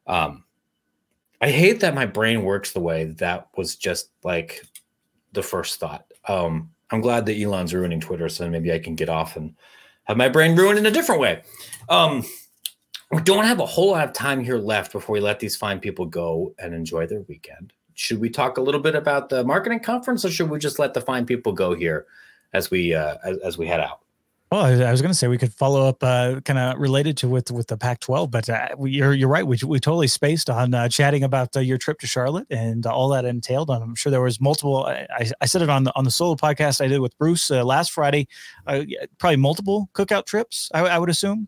Um, 0.08 0.46
I 1.42 1.52
hate 1.52 1.82
that 1.82 1.96
my 1.96 2.06
brain 2.06 2.44
works 2.44 2.72
the 2.72 2.80
way 2.80 3.06
that 3.06 3.50
was 3.58 3.76
just 3.76 4.10
like 4.24 4.64
the 5.34 5.44
first 5.44 5.82
thought. 5.82 6.06
Um, 6.30 6.70
I'm 6.92 7.02
glad 7.02 7.26
that 7.26 7.38
Elon's 7.38 7.74
ruining 7.74 8.00
Twitter, 8.00 8.30
so 8.30 8.50
maybe 8.50 8.72
I 8.72 8.80
can 8.80 8.96
get 8.96 9.10
off 9.10 9.36
and 9.36 9.54
have 10.06 10.18
my 10.18 10.30
brain 10.30 10.56
ruined 10.56 10.80
in 10.80 10.86
a 10.86 10.92
different 10.92 11.22
way. 11.22 11.42
Um, 11.90 12.24
we 13.12 13.22
don't 13.22 13.46
have 13.46 13.60
a 13.60 13.66
whole 13.66 13.92
lot 13.92 14.08
of 14.08 14.14
time 14.14 14.44
here 14.44 14.58
left 14.58 14.92
before 14.92 15.14
we 15.14 15.20
let 15.20 15.40
these 15.40 15.56
fine 15.56 15.80
people 15.80 16.06
go 16.06 16.54
and 16.60 16.74
enjoy 16.74 17.08
their 17.08 17.22
weekend. 17.22 17.74
Should 17.94 18.20
we 18.20 18.30
talk 18.30 18.58
a 18.58 18.62
little 18.62 18.82
bit 18.82 18.96
about 18.96 19.30
the 19.30 19.44
marketing 19.44 19.82
conference, 19.82 20.24
or 20.24 20.32
should 20.32 20.50
we 20.50 20.60
just 20.60 20.80
let 20.80 20.94
the 20.94 21.02
fine 21.02 21.26
people 21.26 21.52
go 21.52 21.74
here 21.74 22.06
as 22.54 22.72
we 22.72 22.94
uh, 22.96 23.18
as, 23.24 23.38
as 23.40 23.58
we 23.58 23.68
head 23.68 23.82
out? 23.82 24.00
Well, 24.52 24.66
I 24.66 24.92
was 24.92 25.02
going 25.02 25.12
to 25.12 25.18
say 25.18 25.30
we 25.30 25.38
could 25.38 25.54
follow 25.54 25.88
up, 25.88 26.04
uh, 26.04 26.42
kind 26.42 26.60
of 26.60 26.78
related 26.78 27.16
to 27.20 27.30
with 27.30 27.52
with 27.52 27.68
the 27.68 27.78
Pac-12, 27.78 28.30
but 28.30 28.50
uh, 28.50 28.68
you're 28.84 29.14
you're 29.14 29.30
right. 29.30 29.48
We, 29.48 29.58
we 29.66 29.80
totally 29.80 30.08
spaced 30.08 30.50
on 30.50 30.74
uh, 30.74 30.90
chatting 30.90 31.24
about 31.24 31.56
uh, 31.56 31.62
your 31.62 31.78
trip 31.78 32.00
to 32.00 32.08
Charlotte 32.08 32.48
and 32.50 32.86
all 32.86 33.08
that 33.10 33.24
entailed. 33.24 33.70
I'm 33.70 33.96
sure 33.96 34.10
there 34.10 34.22
was 34.22 34.42
multiple. 34.42 34.86
I, 34.86 35.32
I 35.40 35.46
said 35.46 35.62
it 35.62 35.70
on 35.70 35.86
the 35.86 35.94
on 35.96 36.04
the 36.04 36.12
solo 36.12 36.36
podcast 36.36 36.84
I 36.84 36.90
did 36.90 37.00
with 37.00 37.18
Bruce 37.18 37.50
uh, 37.50 37.64
last 37.64 37.92
Friday. 37.92 38.28
Uh, 38.68 38.84
probably 39.20 39.38
multiple 39.38 39.90
cookout 39.94 40.26
trips. 40.26 40.70
I, 40.74 40.82
I 40.82 41.00
would 41.00 41.10
assume. 41.10 41.48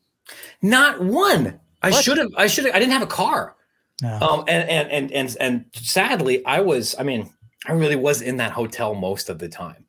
Not 0.61 1.01
one. 1.01 1.59
I 1.81 1.91
should 1.91 2.17
have. 2.17 2.31
I 2.37 2.47
should 2.47 2.65
have. 2.65 2.75
I 2.75 2.79
didn't 2.79 2.93
have 2.93 3.01
a 3.01 3.07
car. 3.07 3.55
No. 4.01 4.19
Um, 4.19 4.45
and, 4.47 4.69
and 4.69 4.91
and 4.91 5.11
and 5.11 5.37
and 5.39 5.65
sadly, 5.73 6.45
I 6.45 6.61
was. 6.61 6.95
I 6.97 7.03
mean, 7.03 7.29
I 7.67 7.73
really 7.73 7.95
was 7.95 8.21
in 8.21 8.37
that 8.37 8.51
hotel 8.51 8.95
most 8.95 9.29
of 9.29 9.39
the 9.39 9.49
time. 9.49 9.85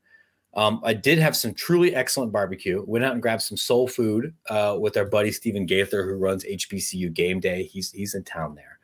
Um, 0.55 0.81
I 0.85 0.95
did 0.95 1.19
have 1.19 1.37
some 1.37 1.53
truly 1.55 1.95
excellent 1.95 2.33
barbecue. 2.33 2.85
Went 2.87 3.05
out 3.05 3.13
and 3.13 3.23
grabbed 3.23 3.43
some 3.43 3.57
soul 3.57 3.89
food 3.89 4.35
uh, 4.49 4.77
with 4.79 4.97
our 4.97 5.05
buddy 5.05 5.33
Stephen 5.33 5.67
Gaither, 5.67 6.05
who 6.05 6.15
runs 6.17 6.45
HBCU 6.45 7.13
Game 7.13 7.41
Day. 7.41 7.65
He's 7.65 7.91
he's 7.91 8.15
in 8.15 8.25
town 8.25 8.55
there. 8.55 8.79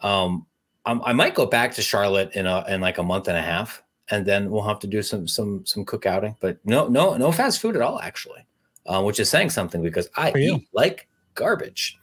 Um, 0.00 0.46
I 0.84 1.12
might 1.12 1.34
go 1.34 1.44
back 1.44 1.74
to 1.74 1.82
Charlotte 1.82 2.34
in 2.34 2.46
a 2.46 2.64
in 2.66 2.80
like 2.80 2.96
a 2.96 3.02
month 3.02 3.28
and 3.28 3.36
a 3.36 3.42
half, 3.42 3.82
and 4.10 4.24
then 4.24 4.50
we'll 4.50 4.62
have 4.62 4.78
to 4.80 4.86
do 4.86 5.02
some 5.02 5.28
some 5.28 5.64
some 5.66 5.84
cookouting. 5.84 6.36
But 6.40 6.58
no 6.64 6.88
no 6.88 7.16
no 7.16 7.30
fast 7.30 7.60
food 7.60 7.76
at 7.76 7.82
all, 7.82 8.00
actually, 8.00 8.46
uh, 8.88 9.02
which 9.02 9.20
is 9.20 9.30
saying 9.30 9.50
something 9.50 9.82
because 9.82 10.08
I 10.16 10.32
eat 10.36 10.68
like 10.72 11.08
garbage. 11.34 11.96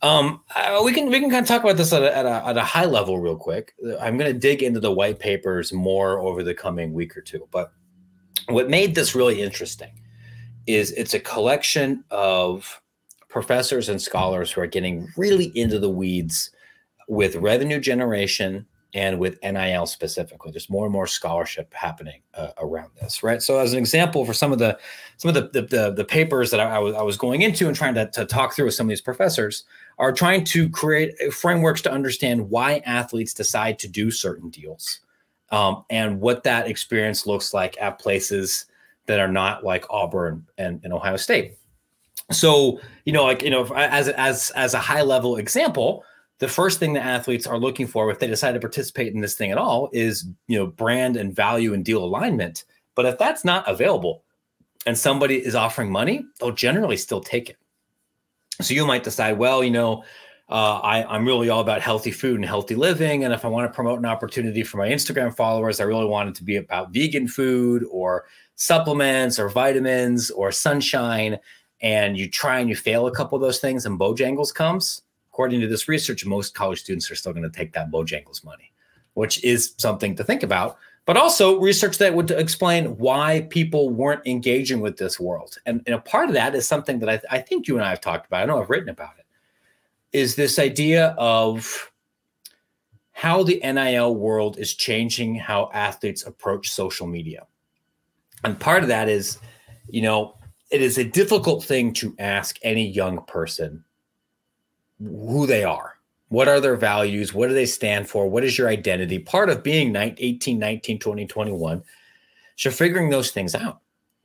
Um, 0.00 0.42
uh, 0.54 0.80
we 0.84 0.92
can 0.92 1.08
we 1.10 1.18
can 1.18 1.30
kind 1.30 1.42
of 1.42 1.48
talk 1.48 1.64
about 1.64 1.76
this 1.76 1.92
at 1.92 2.02
a, 2.02 2.16
at 2.16 2.24
a, 2.24 2.46
at 2.46 2.56
a 2.56 2.62
high 2.62 2.84
level 2.84 3.18
real 3.18 3.36
quick. 3.36 3.74
I'm 4.00 4.16
going 4.16 4.32
to 4.32 4.38
dig 4.38 4.62
into 4.62 4.78
the 4.78 4.92
white 4.92 5.18
papers 5.18 5.72
more 5.72 6.20
over 6.20 6.44
the 6.44 6.54
coming 6.54 6.92
week 6.92 7.16
or 7.16 7.20
two. 7.20 7.48
But 7.50 7.72
what 8.48 8.70
made 8.70 8.94
this 8.94 9.14
really 9.14 9.42
interesting 9.42 9.90
is 10.66 10.92
it's 10.92 11.14
a 11.14 11.20
collection 11.20 12.04
of 12.10 12.80
professors 13.28 13.88
and 13.88 14.00
scholars 14.00 14.52
who 14.52 14.60
are 14.60 14.66
getting 14.66 15.08
really 15.16 15.46
into 15.56 15.78
the 15.78 15.90
weeds 15.90 16.50
with 17.08 17.36
revenue 17.36 17.80
generation 17.80 18.66
and 18.94 19.18
with 19.18 19.38
NIL 19.42 19.86
specifically. 19.86 20.50
There's 20.50 20.70
more 20.70 20.86
and 20.86 20.92
more 20.92 21.06
scholarship 21.06 21.72
happening 21.74 22.22
uh, 22.34 22.50
around 22.58 22.90
this, 23.00 23.22
right? 23.22 23.42
So, 23.42 23.58
as 23.58 23.72
an 23.72 23.78
example, 23.78 24.24
for 24.24 24.32
some 24.32 24.52
of 24.52 24.58
the 24.58 24.78
some 25.18 25.28
of 25.28 25.34
the 25.34 25.60
the, 25.60 25.66
the, 25.66 25.90
the 25.92 26.04
papers 26.04 26.50
that 26.50 26.60
I, 26.60 26.76
I, 26.76 26.78
was 26.78 26.94
I 26.94 27.02
was 27.02 27.16
going 27.16 27.42
into 27.42 27.66
and 27.68 27.76
trying 27.76 27.94
to, 27.94 28.10
to 28.10 28.24
talk 28.24 28.54
through 28.54 28.66
with 28.66 28.74
some 28.74 28.86
of 28.86 28.90
these 28.90 29.00
professors 29.00 29.64
are 29.98 30.12
trying 30.12 30.44
to 30.44 30.68
create 30.70 31.14
frameworks 31.32 31.82
to 31.82 31.92
understand 31.92 32.48
why 32.48 32.82
athletes 32.86 33.34
decide 33.34 33.78
to 33.80 33.88
do 33.88 34.10
certain 34.10 34.48
deals, 34.48 35.00
um, 35.50 35.84
and 35.90 36.20
what 36.20 36.42
that 36.44 36.66
experience 36.66 37.26
looks 37.26 37.52
like 37.52 37.76
at 37.80 37.98
places 37.98 38.66
that 39.06 39.20
are 39.20 39.28
not 39.28 39.64
like 39.64 39.84
Auburn 39.90 40.46
and, 40.56 40.80
and 40.84 40.92
Ohio 40.92 41.16
State. 41.16 41.56
So, 42.30 42.78
you 43.04 43.12
know, 43.12 43.24
like 43.24 43.42
you 43.42 43.50
know, 43.50 43.66
as 43.74 44.08
as 44.08 44.50
as 44.50 44.72
a 44.72 44.78
high 44.78 45.02
level 45.02 45.36
example 45.36 46.04
the 46.38 46.48
first 46.48 46.78
thing 46.78 46.92
that 46.92 47.04
athletes 47.04 47.46
are 47.46 47.58
looking 47.58 47.86
for 47.86 48.10
if 48.10 48.18
they 48.18 48.26
decide 48.26 48.52
to 48.52 48.60
participate 48.60 49.12
in 49.12 49.20
this 49.20 49.34
thing 49.34 49.50
at 49.50 49.58
all 49.58 49.90
is 49.92 50.26
you 50.46 50.58
know 50.58 50.66
brand 50.66 51.16
and 51.16 51.34
value 51.34 51.74
and 51.74 51.84
deal 51.84 52.04
alignment. 52.04 52.64
But 52.94 53.06
if 53.06 53.18
that's 53.18 53.44
not 53.44 53.68
available 53.68 54.24
and 54.86 54.96
somebody 54.96 55.36
is 55.44 55.54
offering 55.54 55.90
money 55.90 56.24
they'll 56.40 56.52
generally 56.52 56.96
still 56.96 57.20
take 57.20 57.50
it. 57.50 57.56
So 58.60 58.74
you 58.74 58.86
might 58.86 59.04
decide 59.04 59.38
well 59.38 59.62
you 59.62 59.70
know 59.70 60.04
uh, 60.50 60.80
I, 60.82 61.04
i'm 61.04 61.26
really 61.26 61.50
all 61.50 61.60
about 61.60 61.82
healthy 61.82 62.10
food 62.10 62.36
and 62.36 62.44
healthy 62.44 62.74
living. 62.74 63.24
And 63.24 63.34
if 63.34 63.44
i 63.44 63.48
want 63.48 63.70
to 63.70 63.74
promote 63.74 63.98
an 63.98 64.06
opportunity 64.06 64.62
for 64.62 64.78
my 64.78 64.88
instagram 64.88 65.34
followers 65.36 65.80
i 65.80 65.84
really 65.84 66.06
want 66.06 66.28
it 66.28 66.34
to 66.36 66.44
be 66.44 66.56
about 66.56 66.92
vegan 66.92 67.28
food 67.28 67.84
or 67.90 68.24
supplements 68.58 69.38
or 69.38 69.48
vitamins 69.48 70.30
or 70.30 70.52
sunshine. 70.52 71.38
And 71.80 72.18
you 72.18 72.28
try 72.28 72.58
and 72.58 72.68
you 72.68 72.74
fail 72.74 73.06
a 73.06 73.14
couple 73.14 73.36
of 73.36 73.42
those 73.42 73.60
things 73.60 73.86
and 73.86 73.98
bojangles 73.98 74.52
comes 74.52 75.02
according 75.38 75.60
to 75.60 75.68
this 75.68 75.86
research, 75.86 76.26
most 76.26 76.52
college 76.52 76.80
students 76.80 77.08
are 77.12 77.14
still 77.14 77.32
going 77.32 77.48
to 77.48 77.56
take 77.56 77.72
that 77.72 77.92
Bojangles 77.92 78.44
money, 78.44 78.72
which 79.14 79.44
is 79.44 79.72
something 79.78 80.16
to 80.16 80.24
think 80.24 80.42
about. 80.42 80.78
But 81.04 81.16
also 81.16 81.60
research 81.60 81.96
that 81.98 82.12
would 82.12 82.32
explain 82.32 82.96
why 82.98 83.46
people 83.48 83.88
weren't 83.88 84.26
engaging 84.26 84.80
with 84.80 84.96
this 84.96 85.20
world. 85.20 85.56
And, 85.64 85.80
and 85.86 85.94
a 85.94 86.00
part 86.00 86.28
of 86.28 86.34
that 86.34 86.56
is 86.56 86.66
something 86.66 86.98
that 86.98 87.08
I, 87.08 87.36
I 87.36 87.38
think 87.38 87.68
you 87.68 87.76
and 87.76 87.84
I 87.84 87.90
have 87.90 88.00
talked 88.00 88.26
about. 88.26 88.42
I 88.42 88.46
know 88.46 88.60
I've 88.60 88.68
written 88.68 88.88
about 88.88 89.12
it. 89.16 89.26
Is 90.12 90.34
this 90.34 90.58
idea 90.58 91.14
of 91.16 91.88
how 93.12 93.44
the 93.44 93.60
NIL 93.62 94.16
world 94.16 94.58
is 94.58 94.74
changing 94.74 95.36
how 95.36 95.70
athletes 95.72 96.26
approach 96.26 96.68
social 96.72 97.06
media. 97.06 97.46
And 98.42 98.58
part 98.58 98.82
of 98.82 98.88
that 98.88 99.08
is, 99.08 99.38
you 99.88 100.02
know, 100.02 100.36
it 100.72 100.82
is 100.82 100.98
a 100.98 101.04
difficult 101.04 101.62
thing 101.64 101.92
to 101.94 102.14
ask 102.18 102.58
any 102.62 102.88
young 102.88 103.24
person 103.26 103.84
who 105.00 105.46
they 105.46 105.64
are. 105.64 105.94
What 106.28 106.48
are 106.48 106.60
their 106.60 106.76
values? 106.76 107.32
What 107.32 107.48
do 107.48 107.54
they 107.54 107.66
stand 107.66 108.08
for? 108.08 108.28
What 108.28 108.44
is 108.44 108.58
your 108.58 108.68
identity? 108.68 109.18
Part 109.18 109.48
of 109.48 109.62
being 109.62 109.96
18, 109.96 110.58
19, 110.58 110.98
20, 110.98 111.26
21. 111.26 111.82
So 112.56 112.70
figuring 112.70 113.08
those 113.08 113.30
things 113.30 113.54
out. 113.54 113.80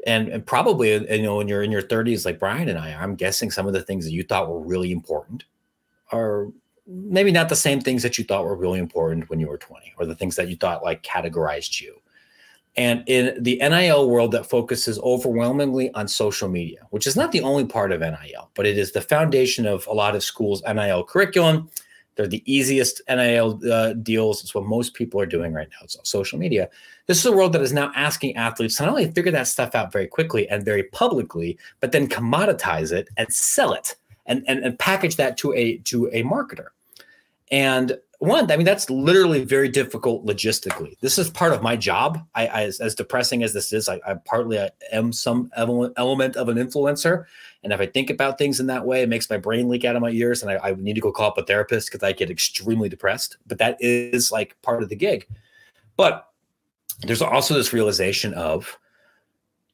And, 0.05 0.27
and 0.27 0.45
probably, 0.45 0.93
uh, 0.95 1.13
you 1.13 1.21
know, 1.21 1.37
when 1.37 1.47
you're 1.47 1.63
in 1.63 1.71
your 1.71 1.81
30s, 1.81 2.25
like 2.25 2.39
Brian 2.39 2.67
and 2.67 2.77
I, 2.77 2.93
I'm 2.93 3.15
guessing 3.15 3.51
some 3.51 3.67
of 3.67 3.73
the 3.73 3.81
things 3.81 4.03
that 4.03 4.11
you 4.11 4.23
thought 4.23 4.49
were 4.49 4.59
really 4.59 4.91
important 4.91 5.45
are 6.11 6.47
maybe 6.85 7.31
not 7.31 7.47
the 7.47 7.55
same 7.55 7.79
things 7.79 8.03
that 8.03 8.17
you 8.17 8.25
thought 8.25 8.43
were 8.43 8.55
really 8.55 8.79
important 8.79 9.29
when 9.29 9.39
you 9.39 9.47
were 9.47 9.57
20 9.57 9.93
or 9.97 10.05
the 10.05 10.15
things 10.15 10.35
that 10.35 10.49
you 10.49 10.57
thought 10.57 10.83
like 10.83 11.03
categorized 11.03 11.79
you. 11.79 11.95
And 12.75 13.03
in 13.05 13.41
the 13.43 13.57
NIL 13.57 14.09
world 14.09 14.31
that 14.31 14.47
focuses 14.47 14.97
overwhelmingly 14.99 15.93
on 15.93 16.07
social 16.07 16.49
media, 16.49 16.79
which 16.89 17.05
is 17.05 17.15
not 17.15 17.31
the 17.31 17.41
only 17.41 17.65
part 17.65 17.91
of 17.91 18.01
NIL, 18.01 18.49
but 18.55 18.65
it 18.65 18.77
is 18.77 18.91
the 18.91 19.01
foundation 19.01 19.67
of 19.67 19.85
a 19.85 19.93
lot 19.93 20.15
of 20.15 20.23
schools' 20.23 20.63
NIL 20.67 21.03
curriculum. 21.03 21.69
They're 22.15 22.27
the 22.27 22.43
easiest 22.51 23.01
NIL 23.07 23.59
uh, 23.71 23.93
deals. 23.93 24.41
It's 24.41 24.55
what 24.55 24.65
most 24.65 24.95
people 24.95 25.19
are 25.21 25.25
doing 25.25 25.53
right 25.53 25.67
now. 25.69 25.77
It's 25.83 25.97
social 26.03 26.39
media. 26.39 26.69
This 27.05 27.19
is 27.19 27.25
a 27.25 27.31
world 27.31 27.53
that 27.53 27.61
is 27.61 27.73
now 27.73 27.91
asking 27.95 28.35
athletes 28.37 28.77
to 28.77 28.83
not 28.83 28.89
only 28.89 29.11
figure 29.11 29.31
that 29.31 29.47
stuff 29.47 29.75
out 29.75 29.91
very 29.91 30.07
quickly 30.07 30.47
and 30.49 30.65
very 30.65 30.83
publicly, 30.83 31.57
but 31.79 31.91
then 31.91 32.07
commoditize 32.07 32.91
it 32.91 33.09
and 33.17 33.31
sell 33.31 33.73
it 33.73 33.95
and, 34.25 34.43
and, 34.47 34.63
and 34.63 34.79
package 34.79 35.15
that 35.17 35.37
to 35.37 35.53
a 35.53 35.77
to 35.79 36.07
a 36.07 36.23
marketer. 36.23 36.67
And 37.51 37.97
one, 38.23 38.49
I 38.49 38.55
mean, 38.57 38.65
that's 38.65 38.89
literally 38.89 39.43
very 39.43 39.67
difficult 39.67 40.25
logistically. 40.25 40.97
This 40.99 41.17
is 41.17 41.29
part 41.29 41.51
of 41.51 41.61
my 41.61 41.75
job. 41.75 42.25
I, 42.35 42.47
I 42.47 42.63
as, 42.63 42.79
as, 42.79 42.95
depressing 42.95 43.43
as 43.43 43.53
this 43.53 43.73
is, 43.73 43.89
I, 43.89 43.99
I 44.07 44.13
partly 44.25 44.59
I 44.59 44.69
am 44.91 45.11
some 45.11 45.51
element 45.55 46.35
of 46.37 46.47
an 46.47 46.57
influencer. 46.57 47.25
And 47.63 47.73
if 47.73 47.81
I 47.81 47.85
think 47.85 48.09
about 48.09 48.37
things 48.37 48.59
in 48.59 48.67
that 48.67 48.85
way, 48.85 49.01
it 49.01 49.09
makes 49.09 49.29
my 49.29 49.37
brain 49.37 49.67
leak 49.67 49.83
out 49.83 49.95
of 49.95 50.01
my 50.01 50.11
ears. 50.11 50.41
And 50.41 50.51
I, 50.51 50.69
I 50.69 50.73
need 50.75 50.93
to 50.93 51.01
go 51.01 51.11
call 51.11 51.27
up 51.27 51.37
a 51.37 51.43
therapist 51.43 51.91
because 51.91 52.03
I 52.03 52.13
get 52.13 52.29
extremely 52.29 52.87
depressed. 52.87 53.37
But 53.45 53.57
that 53.57 53.77
is 53.81 54.31
like 54.31 54.59
part 54.61 54.83
of 54.83 54.89
the 54.89 54.95
gig. 54.95 55.27
But 55.97 56.29
there's 57.01 57.21
also 57.21 57.53
this 57.53 57.73
realization 57.73 58.33
of 58.35 58.77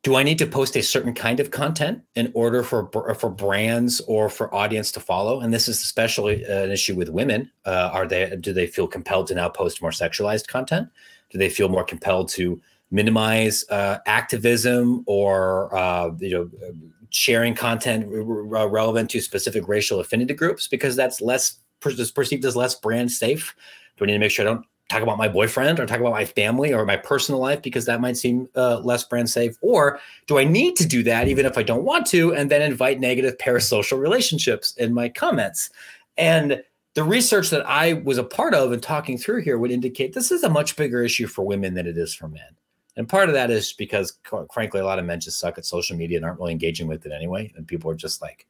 do 0.04 0.16
I 0.16 0.24
need 0.24 0.38
to 0.38 0.46
post 0.46 0.78
a 0.78 0.82
certain 0.82 1.14
kind 1.14 1.40
of 1.40 1.52
content 1.52 2.02
in 2.16 2.32
order 2.34 2.64
for 2.64 2.90
for 3.16 3.30
brands 3.30 4.00
or 4.02 4.30
for 4.30 4.54
audience 4.56 4.92
to 4.94 5.00
follow? 5.00 5.42
And 5.42 5.54
this 5.54 5.68
is 5.68 5.82
especially 5.82 6.44
an 6.46 6.72
issue 6.72 6.96
with 6.96 7.10
women. 7.10 7.52
Uh, 7.66 7.90
are 7.92 8.08
they 8.08 8.36
do 8.40 8.54
they 8.54 8.68
feel 8.68 8.88
compelled 8.88 9.28
to 9.28 9.36
now 9.36 9.50
post 9.50 9.82
more 9.82 9.92
sexualized 9.92 10.48
content? 10.48 10.88
Do 11.32 11.38
they 11.38 11.50
feel 11.50 11.68
more 11.68 11.84
compelled 11.84 12.30
to 12.30 12.62
minimize 12.92 13.66
uh, 13.70 14.00
activism 14.06 15.04
or 15.06 15.76
uh, 15.76 16.12
you 16.20 16.32
know 16.32 16.72
sharing 17.10 17.54
content 17.54 18.06
relevant 18.08 19.10
to 19.10 19.20
specific 19.20 19.68
racial 19.68 20.00
affinity 20.00 20.34
groups 20.34 20.68
because 20.68 20.96
that's 20.96 21.20
less 21.20 21.58
perceived 21.82 22.46
as 22.46 22.56
less 22.56 22.74
brand 22.74 23.12
safe? 23.12 23.54
Do 23.98 24.06
I 24.06 24.08
need 24.08 24.14
to 24.14 24.20
make 24.20 24.32
sure 24.32 24.48
I 24.48 24.52
don't 24.54 24.66
talk 24.90 25.04
about 25.04 25.18
my 25.18 25.28
boyfriend 25.28 25.80
or 25.80 25.86
talk 25.86 26.00
about 26.00 26.12
my 26.12 26.26
family 26.26 26.74
or 26.74 26.84
my 26.84 26.98
personal 26.98 27.40
life 27.40 27.62
because 27.62 27.86
that 27.86 28.02
might 28.02 28.18
seem 28.18 28.50
uh, 28.56 28.80
less 28.80 29.04
brand 29.04 29.30
safe? 29.30 29.56
Or 29.62 30.00
do 30.26 30.40
I 30.40 30.44
need 30.44 30.76
to 30.78 30.88
do 30.88 31.04
that 31.04 31.28
even 31.28 31.46
if 31.46 31.58
I 31.58 31.64
don't 31.64 31.84
want 31.84 32.08
to 32.08 32.34
and 32.34 32.50
then 32.50 32.62
invite 32.62 33.00
negative 33.00 33.38
parasocial 33.38 34.00
relationships 34.00 34.74
in 34.78 34.94
my 34.94 35.08
comments? 35.08 35.70
And 36.18 36.64
the 36.96 37.04
research 37.04 37.52
that 37.52 37.66
I 37.70 37.94
was 37.94 38.18
a 38.18 38.24
part 38.24 38.56
of 38.56 38.72
and 38.72 38.82
talking 38.82 39.18
through 39.18 39.44
here 39.44 39.60
would 39.60 39.72
indicate 39.72 40.14
this 40.14 40.32
is 40.32 40.44
a 40.44 40.50
much 40.50 40.76
bigger 40.76 41.04
issue 41.04 41.28
for 41.28 41.46
women 41.46 41.76
than 41.76 41.86
it 41.86 41.98
is 41.98 42.14
for 42.14 42.28
men. 42.28 42.56
And 42.98 43.08
part 43.08 43.30
of 43.30 43.36
that 43.36 43.52
is 43.52 43.72
because, 43.74 44.18
frankly, 44.52 44.82
a 44.82 44.86
lot 44.86 45.00
of 45.00 45.06
men 45.06 45.22
just 45.22 45.40
suck 45.40 45.58
at 45.58 45.66
social 45.66 45.96
media 45.96 46.18
and 46.18 46.26
aren't 46.26 46.40
really 46.40 46.52
engaging 46.52 46.88
with 46.88 47.06
it 47.06 47.14
anyway. 47.14 47.54
And 47.56 47.68
people 47.68 47.90
are 47.92 47.96
just 47.96 48.22
like 48.22 48.48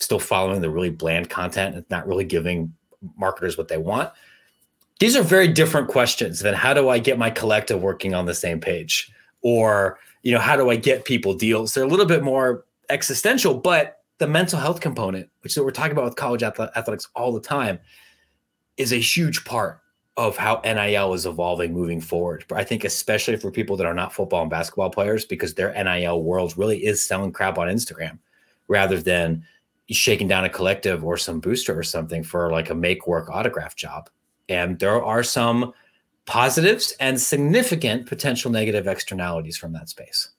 still 0.00 0.18
following 0.18 0.60
the 0.60 0.68
really 0.68 0.90
bland 0.90 1.30
content 1.30 1.76
and 1.76 1.84
not 1.88 2.06
really 2.06 2.24
giving 2.24 2.74
marketers 3.16 3.56
what 3.56 3.68
they 3.68 3.78
want. 3.78 4.10
These 5.00 5.16
are 5.16 5.22
very 5.22 5.48
different 5.48 5.88
questions 5.88 6.40
than 6.40 6.54
how 6.54 6.72
do 6.72 6.88
I 6.88 6.98
get 6.98 7.18
my 7.18 7.30
collective 7.30 7.82
working 7.82 8.14
on 8.14 8.26
the 8.26 8.34
same 8.34 8.60
page? 8.60 9.10
Or, 9.42 9.98
you 10.22 10.32
know, 10.32 10.38
how 10.38 10.56
do 10.56 10.70
I 10.70 10.76
get 10.76 11.04
people 11.04 11.34
deals? 11.34 11.74
They're 11.74 11.84
a 11.84 11.88
little 11.88 12.06
bit 12.06 12.22
more 12.22 12.64
existential, 12.90 13.54
but 13.54 13.98
the 14.18 14.26
mental 14.26 14.58
health 14.58 14.80
component, 14.80 15.28
which 15.40 15.56
we're 15.56 15.70
talking 15.72 15.92
about 15.92 16.04
with 16.04 16.16
college 16.16 16.42
athletics 16.42 17.08
all 17.16 17.32
the 17.32 17.40
time, 17.40 17.78
is 18.76 18.92
a 18.92 18.96
huge 18.96 19.44
part 19.44 19.80
of 20.16 20.36
how 20.36 20.60
NIL 20.64 21.12
is 21.12 21.26
evolving 21.26 21.72
moving 21.72 22.00
forward. 22.00 22.44
But 22.48 22.58
I 22.58 22.64
think 22.64 22.84
especially 22.84 23.36
for 23.36 23.50
people 23.50 23.76
that 23.76 23.86
are 23.86 23.94
not 23.94 24.12
football 24.12 24.42
and 24.42 24.50
basketball 24.50 24.90
players, 24.90 25.24
because 25.24 25.54
their 25.54 25.72
NIL 25.74 26.22
world 26.22 26.56
really 26.56 26.86
is 26.86 27.04
selling 27.04 27.32
crap 27.32 27.58
on 27.58 27.66
Instagram 27.66 28.18
rather 28.68 29.00
than 29.00 29.44
shaking 29.90 30.28
down 30.28 30.44
a 30.44 30.48
collective 30.48 31.04
or 31.04 31.16
some 31.16 31.40
booster 31.40 31.76
or 31.76 31.82
something 31.82 32.22
for 32.22 32.50
like 32.50 32.70
a 32.70 32.74
make 32.74 33.08
work 33.08 33.28
autograph 33.28 33.74
job. 33.74 34.08
And 34.48 34.78
there 34.78 35.02
are 35.02 35.22
some 35.22 35.72
positives 36.26 36.92
and 37.00 37.20
significant 37.20 38.06
potential 38.06 38.50
negative 38.50 38.86
externalities 38.86 39.56
from 39.56 39.72
that 39.72 39.88
space. 39.88 40.30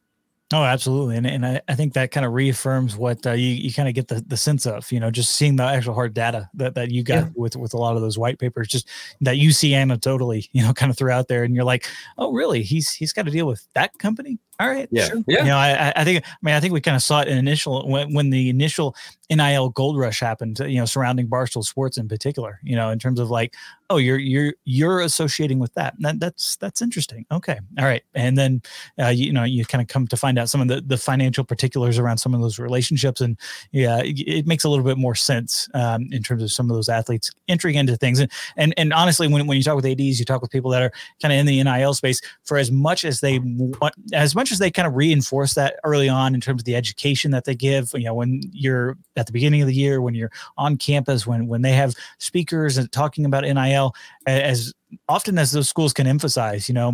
Oh, 0.53 0.63
absolutely. 0.63 1.17
And, 1.17 1.25
and 1.25 1.43
I, 1.43 1.61
I 1.67 1.73
think 1.73 1.93
that 1.93 2.11
kind 2.11 2.23
of 2.23 2.31
reaffirms 2.31 2.95
what 2.95 3.25
uh, 3.25 3.31
you, 3.31 3.47
you 3.47 3.73
kind 3.73 3.89
of 3.89 3.95
get 3.95 4.07
the, 4.07 4.23
the 4.27 4.37
sense 4.37 4.67
of, 4.67 4.91
you 4.91 4.99
know, 4.99 5.09
just 5.09 5.33
seeing 5.33 5.55
the 5.55 5.63
actual 5.63 5.95
hard 5.95 6.13
data 6.13 6.47
that, 6.53 6.75
that 6.75 6.91
you 6.91 7.03
got 7.03 7.23
yeah. 7.23 7.29
with, 7.35 7.55
with 7.55 7.73
a 7.73 7.77
lot 7.77 7.95
of 7.95 8.03
those 8.03 8.19
white 8.19 8.37
papers, 8.37 8.67
just 8.67 8.87
that 9.21 9.37
you 9.37 9.51
see 9.51 9.71
anecdotally, 9.71 10.47
you 10.51 10.61
know, 10.61 10.71
kind 10.71 10.91
of 10.91 10.97
throughout 10.97 11.27
there. 11.27 11.43
And 11.43 11.55
you're 11.55 11.63
like, 11.63 11.87
oh, 12.19 12.31
really? 12.31 12.61
He's, 12.61 12.91
he's 12.91 13.11
got 13.11 13.25
to 13.25 13.31
deal 13.31 13.47
with 13.47 13.67
that 13.73 13.97
company 13.97 14.37
All 14.59 14.67
right. 14.67 14.87
Yeah. 14.91 15.09
Sure. 15.09 15.23
Yeah. 15.27 15.39
You 15.39 15.45
know, 15.45 15.57
I, 15.57 15.91
I 15.95 16.03
think, 16.03 16.23
I 16.25 16.35
mean, 16.41 16.55
I 16.55 16.59
think 16.59 16.73
we 16.73 16.81
kind 16.81 16.95
of 16.95 17.01
saw 17.01 17.21
it 17.21 17.27
in 17.27 17.37
initial 17.37 17.87
when, 17.89 18.13
when 18.13 18.29
the 18.29 18.49
initial 18.49 18.95
NIL 19.29 19.69
gold 19.69 19.97
rush 19.97 20.19
happened, 20.19 20.59
you 20.59 20.77
know, 20.77 20.85
surrounding 20.85 21.27
Barstool 21.27 21.63
Sports 21.63 21.97
in 21.97 22.07
particular, 22.07 22.59
you 22.63 22.75
know, 22.75 22.89
in 22.89 22.99
terms 22.99 23.19
of 23.19 23.29
like, 23.29 23.53
oh, 23.89 23.97
you're, 23.97 24.17
you're, 24.17 24.53
you're 24.63 25.01
associating 25.01 25.59
with 25.59 25.73
that. 25.73 25.93
that 25.99 26.19
that's, 26.19 26.55
that's 26.57 26.81
interesting. 26.81 27.25
Okay. 27.31 27.59
All 27.77 27.85
right. 27.85 28.03
And 28.13 28.37
then, 28.37 28.61
uh, 28.99 29.07
you, 29.07 29.25
you 29.25 29.33
know, 29.33 29.43
you 29.43 29.65
kind 29.65 29.81
of 29.81 29.87
come 29.87 30.07
to 30.07 30.17
find 30.17 30.39
out 30.39 30.49
some 30.49 30.61
of 30.61 30.67
the, 30.67 30.81
the 30.81 30.97
financial 30.97 31.43
particulars 31.43 31.99
around 31.99 32.19
some 32.19 32.33
of 32.33 32.41
those 32.41 32.59
relationships. 32.59 33.21
And 33.21 33.37
yeah, 33.71 33.99
it, 33.99 34.19
it 34.19 34.47
makes 34.47 34.63
a 34.63 34.69
little 34.69 34.85
bit 34.85 34.97
more 34.97 35.15
sense 35.15 35.67
um, 35.73 36.07
in 36.11 36.23
terms 36.23 36.43
of 36.43 36.51
some 36.51 36.69
of 36.69 36.75
those 36.75 36.87
athletes 36.89 37.31
entering 37.47 37.75
into 37.75 37.97
things. 37.97 38.19
And, 38.19 38.31
and, 38.55 38.73
and 38.77 38.93
honestly, 38.93 39.27
when, 39.27 39.47
when 39.47 39.57
you 39.57 39.63
talk 39.63 39.75
with 39.75 39.85
ADs, 39.85 40.19
you 40.19 40.25
talk 40.25 40.41
with 40.41 40.51
people 40.51 40.71
that 40.71 40.81
are 40.81 40.91
kind 41.21 41.33
of 41.33 41.39
in 41.39 41.45
the 41.45 41.61
NIL 41.63 41.93
space 41.93 42.21
for 42.43 42.57
as 42.57 42.71
much 42.71 43.03
as 43.03 43.19
they 43.19 43.39
want, 43.39 43.93
as 44.13 44.35
much 44.35 44.44
as 44.51 44.59
they 44.59 44.71
kind 44.71 44.87
of 44.87 44.95
reinforce 44.95 45.53
that 45.53 45.79
early 45.83 46.09
on 46.09 46.35
in 46.35 46.41
terms 46.41 46.61
of 46.61 46.65
the 46.65 46.75
education 46.75 47.31
that 47.31 47.45
they 47.45 47.55
give, 47.55 47.91
you 47.93 48.03
know, 48.03 48.13
when 48.13 48.41
you're 48.51 48.97
at 49.15 49.25
the 49.25 49.31
beginning 49.31 49.61
of 49.61 49.67
the 49.67 49.73
year, 49.73 50.01
when 50.01 50.15
you're 50.15 50.31
on 50.57 50.77
campus, 50.77 51.25
when, 51.25 51.47
when 51.47 51.61
they 51.61 51.73
have 51.73 51.95
speakers 52.17 52.77
and 52.77 52.91
talking 52.91 53.25
about 53.25 53.43
NIL, 53.43 53.93
as 54.27 54.73
often 55.09 55.37
as 55.37 55.51
those 55.51 55.69
schools 55.69 55.93
can 55.93 56.07
emphasize, 56.07 56.67
you 56.67 56.75
know, 56.75 56.93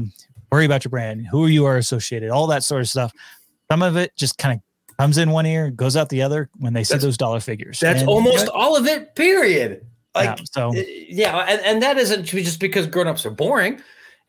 worry 0.52 0.66
about 0.66 0.84
your 0.84 0.90
brand, 0.90 1.28
who 1.28 1.48
you 1.48 1.66
are 1.66 1.78
associated, 1.78 2.30
all 2.30 2.48
that 2.48 2.64
sort 2.64 2.82
of 2.82 2.90
stuff. 2.90 3.14
Some 3.72 3.82
of 3.82 3.96
it 3.96 4.16
just 4.18 4.38
kind 4.38 4.60
of 4.60 4.98
comes 4.98 5.18
in 5.18 5.32
one 5.32 5.46
ear, 5.46 5.72
goes 5.72 5.96
out 5.96 6.10
the 6.10 6.22
other 6.22 6.50
when 6.58 6.74
they 6.74 6.84
see 6.84 6.96
that's, 6.96 7.04
those 7.04 7.18
dollar 7.18 7.40
figures. 7.40 7.80
That's 7.80 8.02
and, 8.02 8.10
almost 8.10 8.40
you 8.40 8.46
know, 8.46 8.52
all 8.52 8.76
of 8.76 8.86
it, 8.86 9.16
period. 9.16 9.86
Like, 10.14 10.40
yeah, 10.40 10.46
so 10.52 10.72
eh, 10.76 10.84
yeah, 11.08 11.38
and, 11.48 11.62
and 11.62 11.82
that 11.82 11.98
isn't 11.98 12.26
just 12.26 12.60
because 12.60 12.86
grown-ups 12.86 13.26
are 13.26 13.32
boring. 13.32 13.82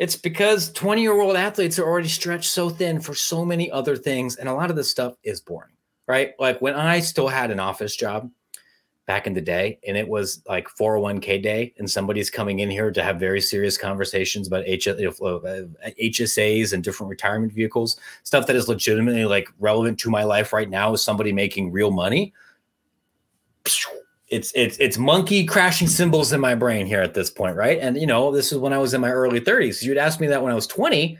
It's 0.02 0.16
because 0.16 0.72
20 0.72 1.00
year 1.00 1.20
old 1.20 1.36
athletes 1.36 1.78
are 1.78 1.84
already 1.88 2.08
stretched 2.08 2.50
so 2.50 2.68
thin 2.68 2.98
for 2.98 3.14
so 3.14 3.44
many 3.44 3.70
other 3.70 3.94
things. 3.94 4.34
And 4.34 4.48
a 4.48 4.52
lot 4.52 4.68
of 4.68 4.74
this 4.74 4.90
stuff 4.90 5.14
is 5.22 5.40
boring, 5.40 5.70
right? 6.08 6.32
Like 6.40 6.60
when 6.60 6.74
I 6.74 6.98
still 6.98 7.28
had 7.28 7.52
an 7.52 7.60
office 7.60 7.94
job 7.94 8.28
back 9.06 9.28
in 9.28 9.32
the 9.32 9.40
day 9.40 9.78
and 9.86 9.96
it 9.96 10.08
was 10.08 10.42
like 10.48 10.66
401k 10.70 11.40
day 11.40 11.72
and 11.78 11.88
somebody's 11.88 12.30
coming 12.30 12.58
in 12.58 12.68
here 12.68 12.90
to 12.90 13.00
have 13.00 13.20
very 13.20 13.40
serious 13.40 13.78
conversations 13.78 14.48
about 14.48 14.66
HSAs 14.66 15.52
uh, 15.52 16.74
and 16.74 16.82
different 16.82 17.08
retirement 17.08 17.52
vehicles, 17.52 17.96
stuff 18.24 18.48
that 18.48 18.56
is 18.56 18.66
legitimately 18.66 19.24
like 19.24 19.50
relevant 19.60 20.00
to 20.00 20.10
my 20.10 20.24
life 20.24 20.52
right 20.52 20.68
now 20.68 20.92
is 20.94 21.00
somebody 21.00 21.32
making 21.32 21.70
real 21.70 21.92
money 21.92 22.32
it's 24.32 24.50
it's 24.54 24.78
it's 24.78 24.96
monkey 24.96 25.44
crashing 25.44 25.86
cymbals 25.86 26.32
in 26.32 26.40
my 26.40 26.54
brain 26.54 26.86
here 26.86 27.02
at 27.02 27.12
this 27.12 27.28
point, 27.28 27.54
right? 27.54 27.78
And 27.78 27.98
you 27.98 28.06
know, 28.06 28.32
this 28.32 28.50
is 28.50 28.56
when 28.56 28.72
I 28.72 28.78
was 28.78 28.94
in 28.94 29.00
my 29.02 29.10
early 29.10 29.40
30s. 29.40 29.82
You'd 29.82 29.98
ask 29.98 30.20
me 30.20 30.26
that 30.28 30.42
when 30.42 30.50
I 30.50 30.54
was 30.54 30.66
20, 30.66 31.18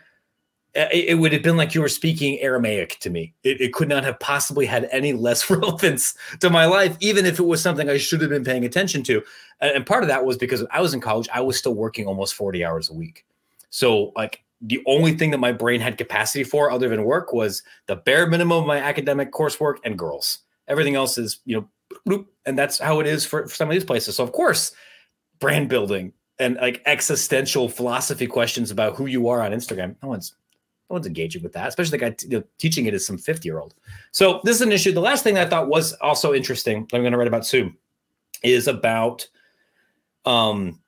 eh, 0.74 0.88
it, 0.90 1.04
it 1.10 1.14
would 1.16 1.34
have 1.34 1.42
been 1.42 1.58
like 1.58 1.74
you 1.74 1.82
were 1.82 1.90
speaking 1.90 2.40
Aramaic 2.40 2.98
to 3.00 3.10
me. 3.10 3.34
It, 3.44 3.60
it, 3.60 3.74
could 3.74 3.90
not 3.90 4.02
have 4.04 4.18
possibly 4.18 4.64
had 4.64 4.88
any 4.90 5.12
less 5.12 5.50
relevance 5.50 6.14
to 6.40 6.48
my 6.48 6.64
life, 6.64 6.96
even 7.00 7.26
if 7.26 7.38
it 7.38 7.44
was 7.44 7.60
something 7.60 7.90
I 7.90 7.98
should 7.98 8.22
have 8.22 8.30
been 8.30 8.44
paying 8.44 8.64
attention 8.64 9.02
to. 9.04 9.22
And, 9.60 9.76
and 9.76 9.86
part 9.86 10.02
of 10.02 10.08
that 10.08 10.24
was 10.24 10.38
because 10.38 10.64
I 10.70 10.80
was 10.80 10.94
in 10.94 11.00
college, 11.02 11.28
I 11.34 11.42
was 11.42 11.58
still 11.58 11.74
working 11.74 12.06
almost 12.06 12.32
40 12.32 12.64
hours 12.64 12.88
a 12.88 12.94
week. 12.94 13.26
So 13.68 14.12
like 14.16 14.42
the 14.62 14.82
only 14.86 15.12
thing 15.12 15.32
that 15.32 15.38
my 15.38 15.52
brain 15.52 15.82
had 15.82 15.98
capacity 15.98 16.44
for 16.44 16.70
other 16.70 16.88
than 16.88 17.04
work 17.04 17.34
was 17.34 17.62
the 17.88 17.96
bare 17.96 18.26
minimum 18.26 18.60
of 18.60 18.66
my 18.66 18.78
academic 18.78 19.32
coursework 19.32 19.76
and 19.84 19.98
girls. 19.98 20.38
Everything 20.66 20.94
else 20.94 21.18
is, 21.18 21.40
you 21.44 21.56
know, 21.56 21.68
and 22.06 22.58
that's 22.58 22.78
how 22.78 23.00
it 23.00 23.06
is 23.06 23.24
for, 23.24 23.46
for 23.46 23.54
some 23.54 23.68
of 23.68 23.72
these 23.72 23.84
places. 23.84 24.16
So 24.16 24.24
of 24.24 24.32
course, 24.32 24.72
brand 25.38 25.68
building 25.68 26.12
and 26.38 26.56
like 26.56 26.82
existential 26.86 27.68
philosophy 27.68 28.26
questions 28.26 28.70
about 28.70 28.96
who 28.96 29.06
you 29.06 29.28
are 29.28 29.42
on 29.42 29.52
Instagram. 29.52 29.96
No 30.02 30.08
one's 30.08 30.34
no 30.90 30.94
one's 30.94 31.06
engaging 31.06 31.42
with 31.42 31.52
that, 31.52 31.68
especially 31.68 31.92
the 31.92 32.04
guy 32.04 32.10
t- 32.10 32.26
you 32.28 32.38
know, 32.38 32.44
teaching 32.58 32.86
it 32.86 32.94
is 32.94 33.06
some 33.06 33.16
50 33.16 33.48
year 33.48 33.58
old. 33.58 33.74
So 34.10 34.40
this 34.44 34.56
is 34.56 34.62
an 34.62 34.72
issue. 34.72 34.92
The 34.92 35.00
last 35.00 35.24
thing 35.24 35.38
I 35.38 35.46
thought 35.46 35.68
was 35.68 35.94
also 35.94 36.34
interesting, 36.34 36.86
I'm 36.92 37.00
going 37.00 37.12
to 37.12 37.18
write 37.18 37.28
about 37.28 37.46
soon, 37.46 37.76
is 38.42 38.68
about 38.68 39.26
um, 40.26 40.80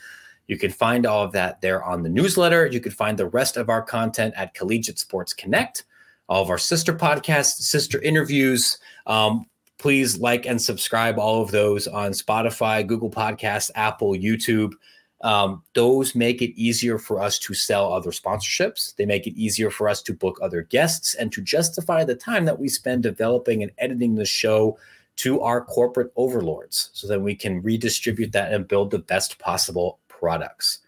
You 0.46 0.58
can 0.58 0.70
find 0.70 1.06
all 1.06 1.24
of 1.24 1.32
that 1.32 1.60
there 1.60 1.82
on 1.82 2.02
the 2.02 2.08
newsletter. 2.08 2.66
You 2.66 2.80
can 2.80 2.92
find 2.92 3.18
the 3.18 3.28
rest 3.28 3.56
of 3.56 3.68
our 3.70 3.82
content 3.82 4.34
at 4.36 4.54
Collegiate 4.54 4.98
Sports 4.98 5.32
Connect, 5.32 5.84
all 6.28 6.42
of 6.42 6.50
our 6.50 6.58
sister 6.58 6.92
podcasts, 6.92 7.62
sister 7.62 8.00
interviews. 8.02 8.78
Um, 9.06 9.46
please 9.78 10.18
like 10.18 10.46
and 10.46 10.60
subscribe 10.60 11.18
all 11.18 11.42
of 11.42 11.50
those 11.50 11.88
on 11.88 12.12
Spotify, 12.12 12.86
Google 12.86 13.10
Podcasts, 13.10 13.70
Apple, 13.74 14.12
YouTube 14.12 14.74
um, 15.22 15.62
those 15.74 16.14
make 16.14 16.42
it 16.42 16.58
easier 16.60 16.98
for 16.98 17.20
us 17.20 17.38
to 17.40 17.54
sell 17.54 17.92
other 17.92 18.10
sponsorships. 18.10 18.94
They 18.96 19.06
make 19.06 19.26
it 19.26 19.34
easier 19.34 19.70
for 19.70 19.88
us 19.88 20.02
to 20.02 20.12
book 20.12 20.38
other 20.42 20.62
guests 20.62 21.14
and 21.14 21.32
to 21.32 21.40
justify 21.40 22.04
the 22.04 22.14
time 22.14 22.44
that 22.44 22.58
we 22.58 22.68
spend 22.68 23.02
developing 23.02 23.62
and 23.62 23.72
editing 23.78 24.14
the 24.14 24.26
show 24.26 24.78
to 25.16 25.40
our 25.40 25.64
corporate 25.64 26.12
overlords 26.16 26.90
so 26.92 27.06
that 27.06 27.20
we 27.20 27.34
can 27.34 27.62
redistribute 27.62 28.32
that 28.32 28.52
and 28.52 28.68
build 28.68 28.90
the 28.90 28.98
best 28.98 29.38
possible 29.38 29.98
products. 30.08 30.80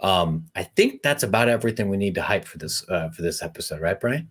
Um, 0.00 0.46
I 0.56 0.64
think 0.64 1.02
that's 1.02 1.22
about 1.22 1.48
everything 1.48 1.88
we 1.88 1.96
need 1.96 2.14
to 2.16 2.22
hype 2.22 2.44
for 2.44 2.58
this 2.58 2.88
uh, 2.88 3.10
for 3.10 3.22
this 3.22 3.42
episode, 3.42 3.80
right, 3.80 3.98
Brian? 3.98 4.28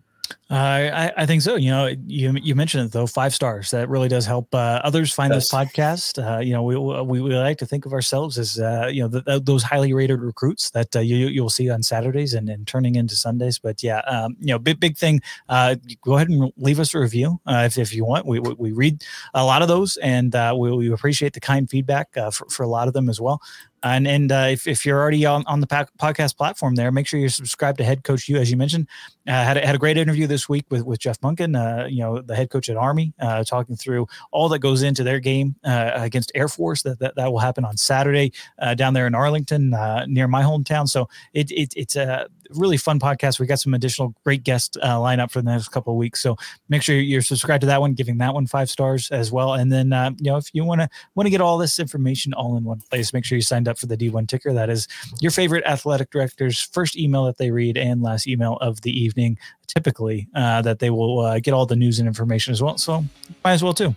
Uh, 0.50 0.54
I, 0.54 1.12
I 1.14 1.26
think 1.26 1.42
so. 1.42 1.56
You 1.56 1.70
know, 1.70 1.86
you 2.06 2.32
you 2.42 2.54
mentioned 2.54 2.86
it 2.86 2.92
though, 2.92 3.06
five 3.06 3.34
stars. 3.34 3.70
That 3.70 3.90
really 3.90 4.08
does 4.08 4.24
help 4.24 4.54
uh, 4.54 4.80
others 4.82 5.12
find 5.12 5.30
yes. 5.30 5.42
this 5.42 5.52
podcast. 5.52 6.24
Uh, 6.26 6.40
you 6.40 6.54
know, 6.54 6.62
we, 6.62 6.74
we, 6.74 7.20
we 7.20 7.34
like 7.34 7.58
to 7.58 7.66
think 7.66 7.84
of 7.84 7.92
ourselves 7.92 8.38
as 8.38 8.58
uh, 8.58 8.88
you 8.90 9.02
know 9.02 9.08
the, 9.08 9.42
those 9.44 9.62
highly 9.62 9.92
rated 9.92 10.22
recruits 10.22 10.70
that 10.70 10.96
uh, 10.96 11.00
you 11.00 11.16
you'll 11.28 11.50
see 11.50 11.68
on 11.68 11.82
Saturdays 11.82 12.32
and, 12.32 12.48
and 12.48 12.66
turning 12.66 12.94
into 12.94 13.14
Sundays. 13.14 13.58
But 13.58 13.82
yeah, 13.82 13.98
um, 14.06 14.36
you 14.40 14.46
know, 14.46 14.58
big 14.58 14.80
big 14.80 14.96
thing. 14.96 15.20
Uh, 15.50 15.76
go 16.02 16.16
ahead 16.16 16.30
and 16.30 16.50
leave 16.56 16.80
us 16.80 16.94
a 16.94 16.98
review 16.98 17.38
if, 17.46 17.76
if 17.76 17.92
you 17.92 18.06
want. 18.06 18.24
We, 18.24 18.40
we, 18.40 18.54
we 18.54 18.72
read 18.72 19.04
a 19.34 19.44
lot 19.44 19.60
of 19.60 19.68
those, 19.68 19.98
and 19.98 20.32
we, 20.58 20.74
we 20.74 20.90
appreciate 20.90 21.34
the 21.34 21.40
kind 21.40 21.68
feedback 21.68 22.14
for 22.14 22.48
for 22.48 22.62
a 22.62 22.68
lot 22.68 22.88
of 22.88 22.94
them 22.94 23.10
as 23.10 23.20
well. 23.20 23.42
And 23.82 24.08
and 24.08 24.32
uh, 24.32 24.48
if, 24.50 24.66
if 24.66 24.84
you're 24.84 25.00
already 25.00 25.24
on, 25.24 25.44
on 25.46 25.60
the 25.60 25.66
podcast 25.66 26.36
platform 26.36 26.74
there, 26.74 26.90
make 26.90 27.06
sure 27.06 27.20
you're 27.20 27.28
subscribed 27.28 27.78
to 27.78 27.84
Head 27.84 28.02
Coach 28.04 28.28
U, 28.28 28.36
as 28.36 28.50
you 28.50 28.56
mentioned. 28.56 28.88
Uh, 29.26 29.32
had, 29.32 29.56
a, 29.56 29.66
had 29.66 29.74
a 29.74 29.78
great 29.78 29.96
interview 29.96 30.26
this 30.26 30.37
this 30.38 30.48
week 30.48 30.66
with 30.70 30.84
with 30.84 31.00
Jeff 31.00 31.20
Monken, 31.20 31.56
uh, 31.56 31.86
you 31.86 31.98
know, 31.98 32.20
the 32.20 32.36
head 32.36 32.48
coach 32.48 32.68
at 32.68 32.76
Army, 32.76 33.12
uh, 33.18 33.42
talking 33.42 33.74
through 33.74 34.06
all 34.30 34.48
that 34.50 34.60
goes 34.60 34.84
into 34.84 35.02
their 35.02 35.18
game 35.18 35.56
uh, 35.64 35.90
against 35.94 36.30
Air 36.36 36.46
Force. 36.46 36.82
That, 36.82 37.00
that 37.00 37.16
that 37.16 37.32
will 37.32 37.40
happen 37.40 37.64
on 37.64 37.76
Saturday 37.76 38.32
uh, 38.60 38.74
down 38.74 38.94
there 38.94 39.08
in 39.08 39.16
Arlington, 39.16 39.74
uh, 39.74 40.06
near 40.06 40.28
my 40.28 40.42
hometown. 40.42 40.88
So 40.88 41.08
it, 41.32 41.50
it 41.50 41.72
it's 41.74 41.96
a 41.96 42.28
really 42.50 42.76
fun 42.76 43.00
podcast. 43.00 43.40
We 43.40 43.46
got 43.46 43.58
some 43.58 43.74
additional 43.74 44.14
great 44.24 44.44
guest 44.44 44.78
uh, 44.80 44.96
lineup 44.96 45.32
for 45.32 45.42
the 45.42 45.50
next 45.50 45.68
couple 45.68 45.92
of 45.92 45.98
weeks. 45.98 46.20
So 46.20 46.36
make 46.68 46.82
sure 46.82 46.96
you're 46.96 47.20
subscribed 47.20 47.62
to 47.62 47.66
that 47.66 47.80
one, 47.80 47.94
giving 47.94 48.18
that 48.18 48.32
one 48.32 48.46
five 48.46 48.70
stars 48.70 49.10
as 49.10 49.32
well. 49.32 49.54
And 49.54 49.72
then 49.72 49.92
uh, 49.92 50.12
you 50.18 50.30
know 50.30 50.36
if 50.36 50.50
you 50.52 50.64
want 50.64 50.80
to 50.82 50.88
want 51.16 51.26
to 51.26 51.30
get 51.30 51.40
all 51.40 51.58
this 51.58 51.80
information 51.80 52.32
all 52.32 52.56
in 52.56 52.62
one 52.62 52.80
place, 52.90 53.12
make 53.12 53.24
sure 53.24 53.36
you 53.36 53.42
signed 53.42 53.66
up 53.66 53.76
for 53.76 53.86
the 53.86 53.96
D1 53.96 54.28
ticker. 54.28 54.52
That 54.52 54.70
is 54.70 54.86
your 55.20 55.32
favorite 55.32 55.64
athletic 55.64 56.10
director's 56.10 56.62
first 56.62 56.96
email 56.96 57.24
that 57.24 57.38
they 57.38 57.50
read 57.50 57.76
and 57.76 58.02
last 58.02 58.28
email 58.28 58.56
of 58.60 58.82
the 58.82 58.92
evening, 58.92 59.36
typically 59.68 60.28
uh, 60.34 60.62
that 60.62 60.80
they 60.80 60.90
will 60.90 61.20
uh, 61.20 61.38
get 61.38 61.54
all 61.54 61.66
the 61.66 61.76
news 61.76 61.98
and 61.98 62.08
information 62.08 62.52
as 62.52 62.60
well. 62.60 62.76
So 62.78 63.04
might 63.44 63.52
as 63.52 63.62
well 63.62 63.74
too. 63.74 63.94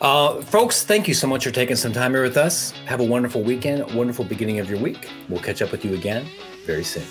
Uh, 0.00 0.40
folks, 0.42 0.84
thank 0.84 1.08
you 1.08 1.14
so 1.14 1.26
much 1.26 1.44
for 1.44 1.50
taking 1.50 1.76
some 1.76 1.92
time 1.92 2.12
here 2.12 2.22
with 2.22 2.36
us. 2.36 2.70
Have 2.86 3.00
a 3.00 3.04
wonderful 3.04 3.42
weekend, 3.42 3.92
wonderful 3.94 4.24
beginning 4.24 4.60
of 4.60 4.70
your 4.70 4.78
week. 4.78 5.08
We'll 5.28 5.42
catch 5.42 5.60
up 5.60 5.72
with 5.72 5.84
you 5.84 5.94
again 5.94 6.26
very 6.66 6.84
soon. 6.84 7.04